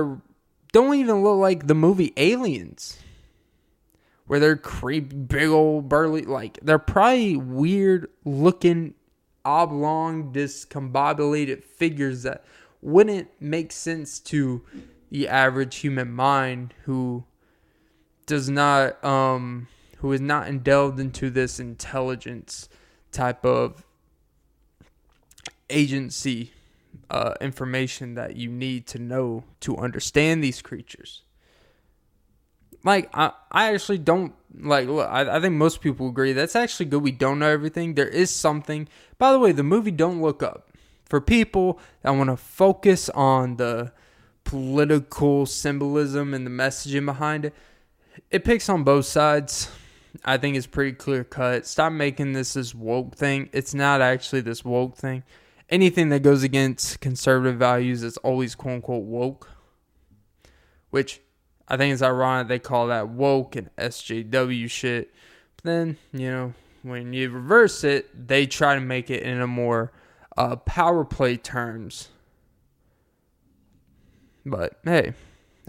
don't 0.72 0.94
even 0.94 1.22
look 1.22 1.38
like 1.38 1.66
the 1.66 1.74
movie 1.74 2.12
Aliens. 2.16 2.98
Where 4.26 4.40
they're 4.40 4.56
creepy, 4.56 5.14
big 5.14 5.48
old 5.48 5.88
burly, 5.88 6.22
like 6.22 6.58
they're 6.62 6.78
probably 6.78 7.36
weird 7.36 8.08
looking, 8.24 8.94
oblong, 9.44 10.32
discombobulated 10.32 11.62
figures 11.62 12.22
that 12.22 12.44
wouldn't 12.84 13.28
make 13.40 13.72
sense 13.72 14.20
to 14.20 14.62
the 15.10 15.26
average 15.26 15.76
human 15.76 16.12
mind 16.12 16.74
who 16.84 17.24
does 18.26 18.48
not 18.48 19.02
um 19.04 19.68
who 19.98 20.12
is 20.12 20.20
not 20.20 20.48
indulged 20.48 21.00
into 21.00 21.30
this 21.30 21.58
intelligence 21.58 22.68
type 23.10 23.44
of 23.44 23.84
agency 25.70 26.52
uh, 27.10 27.34
information 27.40 28.14
that 28.14 28.36
you 28.36 28.50
need 28.50 28.86
to 28.86 28.98
know 28.98 29.44
to 29.60 29.76
understand 29.76 30.42
these 30.42 30.60
creatures. 30.60 31.22
Like 32.82 33.08
I, 33.14 33.32
I 33.50 33.72
actually 33.72 33.98
don't 33.98 34.34
like. 34.54 34.88
Look, 34.88 35.08
I, 35.08 35.36
I 35.36 35.40
think 35.40 35.54
most 35.54 35.80
people 35.80 36.08
agree 36.08 36.34
that's 36.34 36.54
actually 36.54 36.86
good. 36.86 37.02
We 37.02 37.12
don't 37.12 37.38
know 37.38 37.48
everything. 37.48 37.94
There 37.94 38.08
is 38.08 38.30
something. 38.30 38.88
By 39.16 39.32
the 39.32 39.38
way, 39.38 39.52
the 39.52 39.62
movie 39.62 39.90
Don't 39.90 40.20
Look 40.20 40.42
Up 40.42 40.70
for 41.14 41.20
people 41.20 41.78
that 42.02 42.10
want 42.10 42.28
to 42.28 42.36
focus 42.36 43.08
on 43.10 43.56
the 43.56 43.92
political 44.42 45.46
symbolism 45.46 46.34
and 46.34 46.44
the 46.44 46.50
messaging 46.50 47.06
behind 47.06 47.44
it, 47.44 47.54
it 48.32 48.42
picks 48.42 48.68
on 48.68 48.82
both 48.82 49.06
sides. 49.06 49.70
I 50.24 50.38
think 50.38 50.56
it's 50.56 50.66
pretty 50.66 50.90
clear 50.90 51.22
cut. 51.22 51.68
Stop 51.68 51.92
making 51.92 52.32
this 52.32 52.54
this 52.54 52.74
woke 52.74 53.14
thing. 53.14 53.48
It's 53.52 53.72
not 53.72 54.00
actually 54.00 54.40
this 54.40 54.64
woke 54.64 54.96
thing. 54.96 55.22
Anything 55.70 56.08
that 56.08 56.24
goes 56.24 56.42
against 56.42 57.00
conservative 57.00 57.60
values 57.60 58.02
is 58.02 58.16
always 58.16 58.56
quote 58.56 58.74
unquote 58.74 59.04
woke. 59.04 59.48
Which 60.90 61.20
I 61.68 61.76
think 61.76 61.94
is 61.94 62.02
ironic 62.02 62.48
they 62.48 62.58
call 62.58 62.88
that 62.88 63.08
woke 63.08 63.54
and 63.54 63.70
SJW 63.76 64.68
shit. 64.68 65.14
But 65.58 65.64
then, 65.64 65.96
you 66.12 66.32
know, 66.32 66.54
when 66.82 67.12
you 67.12 67.30
reverse 67.30 67.84
it, 67.84 68.26
they 68.26 68.46
try 68.46 68.74
to 68.74 68.80
make 68.80 69.10
it 69.10 69.22
in 69.22 69.40
a 69.40 69.46
more 69.46 69.92
uh, 70.36 70.56
power 70.56 71.04
play 71.04 71.36
terms. 71.36 72.08
But 74.46 74.78
hey, 74.84 75.14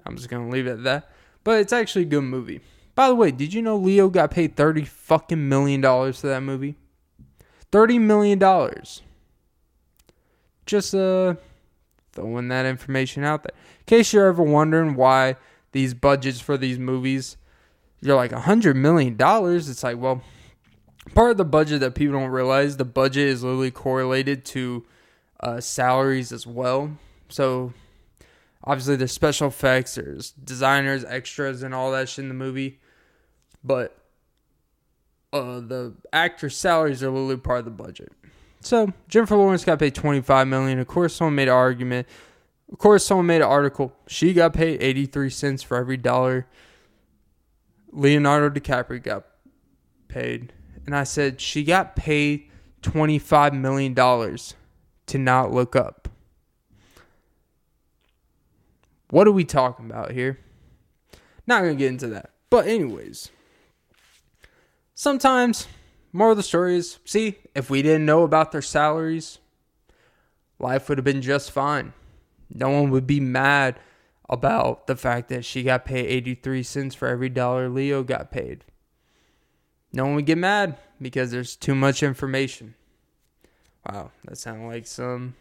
I'm 0.05 0.18
just 0.18 0.30
gonna 0.30 0.49
leave 0.49 0.68
it 0.68 0.72
at 0.72 0.84
that. 0.84 1.11
But 1.43 1.59
it's 1.59 1.74
actually 1.74 2.03
a 2.03 2.05
good 2.05 2.24
movie. 2.24 2.61
By 2.95 3.07
the 3.07 3.16
way, 3.16 3.32
did 3.32 3.53
you 3.53 3.61
know 3.61 3.78
Leo 3.78 4.09
got 4.09 4.32
paid 4.32 4.55
thirty 4.55 4.84
fucking 4.84 5.47
million 5.47 5.82
dollars 5.82 6.22
for 6.22 6.28
that 6.28 6.41
movie? 6.41 6.76
Thirty 7.72 7.99
million 7.99 8.39
dollars. 8.39 9.01
Just 10.66 10.95
uh 10.95 11.36
throwing 12.13 12.47
that 12.47 12.66
information 12.66 13.24
out 13.24 13.43
there. 13.43 13.53
In 13.80 13.86
case 13.86 14.13
you're 14.13 14.28
ever 14.28 14.43
wondering 14.43 14.95
why 14.95 15.36
these 15.74 15.93
budgets 15.93 16.39
for 16.39 16.57
these 16.57 16.80
movies, 16.80 17.38
you're 18.01 18.16
like 18.16 18.32
a 18.32 18.41
hundred 18.41 18.76
million 18.78 19.18
dollars. 19.18 19.70
It's 19.70 19.84
like, 19.84 19.97
well, 19.97 20.22
part 21.14 21.32
of 21.32 21.38
the 21.38 21.45
budget 21.45 21.80
that 21.82 21.95
people 21.95 22.20
don't 22.20 22.30
realize 22.30 22.78
the 22.78 22.86
budget 22.86 23.28
is 23.28 23.43
literally 23.43 23.72
correlated 23.72 24.45
to 24.45 24.86
uh, 25.39 25.60
salaries 25.60 26.32
as 26.32 26.47
well. 26.47 26.97
So 27.30 27.74
obviously 28.64 28.95
there's 28.95 29.12
special 29.12 29.47
effects, 29.47 29.95
there's 29.95 30.32
designers, 30.32 31.06
extras, 31.06 31.64
and 31.64 31.74
all 31.74 31.91
that 31.91 32.10
shit 32.10 32.24
in 32.24 32.30
the 32.30 32.36
movie, 32.36 32.80
but 33.64 33.97
uh, 35.34 35.60
the 35.60 35.93
actors' 36.14 36.56
salaries 36.56 37.03
are 37.03 37.10
literally 37.10 37.38
part 37.38 37.60
of 37.60 37.66
the 37.66 37.72
budget. 37.72 38.12
So 38.62 38.93
Jennifer 39.08 39.36
Lawrence 39.36 39.64
got 39.64 39.80
paid 39.80 39.93
25 39.93 40.47
million. 40.47 40.80
Of 40.80 40.88
course, 40.88 41.16
someone 41.16 41.36
made 41.36 41.49
an 41.49 41.53
argument. 41.53 42.08
Of 42.72 42.80
course, 42.80 43.06
someone 43.06 43.28
made 43.28 43.41
an 43.41 43.43
article. 43.43 43.93
She 44.08 44.34
got 44.34 44.53
paid 44.53 44.82
83 44.82 45.30
cents 45.30 45.62
for 45.62 45.78
every 45.78 45.97
dollar. 45.97 46.47
Leonardo 47.91 48.49
DiCaprio 48.49 49.03
got 49.03 49.24
paid 50.08 50.51
and 50.86 50.96
I 50.96 51.04
said, 51.04 51.42
she 51.42 51.64
got 51.64 51.96
paid 51.96 52.50
$25 52.82 53.54
million 53.54 53.96
to 53.96 55.18
not 55.18 55.52
look 55.52 55.76
up. 55.76 56.08
What 59.10 59.28
are 59.28 59.32
we 59.32 59.46
talking 59.46 59.90
about 59.90 60.12
here? 60.12 60.40
Not 61.48 61.62
going 61.62 61.76
to 61.76 61.80
get 61.80 61.90
into 61.90 62.08
that. 62.08 62.32
But, 62.50 62.68
anyways, 62.68 63.30
sometimes, 64.94 65.68
more 66.12 66.32
of 66.32 66.38
the 66.38 66.44
story 66.44 66.76
is 66.76 67.00
see, 67.06 67.38
if 67.56 67.70
we 67.70 67.82
didn't 67.82 68.06
know 68.06 68.24
about 68.24 68.52
their 68.52 68.62
salaries, 68.62 69.40
life 70.60 70.90
would 70.90 70.98
have 70.98 71.06
been 71.06 71.22
just 71.22 71.52
fine. 71.52 71.94
No 72.54 72.70
one 72.70 72.92
would 72.92 73.08
be 73.08 73.20
mad 73.20 73.80
about 74.30 74.88
the 74.88 74.96
fact 74.96 75.30
that 75.30 75.46
she 75.46 75.64
got 75.64 75.86
paid 75.86 76.06
83 76.06 76.64
cents 76.64 76.96
for 76.96 77.08
every 77.08 77.30
dollar 77.30 77.70
Leo 77.70 78.04
got 78.04 78.32
paid 78.32 78.64
no 79.96 80.06
one 80.06 80.16
would 80.16 80.26
get 80.26 80.38
mad 80.38 80.78
because 81.02 81.32
there's 81.32 81.56
too 81.56 81.74
much 81.74 82.04
information. 82.04 82.76
Wow, 83.89 84.12
that 84.26 84.38
sounds 84.38 84.66
like 84.66 84.86
some 84.88 85.36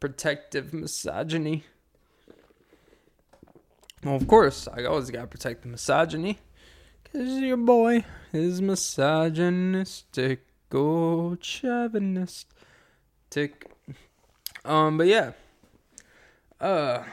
protective 0.00 0.72
misogyny. 0.72 1.64
Well, 4.02 4.16
of 4.16 4.26
course, 4.26 4.66
I 4.68 4.84
always 4.84 5.10
gotta 5.10 5.26
protect 5.26 5.62
the 5.62 5.68
misogyny. 5.68 6.38
Cause 7.12 7.28
your 7.38 7.56
boy 7.56 8.04
is 8.32 8.60
misogynistic, 8.62 10.46
oh, 10.72 11.36
chauvinistic. 11.36 12.46
Um, 14.64 14.98
but 14.98 15.06
yeah. 15.06 15.32
Uh, 16.60 17.04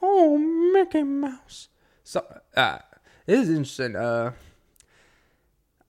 oh, 0.00 0.38
Mickey 0.72 1.02
Mouse. 1.02 1.68
So, 2.04 2.24
uh, 2.56 2.78
it 3.26 3.38
is 3.38 3.50
interesting. 3.50 3.96
Uh, 3.96 4.32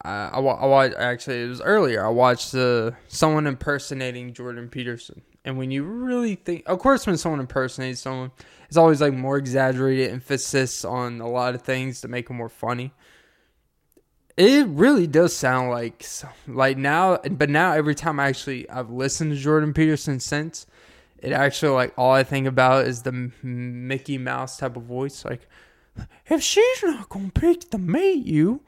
I, 0.03 0.39
I, 0.39 0.85
I 0.87 1.03
actually 1.03 1.43
it 1.43 1.47
was 1.47 1.61
earlier. 1.61 2.05
I 2.05 2.09
watched 2.09 2.55
uh, 2.55 2.91
someone 3.07 3.47
impersonating 3.47 4.33
Jordan 4.33 4.69
Peterson, 4.69 5.21
and 5.45 5.57
when 5.57 5.71
you 5.71 5.83
really 5.83 6.35
think, 6.35 6.63
of 6.65 6.79
course, 6.79 7.05
when 7.05 7.17
someone 7.17 7.39
impersonates 7.39 8.01
someone, 8.01 8.31
it's 8.67 8.77
always 8.77 9.01
like 9.01 9.13
more 9.13 9.37
exaggerated 9.37 10.11
emphasis 10.11 10.85
on 10.85 11.21
a 11.21 11.27
lot 11.27 11.55
of 11.55 11.61
things 11.61 12.01
to 12.01 12.07
make 12.07 12.29
it 12.29 12.33
more 12.33 12.49
funny. 12.49 12.93
It 14.37 14.65
really 14.67 15.07
does 15.07 15.35
sound 15.35 15.69
like 15.69 16.05
like 16.47 16.77
now, 16.77 17.17
but 17.17 17.49
now 17.49 17.73
every 17.73 17.95
time 17.95 18.19
I 18.19 18.27
actually 18.27 18.69
I've 18.69 18.89
listened 18.89 19.31
to 19.33 19.37
Jordan 19.37 19.73
Peterson 19.73 20.19
since, 20.19 20.65
it 21.19 21.31
actually 21.31 21.73
like 21.73 21.93
all 21.97 22.11
I 22.11 22.23
think 22.23 22.47
about 22.47 22.87
is 22.87 23.03
the 23.03 23.31
Mickey 23.43 24.17
Mouse 24.17 24.57
type 24.57 24.77
of 24.77 24.83
voice. 24.83 25.25
Like, 25.25 25.47
if 26.27 26.41
she's 26.41 26.83
not 26.83 27.09
gonna 27.09 27.29
pick 27.29 27.69
to 27.71 27.77
meet 27.77 28.25
you 28.25 28.61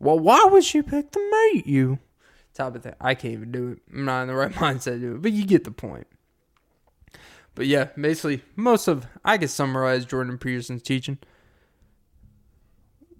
well, 0.00 0.18
why 0.18 0.44
would 0.50 0.64
she 0.64 0.82
pick 0.82 1.12
to 1.12 1.30
mate 1.30 1.66
you? 1.66 1.98
Type 2.54 2.74
of 2.74 2.82
thing. 2.82 2.94
I 3.00 3.14
can't 3.14 3.34
even 3.34 3.52
do 3.52 3.68
it. 3.72 3.78
I'm 3.92 4.06
not 4.06 4.22
in 4.22 4.28
the 4.28 4.34
right 4.34 4.52
mindset 4.54 4.84
to 4.84 4.98
do 4.98 5.14
it, 5.14 5.22
but 5.22 5.32
you 5.32 5.46
get 5.46 5.64
the 5.64 5.70
point. 5.70 6.06
But 7.54 7.66
yeah, 7.66 7.88
basically, 8.00 8.42
most 8.56 8.88
of 8.88 9.06
I 9.24 9.36
could 9.36 9.50
summarize 9.50 10.06
Jordan 10.06 10.38
Peterson's 10.38 10.82
teaching. 10.82 11.18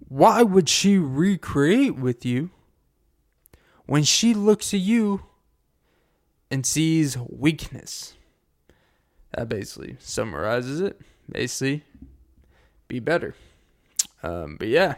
Why 0.07 0.41
would 0.41 0.67
she 0.67 0.97
recreate 0.97 1.95
with 1.95 2.25
you 2.25 2.49
when 3.85 4.03
she 4.03 4.33
looks 4.33 4.73
at 4.73 4.79
you 4.79 5.23
and 6.49 6.65
sees 6.65 7.17
weakness? 7.29 8.15
That 9.33 9.47
basically 9.47 9.97
summarizes 9.99 10.81
it. 10.81 10.99
Basically, 11.31 11.83
be 12.87 12.99
better. 12.99 13.35
Um, 14.23 14.57
but 14.57 14.67
yeah. 14.67 14.95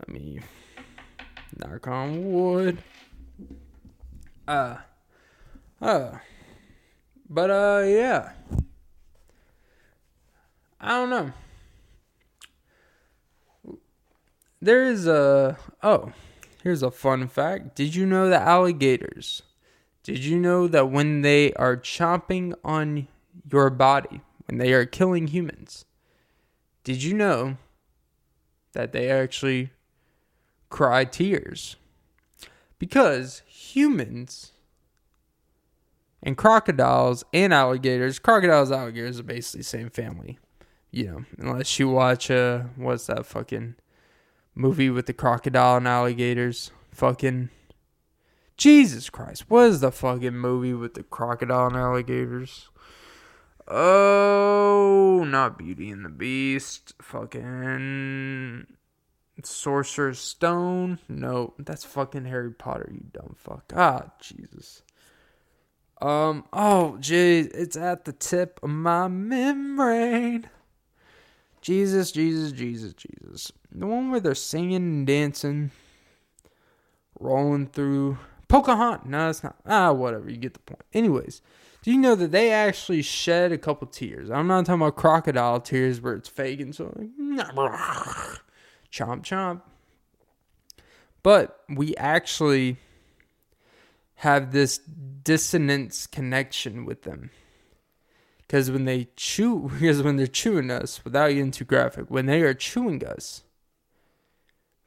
Let 0.00 0.08
me 0.08 0.40
knock 1.58 1.86
on 1.86 2.32
wood. 2.32 2.78
Uh, 4.48 4.76
uh, 5.80 6.12
but 7.28 7.50
uh, 7.50 7.82
yeah. 7.86 8.32
I 10.80 10.88
don't 10.88 11.10
know. 11.10 11.32
There 14.62 14.84
is 14.84 15.06
a 15.06 15.58
oh, 15.82 16.12
here's 16.62 16.82
a 16.82 16.90
fun 16.90 17.28
fact. 17.28 17.76
Did 17.76 17.94
you 17.94 18.06
know 18.06 18.30
that 18.30 18.48
alligators? 18.48 19.42
Did 20.02 20.24
you 20.24 20.38
know 20.38 20.66
that 20.66 20.90
when 20.90 21.20
they 21.20 21.52
are 21.54 21.76
chomping 21.76 22.54
on 22.64 23.06
your 23.52 23.68
body, 23.68 24.22
when 24.46 24.56
they 24.56 24.72
are 24.72 24.86
killing 24.86 25.26
humans, 25.26 25.84
did 26.84 27.02
you 27.02 27.12
know 27.12 27.58
that 28.72 28.92
they 28.92 29.10
actually 29.10 29.70
cry 30.70 31.04
tears? 31.04 31.76
Because 32.78 33.42
humans 33.46 34.52
and 36.22 36.36
crocodiles 36.36 37.24
and 37.34 37.52
alligators, 37.52 38.18
crocodiles, 38.18 38.72
alligators 38.72 39.20
are 39.20 39.24
basically 39.24 39.60
the 39.60 39.64
same 39.64 39.90
family. 39.90 40.38
You 40.90 41.06
know, 41.06 41.24
unless 41.38 41.78
you 41.78 41.88
watch 41.88 42.30
uh 42.30 42.62
what's 42.76 43.06
that 43.06 43.26
fucking 43.26 43.76
movie 44.54 44.90
with 44.90 45.06
the 45.06 45.12
crocodile 45.12 45.76
and 45.76 45.86
alligators? 45.86 46.70
Fucking 46.92 47.50
Jesus 48.56 49.08
Christ. 49.08 49.48
What 49.48 49.68
is 49.68 49.80
the 49.80 49.92
fucking 49.92 50.36
movie 50.36 50.74
with 50.74 50.94
the 50.94 51.02
crocodile 51.02 51.68
and 51.68 51.76
alligators? 51.76 52.68
Oh, 53.68 55.24
not 55.26 55.56
Beauty 55.56 55.90
and 55.90 56.04
the 56.04 56.10
Beast. 56.10 56.92
Fucking 57.00 58.66
Sorcerer's 59.46 60.18
Stone. 60.18 60.98
No, 61.08 61.54
that's 61.58 61.84
fucking 61.84 62.24
Harry 62.26 62.52
Potter, 62.52 62.90
you 62.92 63.04
dumb 63.12 63.34
fuck. 63.36 63.72
Ah, 63.74 64.12
Jesus. 64.20 64.82
Um, 66.00 66.44
oh, 66.52 66.96
jeez, 67.00 67.50
it's 67.54 67.76
at 67.76 68.04
the 68.04 68.12
tip 68.12 68.58
of 68.62 68.70
my 68.70 69.08
membrane. 69.08 70.48
Jesus, 71.60 72.10
Jesus, 72.10 72.52
Jesus, 72.52 72.94
Jesus. 72.94 73.52
The 73.70 73.86
one 73.86 74.10
where 74.10 74.20
they're 74.20 74.34
singing 74.34 74.76
and 74.76 75.06
dancing, 75.06 75.70
rolling 77.18 77.66
through. 77.66 78.18
Pocahontas. 78.48 79.08
No, 79.08 79.28
it's 79.30 79.44
not. 79.44 79.56
Ah, 79.66 79.92
whatever. 79.92 80.28
You 80.28 80.36
get 80.36 80.54
the 80.54 80.60
point. 80.60 80.82
Anyways, 80.92 81.42
do 81.82 81.92
you 81.92 81.98
know 81.98 82.14
that 82.14 82.32
they 82.32 82.50
actually 82.50 83.02
shed 83.02 83.52
a 83.52 83.58
couple 83.58 83.86
tears? 83.86 84.30
I'm 84.30 84.46
not 84.48 84.66
talking 84.66 84.82
about 84.82 84.96
crocodile 84.96 85.60
tears 85.60 86.00
where 86.00 86.14
it's 86.14 86.28
fake 86.28 86.60
and 86.60 86.74
so 86.74 86.92
like, 86.96 87.10
chomp 88.92 89.22
chomp. 89.22 89.62
But 91.22 91.60
we 91.68 91.96
actually 91.96 92.78
have 94.16 94.52
this 94.52 94.78
dissonance 94.78 96.06
connection 96.06 96.84
with 96.84 97.02
them. 97.02 97.30
Because 98.38 98.70
when 98.70 98.84
they 98.84 99.08
chew, 99.16 99.70
because 99.80 100.02
when 100.02 100.16
they're 100.16 100.26
chewing 100.26 100.70
us, 100.70 101.04
without 101.04 101.28
getting 101.28 101.50
too 101.50 101.64
graphic, 101.64 102.06
when 102.10 102.26
they 102.26 102.42
are 102.42 102.54
chewing 102.54 103.04
us, 103.04 103.42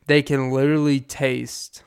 they 0.06 0.22
can 0.22 0.52
literally 0.52 1.00
taste. 1.00 1.84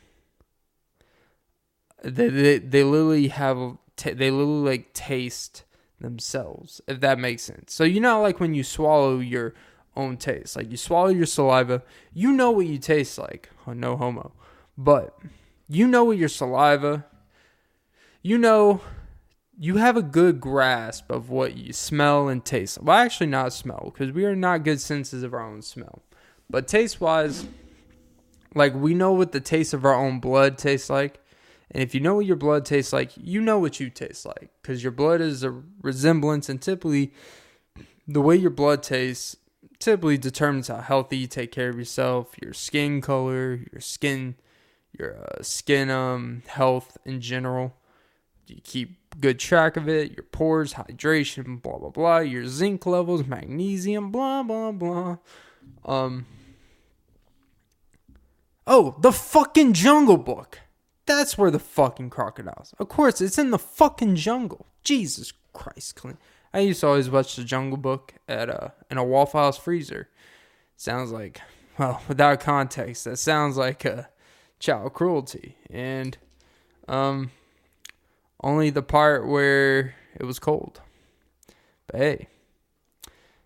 They 2.03 2.29
they, 2.29 2.59
they 2.59 2.83
literally 2.83 3.29
have 3.29 3.77
they 4.03 4.31
literally 4.31 4.71
like 4.71 4.93
taste 4.93 5.65
themselves, 6.01 6.81
if 6.87 7.01
that 7.01 7.19
makes 7.19 7.43
sense. 7.43 7.75
So 7.75 7.85
you 7.85 8.01
know, 8.01 8.23
like 8.23 8.41
when 8.41 8.55
you 8.55 8.63
swallow 8.63 9.19
your 9.19 9.55
own 9.97 10.17
taste, 10.17 10.57
like 10.57 10.71
you 10.71 10.77
swallow 10.77 11.09
your 11.09 11.27
saliva, 11.27 11.83
you 12.13 12.33
know 12.33 12.51
what 12.51 12.67
you 12.67 12.79
taste 12.79 13.19
like. 13.19 13.51
Oh, 13.67 13.73
no 13.73 13.97
homo, 13.97 14.33
but 14.77 15.19
you 15.69 15.87
know 15.87 16.05
what 16.05 16.19
your 16.19 16.29
saliva. 16.29 17.07
You 18.23 18.39
know, 18.39 18.81
you 19.59 19.77
have 19.77 19.97
a 19.97 20.03
good 20.03 20.41
grasp 20.41 21.11
of 21.11 21.31
what 21.31 21.57
you 21.57 21.73
smell 21.73 22.29
and 22.29 22.45
taste. 22.45 22.83
Well, 22.83 22.97
actually, 22.97 23.29
not 23.29 23.53
smell 23.53 23.93
because 23.93 24.13
we 24.13 24.25
are 24.25 24.37
not 24.37 24.65
good 24.65 24.81
senses 24.81 25.23
of 25.23 25.33
our 25.33 25.41
own 25.41 25.63
smell, 25.63 26.03
but 26.51 26.69
taste 26.69 27.01
wise, 27.01 27.47
like 28.55 28.75
we 28.75 28.95
know 28.95 29.13
what 29.13 29.33
the 29.33 29.41
taste 29.41 29.73
of 29.75 29.85
our 29.85 29.95
own 29.95 30.21
blood 30.21 30.59
tastes 30.59 30.91
like. 30.91 31.21
And 31.71 31.83
if 31.83 31.95
you 31.95 32.01
know 32.01 32.17
what 32.17 32.27
your 32.27 32.37
blood 32.37 32.65
tastes 32.65 32.93
like, 32.93 33.13
you 33.17 33.41
know 33.41 33.59
what 33.59 33.81
you 33.81 33.91
taste 33.91 34.25
like 34.25 34.51
because 34.63 34.83
your 34.83 34.93
blood 34.93 35.21
is 35.21 35.43
a 35.43 35.63
resemblance, 35.83 36.49
and 36.49 36.61
typically, 36.61 37.13
the 38.07 38.21
way 38.21 38.37
your 38.37 38.51
blood 38.51 38.83
tastes 38.83 39.37
typically 39.79 40.19
determines 40.19 40.69
how 40.69 40.81
healthy 40.81 41.19
you 41.19 41.27
take 41.27 41.53
care 41.53 41.69
of 41.69 41.79
yourself, 41.79 42.35
your 42.43 42.53
skin 42.53 43.01
color, 43.01 43.61
your 43.73 43.81
skin, 43.81 44.37
your 44.99 45.19
uh, 45.19 45.43
skin 45.43 45.91
um 45.91 46.43
health 46.47 46.97
in 47.05 47.21
general. 47.21 47.75
You 48.47 48.61
keep 48.63 49.21
good 49.21 49.39
track 49.39 49.77
of 49.77 49.89
it, 49.89 50.13
your 50.13 50.23
pores, 50.25 50.75
hydration, 50.75 51.61
blah 51.61 51.79
blah 51.79 51.91
blah, 51.91 52.19
your 52.19 52.47
zinc 52.47 52.87
levels, 52.87 53.27
magnesium, 53.27 54.11
blah 54.11 54.43
blah 54.43 54.73
blah. 54.73 55.17
Um. 55.85 56.27
Oh, 58.67 58.97
the 59.01 59.13
fucking 59.13 59.75
Jungle 59.75 60.17
Book. 60.17 60.61
That's 61.07 61.39
where 61.39 61.53
the 61.53 61.61
fucking 61.61 62.11
crocodiles. 62.11 62.75
Of 62.79 62.89
course, 62.89 63.21
it's 63.21 63.39
in 63.39 63.51
the 63.51 63.59
fucking 63.59 64.17
jungle. 64.17 64.67
Jesus 64.83 65.33
Christ, 65.53 65.95
Clint. 65.95 66.19
I 66.57 66.61
used 66.61 66.81
to 66.81 66.87
always 66.87 67.11
watch 67.11 67.37
the 67.37 67.45
Jungle 67.45 67.77
Book 67.77 68.15
at 68.27 68.49
a 68.49 68.73
in 68.91 68.97
a 68.97 69.05
Waffle 69.05 69.41
House 69.41 69.59
freezer. 69.59 70.09
Sounds 70.75 71.13
like, 71.13 71.43
well, 71.79 72.01
without 72.09 72.41
context, 72.41 73.05
that 73.05 73.19
sounds 73.19 73.59
like 73.59 73.85
a 73.85 74.09
child 74.59 74.95
cruelty, 74.95 75.59
and 75.69 76.17
um, 76.89 77.31
only 78.43 78.71
the 78.71 78.81
part 78.81 79.29
where 79.29 79.97
it 80.19 80.25
was 80.25 80.39
cold. 80.39 80.81
But 81.89 82.01
hey, 82.01 82.29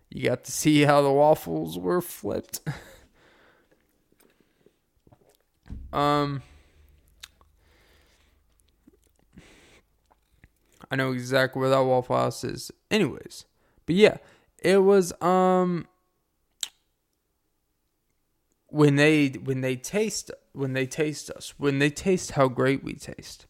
you 0.09 0.29
got 0.29 0.45
to 0.45 0.51
see 0.53 0.83
how 0.83 1.01
the 1.01 1.11
waffles 1.11 1.77
were 1.77 1.99
flipped. 1.99 2.61
um. 5.91 6.43
I 10.91 10.97
know 10.97 11.13
exactly 11.13 11.61
where 11.61 11.69
that 11.69 11.79
Waffle 11.79 12.17
House 12.17 12.43
is. 12.43 12.69
Anyways, 12.91 13.45
but 13.85 13.95
yeah, 13.95 14.17
it 14.59 14.83
was 14.83 15.13
um 15.21 15.87
when 18.67 18.97
they 18.97 19.29
when 19.29 19.61
they 19.61 19.77
taste 19.77 20.31
when 20.51 20.73
they 20.73 20.85
taste 20.85 21.29
us 21.31 21.53
when 21.57 21.79
they 21.79 21.89
taste 21.89 22.31
how 22.31 22.49
great 22.49 22.83
we 22.83 22.93
taste. 22.93 23.45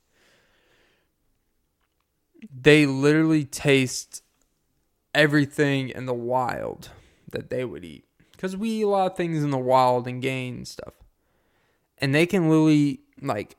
They 2.53 2.85
literally 2.85 3.43
taste 3.43 4.23
everything 5.13 5.89
in 5.89 6.05
the 6.05 6.13
wild 6.13 6.89
that 7.31 7.49
they 7.49 7.65
would 7.65 7.83
eat 7.83 8.05
because 8.31 8.55
we 8.55 8.69
eat 8.69 8.83
a 8.83 8.87
lot 8.87 9.11
of 9.11 9.17
things 9.17 9.43
in 9.43 9.49
the 9.49 9.57
wild 9.57 10.07
and 10.07 10.21
gain 10.21 10.63
stuff, 10.65 10.93
and 11.97 12.13
they 12.13 12.27
can 12.27 12.49
literally 12.49 13.01
like 13.19 13.55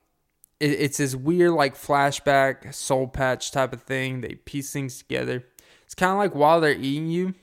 it, 0.62 0.70
it's 0.80 0.98
this 0.98 1.16
weird 1.16 1.50
like 1.50 1.74
flashback 1.74 2.72
soul 2.72 3.08
patch 3.08 3.50
type 3.50 3.72
of 3.72 3.82
thing. 3.82 4.20
They 4.20 4.36
piece 4.36 4.72
things 4.72 4.98
together. 4.98 5.44
It's 5.84 5.94
kind 5.94 6.12
of 6.12 6.18
like 6.18 6.34
while 6.34 6.60
they're 6.60 6.72
eating 6.72 7.08
you, 7.08 7.34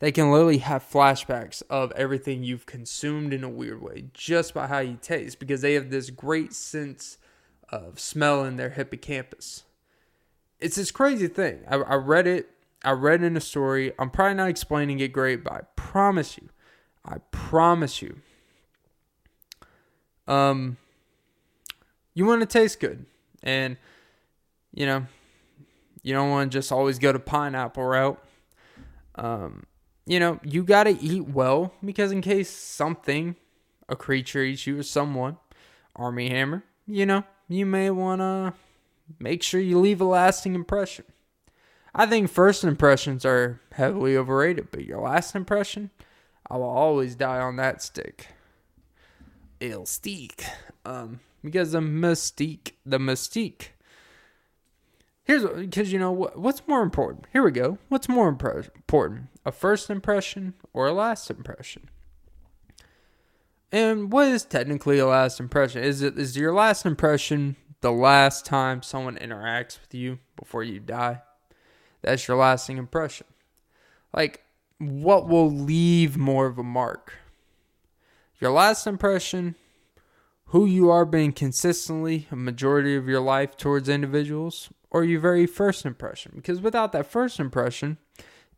they 0.00 0.10
can 0.10 0.30
literally 0.30 0.58
have 0.58 0.82
flashbacks 0.82 1.62
of 1.70 1.92
everything 1.92 2.42
you've 2.42 2.66
consumed 2.66 3.32
in 3.32 3.44
a 3.44 3.48
weird 3.48 3.80
way 3.80 4.06
just 4.12 4.52
by 4.52 4.66
how 4.66 4.80
you 4.80 4.98
taste 5.00 5.38
because 5.38 5.62
they 5.62 5.74
have 5.74 5.90
this 5.90 6.10
great 6.10 6.52
sense 6.52 7.16
of 7.70 8.00
smell 8.00 8.44
in 8.44 8.56
their 8.56 8.70
hippocampus. 8.70 9.62
It's 10.58 10.76
this 10.76 10.90
crazy 10.90 11.28
thing. 11.28 11.60
I, 11.68 11.76
I 11.76 11.94
read 11.94 12.26
it. 12.26 12.50
I 12.84 12.90
read 12.90 13.22
in 13.22 13.36
a 13.36 13.40
story. 13.40 13.92
I'm 13.98 14.10
probably 14.10 14.34
not 14.34 14.50
explaining 14.50 15.00
it 15.00 15.12
great, 15.12 15.44
but 15.44 15.52
I 15.52 15.60
promise 15.76 16.36
you, 16.36 16.50
I 17.04 17.18
promise 17.30 18.02
you, 18.02 18.16
um, 20.26 20.76
you 22.14 22.24
want 22.24 22.40
to 22.40 22.46
taste 22.46 22.80
good. 22.80 23.04
And, 23.42 23.76
you 24.72 24.86
know, 24.86 25.06
you 26.02 26.14
don't 26.14 26.30
want 26.30 26.50
to 26.50 26.58
just 26.58 26.72
always 26.72 26.98
go 26.98 27.12
to 27.12 27.18
pineapple 27.18 27.84
route. 27.84 28.22
Um, 29.16 29.64
you 30.06 30.20
know, 30.20 30.38
you 30.42 30.64
got 30.64 30.84
to 30.84 30.98
eat 31.00 31.28
well 31.28 31.72
because 31.84 32.12
in 32.12 32.20
case 32.20 32.50
something, 32.50 33.36
a 33.88 33.96
creature 33.96 34.42
eats 34.42 34.66
you 34.66 34.78
or 34.78 34.82
someone, 34.82 35.38
Armie 35.96 36.30
Hammer, 36.30 36.64
you 36.86 37.06
know, 37.06 37.24
you 37.48 37.66
may 37.66 37.90
want 37.90 38.20
to 38.20 38.54
make 39.18 39.42
sure 39.42 39.60
you 39.60 39.78
leave 39.78 40.00
a 40.00 40.04
lasting 40.04 40.54
impression. 40.54 41.04
I 41.94 42.06
think 42.06 42.30
first 42.30 42.64
impressions 42.64 43.24
are 43.24 43.60
heavily 43.72 44.16
overrated, 44.16 44.70
but 44.70 44.84
your 44.84 45.00
last 45.00 45.34
impression, 45.34 45.90
I 46.50 46.56
will 46.56 46.64
always 46.64 47.14
die 47.14 47.40
on 47.40 47.56
that 47.56 47.82
stick. 47.82 48.28
Il 49.60 49.86
stick. 49.86 50.44
Um, 50.84 51.20
because 51.44 51.72
the 51.72 51.80
mystique, 51.80 52.72
the 52.84 52.98
mystique. 52.98 53.68
Here's 55.24 55.44
because 55.44 55.92
you 55.92 55.98
know 55.98 56.12
what, 56.12 56.38
what's 56.38 56.66
more 56.66 56.82
important. 56.82 57.26
Here 57.32 57.42
we 57.42 57.50
go. 57.50 57.78
What's 57.88 58.08
more 58.08 58.28
important, 58.28 59.28
a 59.44 59.52
first 59.52 59.90
impression 59.90 60.54
or 60.72 60.86
a 60.86 60.92
last 60.92 61.30
impression? 61.30 61.88
And 63.70 64.10
what 64.12 64.28
is 64.28 64.44
technically 64.44 64.98
a 64.98 65.06
last 65.06 65.40
impression? 65.40 65.82
Is 65.82 66.02
it 66.02 66.18
is 66.18 66.36
your 66.36 66.52
last 66.52 66.86
impression 66.86 67.56
the 67.80 67.92
last 67.92 68.46
time 68.46 68.82
someone 68.82 69.16
interacts 69.16 69.80
with 69.80 69.94
you 69.94 70.18
before 70.36 70.62
you 70.62 70.80
die? 70.80 71.22
That's 72.02 72.26
your 72.26 72.36
lasting 72.36 72.78
impression. 72.78 73.26
Like 74.14 74.44
what 74.78 75.28
will 75.28 75.50
leave 75.50 76.16
more 76.16 76.46
of 76.46 76.58
a 76.58 76.62
mark? 76.62 77.14
Your 78.40 78.50
last 78.50 78.86
impression, 78.86 79.54
who 80.46 80.66
you 80.66 80.90
are 80.90 81.04
being 81.04 81.32
consistently 81.32 82.28
a 82.30 82.36
majority 82.36 82.94
of 82.96 83.08
your 83.08 83.20
life 83.20 83.56
towards 83.56 83.88
individuals, 83.88 84.70
or 84.90 85.04
your 85.04 85.20
very 85.20 85.46
first 85.46 85.84
impression? 85.84 86.32
Because 86.36 86.60
without 86.60 86.92
that 86.92 87.06
first 87.06 87.40
impression, 87.40 87.98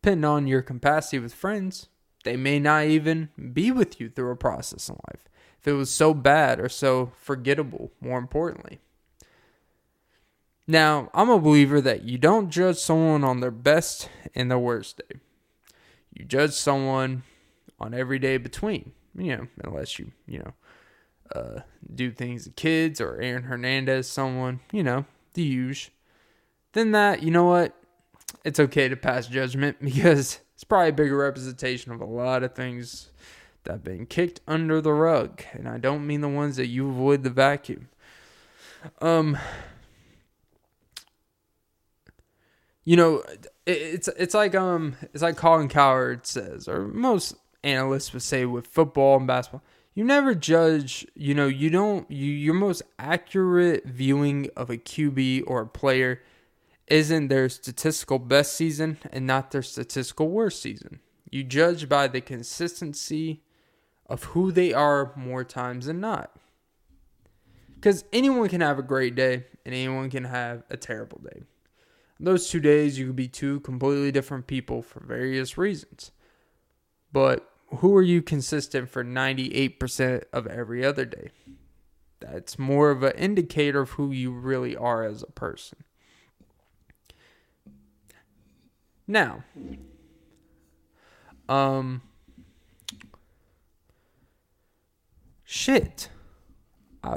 depending 0.02 0.24
on 0.24 0.46
your 0.46 0.62
capacity 0.62 1.18
with 1.18 1.34
friends, 1.34 1.88
they 2.24 2.36
may 2.36 2.58
not 2.58 2.84
even 2.84 3.30
be 3.52 3.70
with 3.70 4.00
you 4.00 4.10
through 4.10 4.30
a 4.30 4.36
process 4.36 4.88
in 4.88 4.96
life. 5.10 5.24
If 5.60 5.68
it 5.68 5.72
was 5.72 5.90
so 5.90 6.12
bad 6.12 6.60
or 6.60 6.68
so 6.68 7.12
forgettable, 7.16 7.92
more 8.00 8.18
importantly. 8.18 8.80
Now, 10.68 11.10
I'm 11.14 11.30
a 11.30 11.38
believer 11.38 11.80
that 11.80 12.02
you 12.02 12.18
don't 12.18 12.50
judge 12.50 12.76
someone 12.76 13.22
on 13.22 13.40
their 13.40 13.52
best 13.52 14.08
and 14.34 14.50
their 14.50 14.58
worst 14.58 14.98
day. 14.98 15.20
You 16.12 16.24
judge 16.24 16.52
someone 16.52 17.22
on 17.78 17.94
every 17.94 18.18
day 18.18 18.36
between, 18.36 18.92
you 19.16 19.36
know, 19.36 19.46
unless 19.62 19.98
you, 19.98 20.12
you 20.26 20.40
know, 20.40 20.54
uh, 21.34 21.60
do 21.94 22.10
things 22.10 22.44
to 22.44 22.50
kids 22.50 23.00
or 23.00 23.20
Aaron 23.20 23.44
Hernandez, 23.44 24.08
someone, 24.08 24.60
you 24.72 24.82
know, 24.82 25.04
the 25.34 25.42
huge. 25.42 25.92
Then 26.72 26.92
that, 26.92 27.22
you 27.22 27.30
know 27.30 27.44
what? 27.44 27.74
It's 28.44 28.60
okay 28.60 28.88
to 28.88 28.96
pass 28.96 29.26
judgment 29.26 29.78
because 29.82 30.40
it's 30.54 30.64
probably 30.64 30.90
a 30.90 30.92
bigger 30.92 31.16
representation 31.16 31.92
of 31.92 32.00
a 32.00 32.06
lot 32.06 32.42
of 32.42 32.54
things 32.54 33.10
that 33.64 33.72
have 33.72 33.84
been 33.84 34.06
kicked 34.06 34.40
under 34.46 34.80
the 34.80 34.92
rug. 34.92 35.42
And 35.52 35.68
I 35.68 35.78
don't 35.78 36.06
mean 36.06 36.20
the 36.20 36.28
ones 36.28 36.56
that 36.56 36.66
you 36.66 36.88
avoid 36.88 37.22
the 37.22 37.30
vacuum. 37.30 37.88
Um, 39.00 39.36
you 42.84 42.96
know, 42.96 43.24
it's 43.66 44.08
it's 44.08 44.32
like 44.32 44.54
um 44.54 44.96
it's 45.12 45.22
like 45.22 45.36
Colin 45.36 45.68
Cowherd 45.68 46.24
says, 46.26 46.68
or 46.68 46.86
most 46.86 47.34
analysts 47.64 48.12
would 48.12 48.22
say 48.22 48.46
with 48.46 48.66
football 48.66 49.16
and 49.16 49.26
basketball. 49.26 49.62
You 49.96 50.04
never 50.04 50.36
judge, 50.36 51.04
you 51.16 51.34
know, 51.34 51.48
you 51.48 51.70
don't 51.70 52.08
you 52.08 52.30
your 52.30 52.54
most 52.54 52.82
accurate 52.98 53.84
viewing 53.84 54.48
of 54.56 54.70
a 54.70 54.76
QB 54.76 55.42
or 55.48 55.62
a 55.62 55.66
player 55.66 56.22
isn't 56.86 57.26
their 57.26 57.48
statistical 57.48 58.20
best 58.20 58.54
season 58.54 58.98
and 59.10 59.26
not 59.26 59.50
their 59.50 59.62
statistical 59.62 60.28
worst 60.28 60.62
season. 60.62 61.00
You 61.30 61.42
judge 61.42 61.88
by 61.88 62.06
the 62.06 62.20
consistency 62.20 63.42
of 64.08 64.22
who 64.24 64.52
they 64.52 64.72
are 64.72 65.12
more 65.16 65.42
times 65.42 65.86
than 65.86 65.98
not. 65.98 66.36
Because 67.74 68.04
anyone 68.12 68.48
can 68.48 68.60
have 68.60 68.78
a 68.78 68.82
great 68.82 69.16
day 69.16 69.46
and 69.64 69.74
anyone 69.74 70.10
can 70.10 70.24
have 70.24 70.62
a 70.70 70.76
terrible 70.76 71.18
day 71.18 71.42
those 72.18 72.48
two 72.48 72.60
days 72.60 72.98
you 72.98 73.06
could 73.06 73.16
be 73.16 73.28
two 73.28 73.60
completely 73.60 74.10
different 74.10 74.46
people 74.46 74.82
for 74.82 75.00
various 75.00 75.58
reasons. 75.58 76.12
But 77.12 77.50
who 77.68 77.94
are 77.96 78.02
you 78.02 78.22
consistent 78.22 78.88
for 78.88 79.04
98% 79.04 80.24
of 80.32 80.46
every 80.46 80.84
other 80.84 81.04
day? 81.04 81.30
That's 82.20 82.58
more 82.58 82.90
of 82.90 83.02
an 83.02 83.12
indicator 83.12 83.80
of 83.82 83.90
who 83.90 84.10
you 84.10 84.30
really 84.30 84.76
are 84.76 85.02
as 85.02 85.22
a 85.22 85.30
person. 85.30 85.84
Now, 89.06 89.44
um, 91.48 92.02
shit, 95.44 96.08
I, 97.04 97.16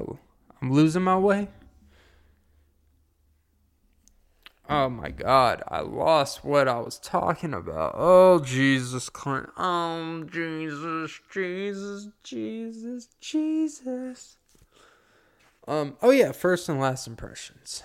I'm 0.62 0.72
losing 0.72 1.02
my 1.02 1.18
way. 1.18 1.50
Oh 4.72 4.88
my 4.88 5.10
god, 5.10 5.64
I 5.68 5.80
lost 5.80 6.46
what 6.46 6.68
I 6.68 6.78
was 6.80 7.00
talking 7.00 7.56
about. 7.56 7.96
Oh 7.98 8.38
Jesus 8.38 9.10
Clint. 9.10 9.50
Oh 9.58 10.24
Jesus, 10.26 11.20
Jesus, 11.34 12.10
Jesus, 12.24 13.10
Jesus. 13.20 14.38
Um 15.68 15.98
oh 16.04 16.12
yeah, 16.12 16.34
first 16.34 16.70
and 16.70 16.80
last 16.80 17.08
impressions. 17.08 17.82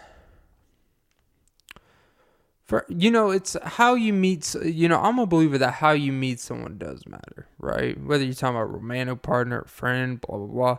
For 2.64 2.84
you 2.90 3.10
know, 3.10 3.30
it's 3.30 3.56
how 3.62 3.94
you 3.94 4.12
meet 4.12 4.54
you 4.62 4.86
know, 4.86 5.00
I'm 5.00 5.18
a 5.18 5.24
believer 5.24 5.56
that 5.56 5.74
how 5.74 5.92
you 5.92 6.12
meet 6.12 6.38
someone 6.38 6.76
does 6.76 7.06
matter, 7.06 7.48
right? 7.58 7.98
Whether 7.98 8.24
you're 8.24 8.34
talking 8.34 8.56
about 8.56 8.74
romantic 8.74 9.22
partner, 9.22 9.64
friend, 9.66 10.20
blah 10.20 10.36
blah 10.36 10.46
blah. 10.46 10.78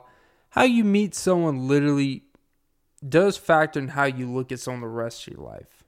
How 0.52 0.66
you 0.66 0.84
meet 0.84 1.16
someone 1.16 1.68
literally 1.68 2.26
does 3.08 3.38
factor 3.38 3.80
in 3.80 3.88
how 3.90 4.04
you 4.06 4.32
look 4.32 4.52
at 4.52 4.60
someone 4.60 4.82
the 4.82 4.88
rest 4.88 5.28
of 5.28 5.34
your 5.34 5.44
life 5.44 5.85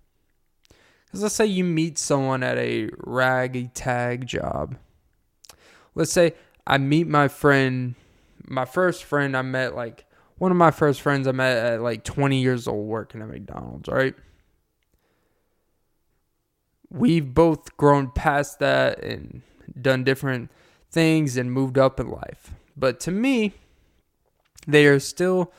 because 1.07 1.23
let's 1.23 1.35
say 1.35 1.45
you 1.45 1.63
meet 1.63 1.97
someone 1.97 2.43
at 2.43 2.57
a 2.57 2.89
raggy 2.99 3.69
tag 3.73 4.27
job. 4.27 4.77
Let's 5.95 6.11
say 6.11 6.33
I 6.67 6.77
meet 6.77 7.07
my 7.07 7.27
friend, 7.27 7.95
my 8.45 8.65
first 8.65 9.03
friend 9.03 9.35
I 9.35 9.41
met, 9.41 9.73
like 9.75 10.05
one 10.37 10.51
of 10.51 10.57
my 10.57 10.71
first 10.71 11.01
friends 11.01 11.27
I 11.27 11.31
met 11.31 11.57
at 11.57 11.81
like 11.81 12.03
20 12.03 12.41
years 12.41 12.67
old 12.67 12.87
working 12.87 13.21
at 13.21 13.29
McDonald's, 13.29 13.87
right? 13.87 14.15
We've 16.89 17.33
both 17.33 17.75
grown 17.77 18.11
past 18.11 18.59
that 18.59 19.03
and 19.03 19.41
done 19.79 20.03
different 20.03 20.51
things 20.91 21.37
and 21.37 21.51
moved 21.51 21.77
up 21.77 21.99
in 21.99 22.09
life. 22.09 22.51
But 22.75 22.99
to 23.01 23.11
me, 23.11 23.53
they 24.67 24.85
are 24.87 24.99
still 24.99 25.51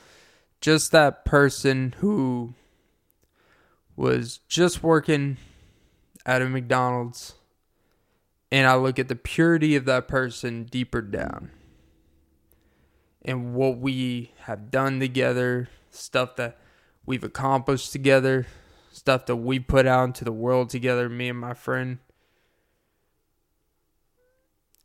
just 0.61 0.93
that 0.93 1.25
person 1.25 1.95
who 1.99 2.55
was 3.99 4.39
just 4.47 4.81
working 4.81 5.37
at 6.25 6.41
a 6.41 6.49
McDonald's 6.49 7.35
and 8.51 8.69
I 8.69 8.77
look 8.77 8.97
at 9.01 9.09
the 9.09 9.17
purity 9.17 9.75
of 9.75 9.87
that 9.87 10.07
person 10.07 10.65
deeper 10.65 11.03
down 11.03 11.51
and 13.23 13.55
what 13.55 13.79
we 13.79 14.33
have 14.43 14.71
done 14.71 15.01
together, 15.01 15.69
stuff 15.91 16.37
that 16.37 16.59
we've 17.05 17.25
accomplished 17.25 17.91
together, 17.91 18.47
stuff 18.93 19.27
that 19.27 19.37
we 19.37 19.59
put 19.59 19.85
out 19.85 20.05
into 20.05 20.25
the 20.25 20.33
world 20.33 20.71
together, 20.71 21.09
me 21.09 21.29
and 21.29 21.39
my 21.41 21.53
friend. 21.53 21.99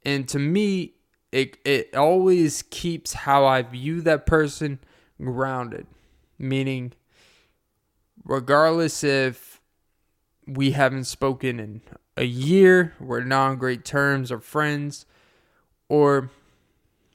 And 0.03 0.27
to 0.29 0.39
me, 0.39 0.95
it 1.31 1.57
it 1.63 1.95
always 1.95 2.63
keeps 2.63 3.13
how 3.13 3.45
I 3.45 3.61
view 3.61 4.01
that 4.01 4.25
person 4.25 4.79
grounded, 5.21 5.85
meaning 6.39 6.93
regardless 8.23 9.03
if 9.03 9.61
we 10.45 10.71
haven't 10.71 11.05
spoken 11.05 11.59
in 11.59 11.81
a 12.17 12.25
year, 12.25 12.93
we're 12.99 13.23
not 13.23 13.51
on 13.51 13.57
great 13.57 13.85
terms 13.85 14.31
or 14.31 14.39
friends, 14.39 15.05
or 15.89 16.29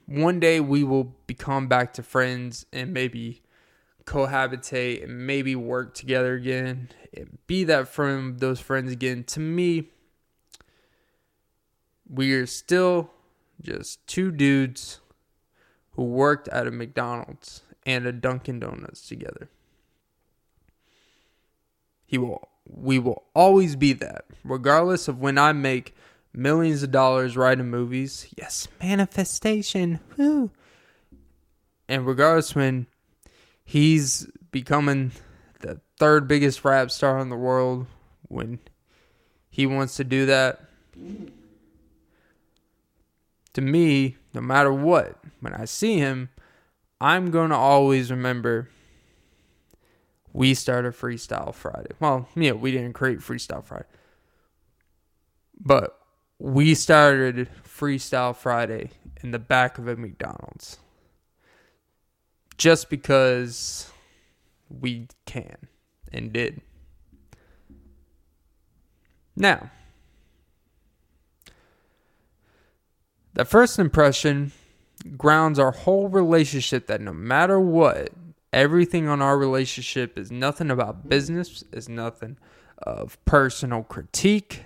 one 0.07 0.41
day 0.41 0.61
we 0.61 0.83
will 0.83 1.15
become 1.27 1.69
back 1.69 1.93
to 1.95 2.03
friends 2.03 2.67
and 2.73 2.93
maybe 2.93 3.43
cohabitate 4.05 5.05
and 5.05 5.27
maybe 5.27 5.55
work 5.55 5.95
together 5.95 6.35
again 6.35 6.89
and 7.15 7.37
be 7.47 7.63
that 7.63 7.87
friend 7.87 8.41
those 8.41 8.59
friends 8.59 8.91
again 8.91 9.23
to 9.23 9.39
me 9.39 9.91
we 12.09 12.33
are 12.33 12.47
still 12.47 13.11
just 13.61 14.05
two 14.07 14.31
dudes 14.31 15.01
who 15.93 16.05
worked 16.05 16.49
at 16.49 16.67
a 16.67 16.71
McDonald's 16.71 17.63
and 17.85 18.07
a 18.07 18.13
Dunkin' 18.13 18.61
Donuts 18.61 19.07
together. 19.07 19.51
He 22.09 22.17
will 22.17 22.49
we 22.67 22.99
will 22.99 23.25
always 23.35 23.77
be 23.77 23.93
that, 23.95 24.25
regardless 24.43 25.09
of 25.09 25.21
when 25.21 25.39
I 25.39 25.53
make 25.53 25.95
millions 26.33 26.83
of 26.83 26.91
dollars 26.91 27.37
writing 27.37 27.71
movies. 27.71 28.27
Yes, 28.37 28.67
manifestation. 28.83 30.01
And 30.19 32.07
regardless 32.07 32.55
when 32.55 32.87
he's 33.63 34.27
becoming 34.51 35.13
the 35.61 35.81
third 35.99 36.27
biggest 36.27 36.65
rap 36.65 36.91
star 36.91 37.19
in 37.19 37.29
the 37.29 37.37
world 37.37 37.87
when 38.23 38.59
he 39.51 39.67
wants 39.67 39.97
to 39.97 40.05
do 40.05 40.25
that. 40.27 40.61
To 43.53 43.61
me, 43.61 44.17
no 44.33 44.41
matter 44.41 44.73
what, 44.73 45.19
when 45.41 45.53
I 45.53 45.67
see 45.67 45.99
him, 45.99 46.31
I'm 47.01 47.31
going 47.31 47.51
to 47.51 47.57
always 47.57 48.11
remember 48.11 48.71
we 50.39 50.55
started 50.55 50.95
Freestyle 50.95 51.53
Friday. 51.53 51.91
Well, 51.99 52.29
yeah, 52.37 52.53
we 52.53 52.71
didn't 52.71 52.93
create 52.93 53.19
Freestyle 53.19 53.65
Friday, 53.65 53.89
but 55.59 55.99
we 56.39 56.77
started 56.77 57.49
Freestyle 57.65 58.37
Friday 58.37 58.91
in 59.21 59.33
the 59.33 59.41
back 59.41 59.79
of 59.79 59.89
a 59.89 59.97
McDonald's 59.97 60.79
just 62.57 62.89
because 62.89 63.91
we 64.69 65.09
can 65.27 65.57
and 66.13 66.33
did. 66.33 66.61
Now, 69.35 69.73
the 73.35 73.45
first 73.45 73.81
impression 73.81 74.53
grounds 75.17 75.59
our 75.59 75.73
whole 75.73 76.07
relationship 76.07 76.87
that 76.87 77.01
no 77.01 77.13
matter 77.13 77.59
what, 77.59 78.11
everything 78.53 79.09
on 79.09 79.23
our 79.23 79.39
relationship 79.39 80.19
is 80.19 80.31
nothing 80.31 80.71
about 80.71 81.09
business, 81.09 81.65
is 81.73 81.89
nothing 81.89 82.39
of 82.79 83.23
personal 83.25 83.83
critique. 83.83 84.63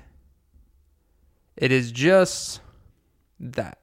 It 1.56 1.72
is 1.72 1.92
just 1.92 2.60
that. 3.40 3.78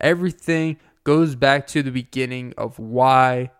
Everything 0.00 0.78
goes 1.04 1.34
back 1.34 1.66
to 1.68 1.82
the 1.82 1.90
beginning 1.90 2.54
of 2.56 2.78
why 2.78 3.50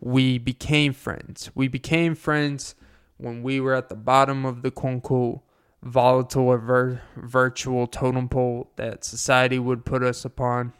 we 0.00 0.38
became 0.38 0.92
friends. 0.92 1.50
We 1.54 1.68
became 1.68 2.14
friends 2.14 2.74
when 3.18 3.42
we 3.42 3.60
were 3.60 3.74
at 3.74 3.88
the 3.88 3.94
bottom 3.94 4.44
of 4.44 4.62
the 4.62 4.70
quote 4.70 5.42
volatile 5.82 6.48
or 6.48 6.58
vir- 6.58 7.02
virtual 7.16 7.86
totem 7.86 8.28
pole 8.28 8.70
that 8.76 9.04
society 9.04 9.58
would 9.58 9.84
put 9.84 10.02
us 10.02 10.24
upon. 10.24 10.72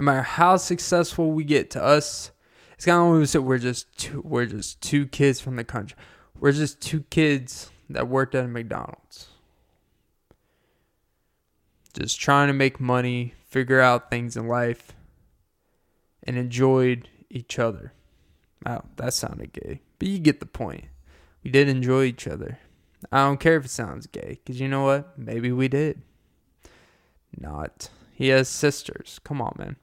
No 0.00 0.04
matter 0.06 0.22
how 0.22 0.56
successful 0.56 1.30
we 1.30 1.44
get 1.44 1.68
to 1.72 1.84
us, 1.84 2.30
it's 2.72 2.86
kind 2.86 2.96
of 2.96 3.02
almost 3.02 3.34
that 3.34 3.42
we're 3.42 3.58
just 3.58 3.94
two, 3.98 4.22
we're 4.22 4.46
just 4.46 4.80
two 4.80 5.06
kids 5.06 5.40
from 5.40 5.56
the 5.56 5.62
country. 5.62 5.98
We're 6.38 6.52
just 6.52 6.80
two 6.80 7.02
kids 7.10 7.70
that 7.90 8.08
worked 8.08 8.34
at 8.34 8.46
a 8.46 8.48
McDonald's. 8.48 9.26
Just 11.92 12.18
trying 12.18 12.46
to 12.46 12.54
make 12.54 12.80
money, 12.80 13.34
figure 13.46 13.82
out 13.82 14.08
things 14.08 14.38
in 14.38 14.48
life, 14.48 14.92
and 16.22 16.38
enjoyed 16.38 17.10
each 17.28 17.58
other. 17.58 17.92
Wow, 18.64 18.86
that 18.96 19.12
sounded 19.12 19.52
gay. 19.52 19.82
But 19.98 20.08
you 20.08 20.18
get 20.18 20.40
the 20.40 20.46
point. 20.46 20.86
We 21.44 21.50
did 21.50 21.68
enjoy 21.68 22.04
each 22.04 22.26
other. 22.26 22.58
I 23.12 23.26
don't 23.26 23.38
care 23.38 23.58
if 23.58 23.66
it 23.66 23.70
sounds 23.70 24.06
gay, 24.06 24.40
because 24.42 24.62
you 24.62 24.68
know 24.68 24.84
what? 24.84 25.18
Maybe 25.18 25.52
we 25.52 25.68
did. 25.68 26.00
Not. 27.38 27.90
He 28.20 28.28
has 28.28 28.50
sisters. 28.50 29.18
Come 29.24 29.40
on, 29.40 29.54
man. 29.56 29.76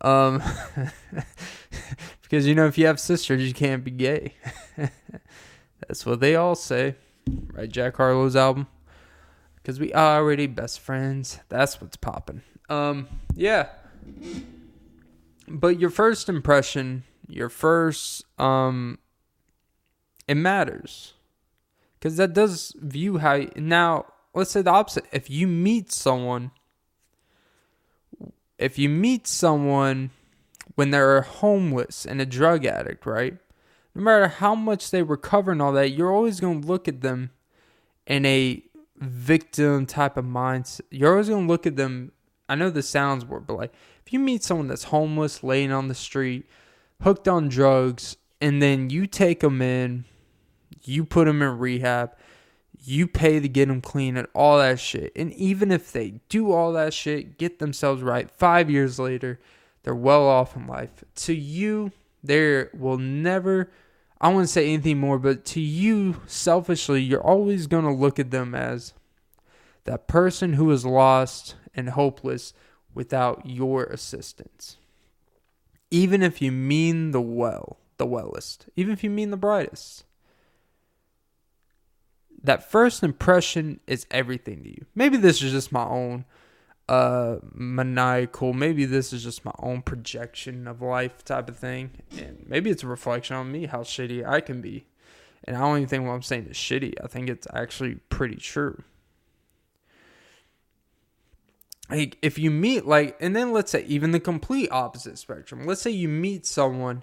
Um, 0.00 0.42
because 2.22 2.46
you 2.46 2.54
know, 2.54 2.64
if 2.64 2.78
you 2.78 2.86
have 2.86 2.98
sisters, 2.98 3.46
you 3.46 3.52
can't 3.52 3.84
be 3.84 3.90
gay. 3.90 4.32
That's 5.86 6.06
what 6.06 6.20
they 6.20 6.34
all 6.34 6.54
say, 6.54 6.94
right? 7.52 7.70
Jack 7.70 7.98
Harlow's 7.98 8.36
album. 8.36 8.68
Because 9.56 9.78
we 9.78 9.92
are 9.92 10.16
already 10.16 10.46
best 10.46 10.80
friends. 10.80 11.40
That's 11.50 11.78
what's 11.78 11.98
popping. 11.98 12.40
Um, 12.70 13.06
yeah. 13.34 13.68
But 15.46 15.78
your 15.78 15.90
first 15.90 16.30
impression, 16.30 17.04
your 17.26 17.50
first, 17.50 18.24
um, 18.40 18.98
it 20.26 20.36
matters 20.36 21.12
because 22.00 22.16
that 22.16 22.32
does 22.32 22.74
view 22.80 23.18
how 23.18 23.34
you, 23.34 23.52
now 23.56 24.06
let's 24.32 24.52
say 24.52 24.62
the 24.62 24.70
opposite 24.70 25.04
if 25.12 25.28
you 25.28 25.46
meet 25.46 25.92
someone 25.92 26.50
if 28.58 28.78
you 28.78 28.88
meet 28.88 29.26
someone 29.26 30.10
when 30.74 30.90
they're 30.90 31.22
homeless 31.22 32.04
and 32.04 32.20
a 32.20 32.26
drug 32.26 32.64
addict 32.64 33.06
right 33.06 33.36
no 33.94 34.02
matter 34.02 34.28
how 34.28 34.54
much 34.54 34.90
they 34.90 35.02
recover 35.02 35.52
and 35.52 35.62
all 35.62 35.72
that 35.72 35.90
you're 35.90 36.12
always 36.12 36.40
going 36.40 36.60
to 36.60 36.68
look 36.68 36.88
at 36.88 37.00
them 37.00 37.30
in 38.06 38.24
a 38.26 38.62
victim 38.96 39.86
type 39.86 40.16
of 40.16 40.24
mindset 40.24 40.80
you're 40.90 41.12
always 41.12 41.28
going 41.28 41.46
to 41.46 41.52
look 41.52 41.66
at 41.66 41.76
them 41.76 42.12
i 42.48 42.54
know 42.54 42.70
this 42.70 42.88
sounds 42.88 43.24
weird 43.24 43.46
but 43.46 43.56
like 43.56 43.72
if 44.04 44.12
you 44.12 44.18
meet 44.18 44.42
someone 44.42 44.68
that's 44.68 44.84
homeless 44.84 45.42
laying 45.42 45.72
on 45.72 45.88
the 45.88 45.94
street 45.94 46.46
hooked 47.02 47.28
on 47.28 47.48
drugs 47.48 48.16
and 48.40 48.60
then 48.60 48.90
you 48.90 49.06
take 49.06 49.40
them 49.40 49.62
in 49.62 50.04
you 50.84 51.04
put 51.04 51.26
them 51.26 51.42
in 51.42 51.58
rehab. 51.58 52.12
You 52.88 53.06
pay 53.06 53.38
to 53.38 53.50
get 53.50 53.68
them 53.68 53.82
clean 53.82 54.16
and 54.16 54.26
all 54.34 54.56
that 54.56 54.80
shit. 54.80 55.12
And 55.14 55.30
even 55.34 55.70
if 55.70 55.92
they 55.92 56.22
do 56.30 56.52
all 56.52 56.72
that 56.72 56.94
shit, 56.94 57.36
get 57.36 57.58
themselves 57.58 58.02
right, 58.02 58.30
five 58.30 58.70
years 58.70 58.98
later, 58.98 59.38
they're 59.82 59.94
well 59.94 60.26
off 60.26 60.56
in 60.56 60.66
life. 60.66 61.04
To 61.16 61.34
you, 61.34 61.92
there 62.24 62.70
will 62.72 62.96
never, 62.96 63.70
I 64.22 64.30
wouldn't 64.30 64.48
say 64.48 64.72
anything 64.72 64.96
more, 64.96 65.18
but 65.18 65.44
to 65.46 65.60
you, 65.60 66.22
selfishly, 66.26 67.02
you're 67.02 67.20
always 67.20 67.66
going 67.66 67.84
to 67.84 67.92
look 67.92 68.18
at 68.18 68.30
them 68.30 68.54
as 68.54 68.94
that 69.84 70.08
person 70.08 70.54
who 70.54 70.70
is 70.70 70.86
lost 70.86 71.56
and 71.74 71.90
hopeless 71.90 72.54
without 72.94 73.44
your 73.44 73.84
assistance. 73.84 74.78
Even 75.90 76.22
if 76.22 76.40
you 76.40 76.50
mean 76.50 77.10
the 77.10 77.20
well, 77.20 77.76
the 77.98 78.06
wellest, 78.06 78.70
even 78.76 78.94
if 78.94 79.04
you 79.04 79.10
mean 79.10 79.30
the 79.30 79.36
brightest 79.36 80.04
that 82.48 82.70
first 82.70 83.02
impression 83.02 83.78
is 83.86 84.06
everything 84.10 84.62
to 84.62 84.70
you. 84.70 84.86
Maybe 84.94 85.18
this 85.18 85.42
is 85.42 85.52
just 85.52 85.70
my 85.70 85.84
own 85.84 86.24
uh 86.88 87.36
maniacal 87.52 88.54
maybe 88.54 88.86
this 88.86 89.12
is 89.12 89.22
just 89.22 89.44
my 89.44 89.52
own 89.58 89.82
projection 89.82 90.66
of 90.66 90.80
life 90.80 91.22
type 91.22 91.46
of 91.50 91.58
thing 91.58 91.90
and 92.16 92.42
maybe 92.46 92.70
it's 92.70 92.82
a 92.82 92.86
reflection 92.86 93.36
on 93.36 93.52
me 93.52 93.66
how 93.66 93.80
shitty 93.80 94.26
i 94.26 94.40
can 94.40 94.62
be. 94.62 94.86
And 95.44 95.54
i 95.54 95.60
don't 95.60 95.76
even 95.76 95.88
think 95.88 96.06
what 96.06 96.12
i'm 96.12 96.22
saying 96.22 96.46
is 96.46 96.56
shitty. 96.56 96.94
I 97.04 97.06
think 97.06 97.28
it's 97.28 97.46
actually 97.52 97.96
pretty 98.08 98.36
true. 98.36 98.82
Like 101.90 102.16
if 102.22 102.38
you 102.38 102.50
meet 102.50 102.86
like 102.86 103.18
and 103.20 103.36
then 103.36 103.52
let's 103.52 103.70
say 103.70 103.84
even 103.86 104.12
the 104.12 104.20
complete 104.20 104.70
opposite 104.72 105.18
spectrum. 105.18 105.66
Let's 105.66 105.82
say 105.82 105.90
you 105.90 106.08
meet 106.08 106.46
someone 106.46 107.02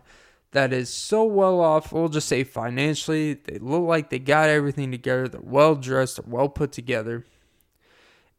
that 0.55 0.71
is 0.71 0.89
so 0.89 1.25
well 1.25 1.59
off, 1.59 1.91
we'll 1.91 2.07
just 2.07 2.29
say 2.29 2.45
financially, 2.45 3.33
they 3.33 3.59
look 3.59 3.83
like 3.83 4.09
they 4.09 4.19
got 4.19 4.47
everything 4.47 4.89
together, 4.89 5.27
they're 5.27 5.41
well 5.43 5.75
dressed, 5.75 6.15
they're 6.15 6.25
well 6.33 6.47
put 6.47 6.71
together. 6.71 7.25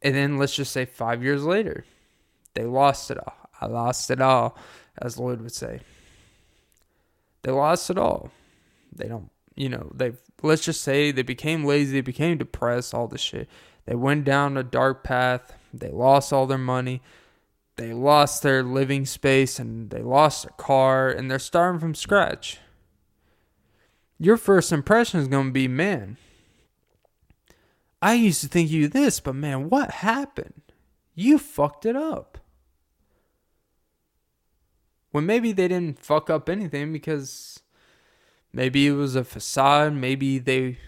And 0.01 0.15
then 0.15 0.39
let's 0.39 0.55
just 0.55 0.71
say 0.71 0.85
five 0.85 1.23
years 1.23 1.43
later, 1.43 1.85
they 2.55 2.63
lost 2.63 3.11
it 3.11 3.19
all. 3.19 3.35
I 3.61 3.67
lost 3.67 4.09
it 4.09 4.19
all, 4.19 4.57
as 4.99 5.19
Lloyd 5.19 5.41
would 5.41 5.53
say. 5.53 5.81
They 7.43 7.51
lost 7.51 7.91
it 7.91 7.99
all. 7.99 8.31
They 8.91 9.07
don't, 9.07 9.29
you 9.55 9.69
know, 9.69 9.91
they 9.93 10.13
let's 10.41 10.65
just 10.65 10.81
say 10.81 11.11
they 11.11 11.21
became 11.21 11.65
lazy, 11.65 11.93
they 11.93 12.01
became 12.01 12.39
depressed, 12.39 12.95
all 12.95 13.07
this 13.07 13.21
shit. 13.21 13.47
They 13.85 13.93
went 13.93 14.25
down 14.25 14.57
a 14.57 14.63
dark 14.63 15.03
path, 15.03 15.53
they 15.71 15.89
lost 15.89 16.33
all 16.33 16.47
their 16.47 16.57
money, 16.57 17.03
they 17.77 17.93
lost 17.93 18.41
their 18.41 18.63
living 18.63 19.05
space 19.05 19.59
and 19.59 19.91
they 19.91 20.01
lost 20.01 20.43
their 20.43 20.53
car 20.57 21.09
and 21.09 21.29
they're 21.29 21.39
starting 21.39 21.79
from 21.79 21.95
scratch. 21.95 22.57
Your 24.19 24.35
first 24.35 24.71
impression 24.71 25.19
is 25.19 25.27
going 25.27 25.47
to 25.47 25.53
be, 25.53 25.67
man, 25.67 26.17
I 28.01 28.15
used 28.15 28.41
to 28.41 28.47
think 28.47 28.71
you 28.71 28.87
this, 28.87 29.19
but 29.19 29.35
man, 29.35 29.69
what 29.69 29.91
happened? 29.91 30.61
You 31.13 31.37
fucked 31.37 31.85
it 31.85 31.95
up. 31.95 32.39
When 35.11 35.25
maybe 35.25 35.51
they 35.51 35.67
didn't 35.67 36.03
fuck 36.03 36.29
up 36.29 36.49
anything 36.49 36.91
because 36.91 37.59
maybe 38.51 38.87
it 38.87 38.91
was 38.91 39.15
a 39.15 39.23
facade, 39.23 39.93
maybe 39.93 40.39
they 40.39 40.79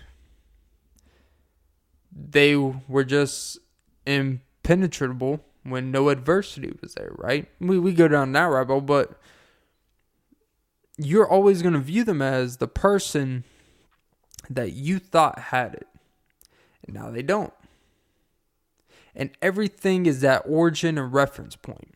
they 2.11 2.55
were 2.55 3.03
just 3.03 3.59
impenetrable 4.05 5.39
when 5.63 5.91
no 5.91 6.09
adversity 6.09 6.71
was 6.81 6.93
there, 6.93 7.11
right? 7.15 7.47
We 7.59 7.79
we 7.79 7.93
go 7.93 8.07
down 8.07 8.31
that 8.33 8.45
rabbit 8.45 8.73
hole, 8.73 8.81
but 8.81 9.19
you're 10.97 11.27
always 11.27 11.61
going 11.61 11.73
to 11.73 11.79
view 11.79 12.03
them 12.03 12.21
as 12.21 12.57
the 12.57 12.67
person 12.67 13.45
that 14.49 14.73
you 14.73 14.99
thought 14.99 15.39
had 15.39 15.73
it. 15.75 15.87
And 16.85 16.95
now 16.95 17.09
they 17.11 17.21
don't. 17.21 17.53
And 19.15 19.31
everything 19.41 20.05
is 20.05 20.21
that 20.21 20.43
origin 20.45 20.97
and 20.97 21.13
reference 21.13 21.55
point. 21.55 21.93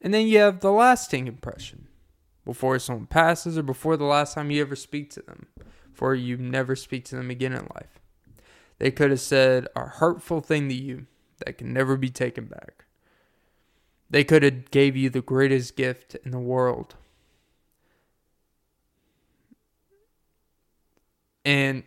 And 0.00 0.14
then 0.14 0.26
you 0.26 0.38
have 0.38 0.60
the 0.60 0.70
lasting 0.70 1.26
impression 1.26 1.88
before 2.44 2.78
someone 2.78 3.06
passes 3.06 3.58
or 3.58 3.62
before 3.62 3.96
the 3.96 4.04
last 4.04 4.34
time 4.34 4.50
you 4.50 4.62
ever 4.62 4.76
speak 4.76 5.10
to 5.10 5.22
them, 5.22 5.46
before 5.90 6.14
you 6.14 6.36
never 6.36 6.76
speak 6.76 7.04
to 7.06 7.16
them 7.16 7.30
again 7.30 7.52
in 7.52 7.68
life. 7.74 7.97
They 8.78 8.90
could 8.90 9.10
have 9.10 9.20
said 9.20 9.68
a 9.76 9.86
hurtful 9.86 10.40
thing 10.40 10.68
to 10.68 10.74
you 10.74 11.06
that 11.44 11.58
can 11.58 11.72
never 11.72 11.96
be 11.96 12.10
taken 12.10 12.46
back. 12.46 12.84
They 14.10 14.22
could 14.24 14.42
have 14.42 14.70
gave 14.70 14.96
you 14.96 15.08
the 15.10 15.22
greatest 15.22 15.76
gift 15.76 16.14
in 16.16 16.30
the 16.30 16.38
world. 16.38 16.94
And 21.44 21.84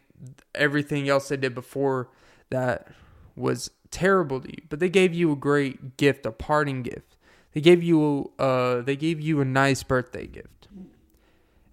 everything 0.56 1.10
else 1.10 1.30
they 1.30 1.38
did 1.38 1.56
before 1.56 2.10
that 2.50 2.88
was 3.36 3.72
terrible 3.92 4.42
to 4.42 4.50
you. 4.50 4.64
But 4.70 4.80
they 4.80 4.90
gave 4.90 5.14
you 5.14 5.32
a 5.32 5.36
great 5.36 5.98
gift, 5.98 6.26
a 6.26 6.32
parting 6.32 6.84
gift. 6.84 7.16
They 7.54 7.62
gave 7.62 7.84
you 7.84 8.32
uh 8.40 8.82
they 8.82 8.96
gave 8.96 9.20
you 9.20 9.42
a 9.42 9.46
nice 9.46 9.84
birthday 9.84 10.26
gift 10.28 10.61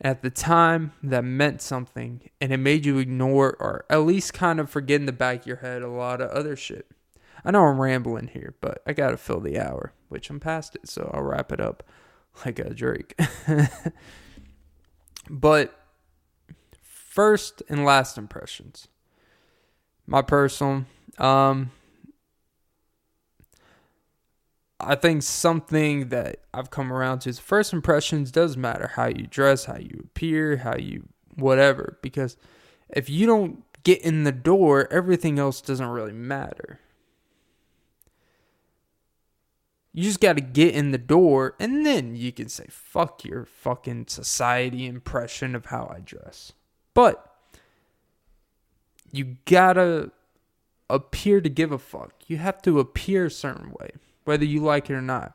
at 0.01 0.23
the 0.23 0.31
time 0.31 0.93
that 1.03 1.25
meant 1.25 1.61
something 1.61 2.29
and 2.41 2.53
it 2.53 2.59
made 2.59 2.87
you 2.87 2.99
ignore 2.99 3.57
or 3.59 3.85
at 3.91 3.99
least 3.99 4.33
kind 4.33 4.61
of 4.61 4.71
forget 4.71 5.01
in 5.01 5.07
the 5.07 5.13
back 5.13 5.41
of 5.41 5.47
your 5.47 5.57
head 5.57 5.83
a 5.83 5.89
lot 5.89 6.21
of 6.21 6.31
other 6.31 6.57
shit. 6.57 6.87
I 7.45 7.51
know 7.51 7.65
I'm 7.65 7.81
rambling 7.81 8.29
here, 8.29 8.55
but 8.61 8.83
I 8.87 8.93
gotta 8.93 9.17
fill 9.17 9.41
the 9.41 9.59
hour, 9.59 9.93
which 10.09 10.31
I'm 10.31 10.41
past 10.41 10.75
it, 10.77 10.89
so 10.89 11.11
I'll 11.13 11.23
wrap 11.23 11.53
it 11.53 11.61
up 11.61 11.83
like 12.45 12.59
a 12.59 12.75
Drake. 12.75 13.19
but 15.31 15.75
first 16.83 17.63
and 17.69 17.85
last 17.85 18.19
impressions. 18.19 18.89
My 20.07 20.23
personal, 20.23 20.85
um, 21.19 21.71
I 24.81 24.95
think 24.95 25.23
something 25.23 26.11
that 26.11 26.41
I've 26.55 26.71
come 26.71 26.93
around 26.93 27.21
to 27.21 27.31
is 27.31 27.39
first 27.39 27.73
impressions 27.73 28.31
does 28.31 28.57
matter. 28.57 28.93
How 28.95 29.07
you 29.07 29.27
dress, 29.27 29.65
how 29.65 29.79
you 29.79 30.03
appear, 30.05 30.59
how 30.59 30.77
you 30.77 31.09
whatever. 31.35 31.99
Because 32.03 32.37
if 32.89 33.11
you 33.11 33.27
don't 33.27 33.65
get 33.83 34.03
in 34.03 34.25
the 34.25 34.33
door, 34.33 34.87
everything 34.93 35.39
else 35.39 35.61
doesn't 35.61 35.87
really 35.87 36.13
matter. 36.13 36.81
You 39.93 40.05
just 40.05 40.21
got 40.21 40.35
to 40.35 40.43
get 40.43 40.75
in 40.75 40.93
the 40.93 40.99
door, 40.99 41.57
and 41.59 41.85
then 41.85 42.15
you 42.15 42.31
can 42.31 42.49
say, 42.49 42.67
fuck 42.71 43.25
your 43.25 43.45
fucking 43.45 44.07
society 44.07 44.87
impression 44.87 45.57
of 45.57 45.67
how 45.67 45.93
I 45.93 46.01
dress. 46.01 46.53
But 46.95 47.35
you 49.11 49.39
gotta 49.45 50.13
appear 50.89 51.41
to 51.41 51.49
give 51.49 51.73
a 51.73 51.79
fuck. 51.79 52.13
You 52.27 52.37
have 52.37 52.63
to 52.63 52.79
appear 52.79 53.27
a 53.27 53.31
certain 53.31 53.71
way, 53.81 53.93
whether 54.29 54.45
you 54.45 54.61
like 54.61 54.91
it 54.91 54.95
or 54.95 55.03
not. 55.03 55.35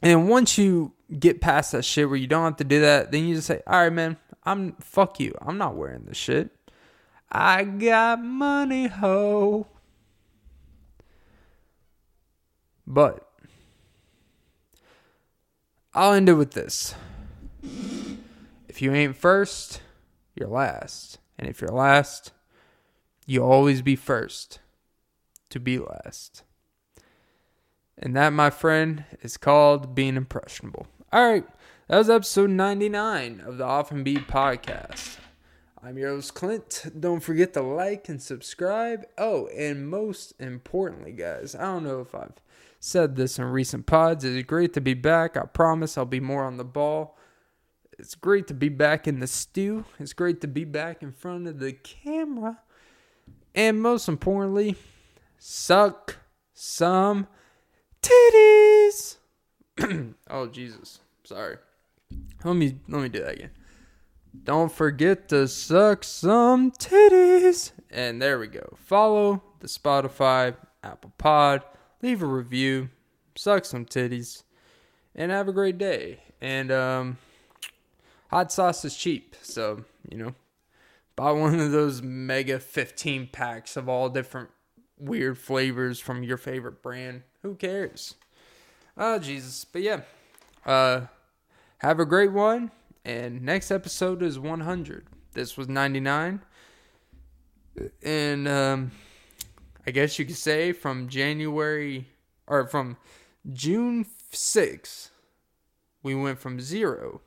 And 0.00 0.28
once 0.28 0.56
you 0.56 0.92
get 1.18 1.40
past 1.40 1.72
that 1.72 1.84
shit 1.84 2.08
where 2.08 2.16
you 2.16 2.28
don't 2.28 2.44
have 2.44 2.56
to 2.58 2.64
do 2.64 2.80
that, 2.80 3.10
then 3.10 3.26
you 3.26 3.34
just 3.34 3.48
say, 3.48 3.60
all 3.66 3.80
right, 3.80 3.92
man, 3.92 4.16
I'm 4.44 4.72
fuck 4.74 5.18
you. 5.18 5.34
I'm 5.42 5.58
not 5.58 5.74
wearing 5.74 6.04
this 6.04 6.16
shit. 6.16 6.50
I 7.30 7.64
got 7.64 8.22
money, 8.22 8.86
ho. 8.86 9.66
But 12.86 13.28
I'll 15.92 16.12
end 16.12 16.28
it 16.28 16.34
with 16.34 16.52
this. 16.52 16.94
If 18.68 18.80
you 18.80 18.94
ain't 18.94 19.16
first, 19.16 19.82
you're 20.36 20.48
last. 20.48 21.18
And 21.38 21.48
if 21.48 21.60
you're 21.60 21.70
last, 21.70 22.30
you'll 23.26 23.50
always 23.50 23.82
be 23.82 23.96
first 23.96 24.60
to 25.50 25.58
be 25.58 25.78
last. 25.78 26.44
And 27.98 28.14
that, 28.14 28.32
my 28.32 28.50
friend, 28.50 29.04
is 29.22 29.38
called 29.38 29.94
being 29.94 30.16
impressionable. 30.16 30.86
All 31.12 31.30
right, 31.30 31.46
that 31.88 31.96
was 31.96 32.10
episode 32.10 32.50
99 32.50 33.42
of 33.46 33.56
the 33.56 33.64
Off 33.64 33.90
and 33.90 34.04
Beat 34.04 34.28
podcast. 34.28 35.16
I'm 35.82 35.96
your 35.96 36.10
host, 36.10 36.34
Clint. 36.34 36.84
Don't 36.98 37.20
forget 37.20 37.54
to 37.54 37.62
like 37.62 38.08
and 38.10 38.20
subscribe. 38.20 39.06
Oh, 39.16 39.46
and 39.46 39.88
most 39.88 40.34
importantly, 40.38 41.12
guys, 41.12 41.54
I 41.54 41.62
don't 41.62 41.84
know 41.84 42.00
if 42.00 42.14
I've 42.14 42.34
said 42.80 43.16
this 43.16 43.38
in 43.38 43.46
recent 43.46 43.86
pods. 43.86 44.24
It's 44.24 44.46
great 44.46 44.74
to 44.74 44.80
be 44.82 44.94
back. 44.94 45.36
I 45.38 45.46
promise 45.46 45.96
I'll 45.96 46.04
be 46.04 46.20
more 46.20 46.44
on 46.44 46.58
the 46.58 46.64
ball. 46.64 47.16
It's 47.98 48.14
great 48.14 48.46
to 48.48 48.54
be 48.54 48.68
back 48.68 49.08
in 49.08 49.20
the 49.20 49.26
stew. 49.26 49.86
It's 49.98 50.12
great 50.12 50.42
to 50.42 50.48
be 50.48 50.64
back 50.64 51.02
in 51.02 51.12
front 51.12 51.46
of 51.46 51.60
the 51.60 51.72
camera. 51.72 52.60
And 53.54 53.80
most 53.80 54.06
importantly, 54.06 54.76
suck 55.38 56.16
some 56.52 57.26
titties. 58.06 59.16
oh 60.30 60.46
Jesus. 60.46 61.00
Sorry. 61.24 61.56
Let 62.44 62.54
me 62.54 62.76
let 62.88 63.02
me 63.02 63.08
do 63.08 63.20
that 63.20 63.34
again. 63.34 63.50
Don't 64.44 64.70
forget 64.70 65.28
to 65.30 65.48
suck 65.48 66.04
some 66.04 66.70
titties. 66.70 67.72
And 67.90 68.20
there 68.20 68.38
we 68.38 68.48
go. 68.48 68.76
Follow 68.76 69.42
the 69.60 69.66
Spotify, 69.66 70.54
Apple 70.84 71.12
Pod, 71.18 71.62
leave 72.02 72.22
a 72.22 72.26
review, 72.26 72.90
suck 73.34 73.64
some 73.64 73.86
titties, 73.86 74.42
and 75.14 75.30
have 75.30 75.48
a 75.48 75.52
great 75.52 75.78
day. 75.78 76.20
And 76.40 76.70
um 76.70 77.18
hot 78.30 78.52
sauce 78.52 78.84
is 78.84 78.96
cheap, 78.96 79.34
so 79.42 79.84
you 80.10 80.18
know, 80.18 80.34
buy 81.16 81.32
one 81.32 81.58
of 81.58 81.72
those 81.72 82.02
mega 82.02 82.60
15 82.60 83.28
packs 83.32 83.76
of 83.76 83.88
all 83.88 84.08
different 84.08 84.50
weird 84.98 85.38
flavors 85.38 85.98
from 85.98 86.22
your 86.22 86.36
favorite 86.36 86.82
brand. 86.82 87.22
Who 87.46 87.54
cares? 87.54 88.16
Oh 88.96 89.20
Jesus. 89.20 89.64
But 89.64 89.82
yeah. 89.82 90.00
Uh 90.64 91.02
have 91.78 92.00
a 92.00 92.04
great 92.04 92.32
one 92.32 92.72
and 93.04 93.40
next 93.40 93.70
episode 93.70 94.20
is 94.20 94.36
100. 94.36 95.06
This 95.32 95.56
was 95.56 95.68
99. 95.68 96.40
And 98.02 98.48
um 98.48 98.90
I 99.86 99.92
guess 99.92 100.18
you 100.18 100.24
could 100.24 100.36
say 100.36 100.72
from 100.72 101.08
January 101.08 102.08
or 102.48 102.66
from 102.66 102.96
June 103.52 104.06
6th 104.32 105.10
we 106.02 106.16
went 106.16 106.40
from 106.40 106.58
0 106.60 107.20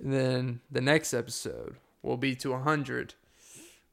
and 0.00 0.12
then 0.12 0.60
the 0.68 0.80
next 0.80 1.14
episode 1.14 1.76
will 2.02 2.16
be 2.16 2.34
to 2.34 2.50
100 2.50 3.14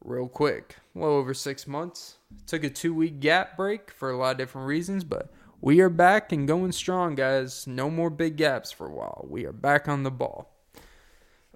real 0.04 0.28
quick 0.28 0.78
well 1.00 1.12
over 1.12 1.34
six 1.34 1.68
months. 1.68 2.18
Took 2.46 2.64
a 2.64 2.70
two 2.70 2.94
week 2.94 3.20
gap 3.20 3.58
break 3.58 3.92
for 3.92 4.12
a 4.12 4.18
lot 4.18 4.32
of 4.32 4.38
different 4.38 4.68
reasons, 4.68 5.04
but 5.04 5.32
we 5.62 5.82
are 5.82 5.90
back 5.90 6.32
and 6.32 6.48
going 6.48 6.72
strong, 6.72 7.16
guys. 7.16 7.68
No 7.68 7.90
more 7.90 8.10
big 8.10 8.38
gaps 8.38 8.72
for 8.72 8.88
a 8.88 8.94
while. 8.94 9.26
We 9.30 9.46
are 9.46 9.52
back 9.54 9.88
on 9.88 10.04
the 10.04 10.12
ball. 10.12 10.54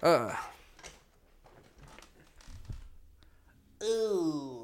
Uh. 0.02 0.34
Ooh. 3.82 4.63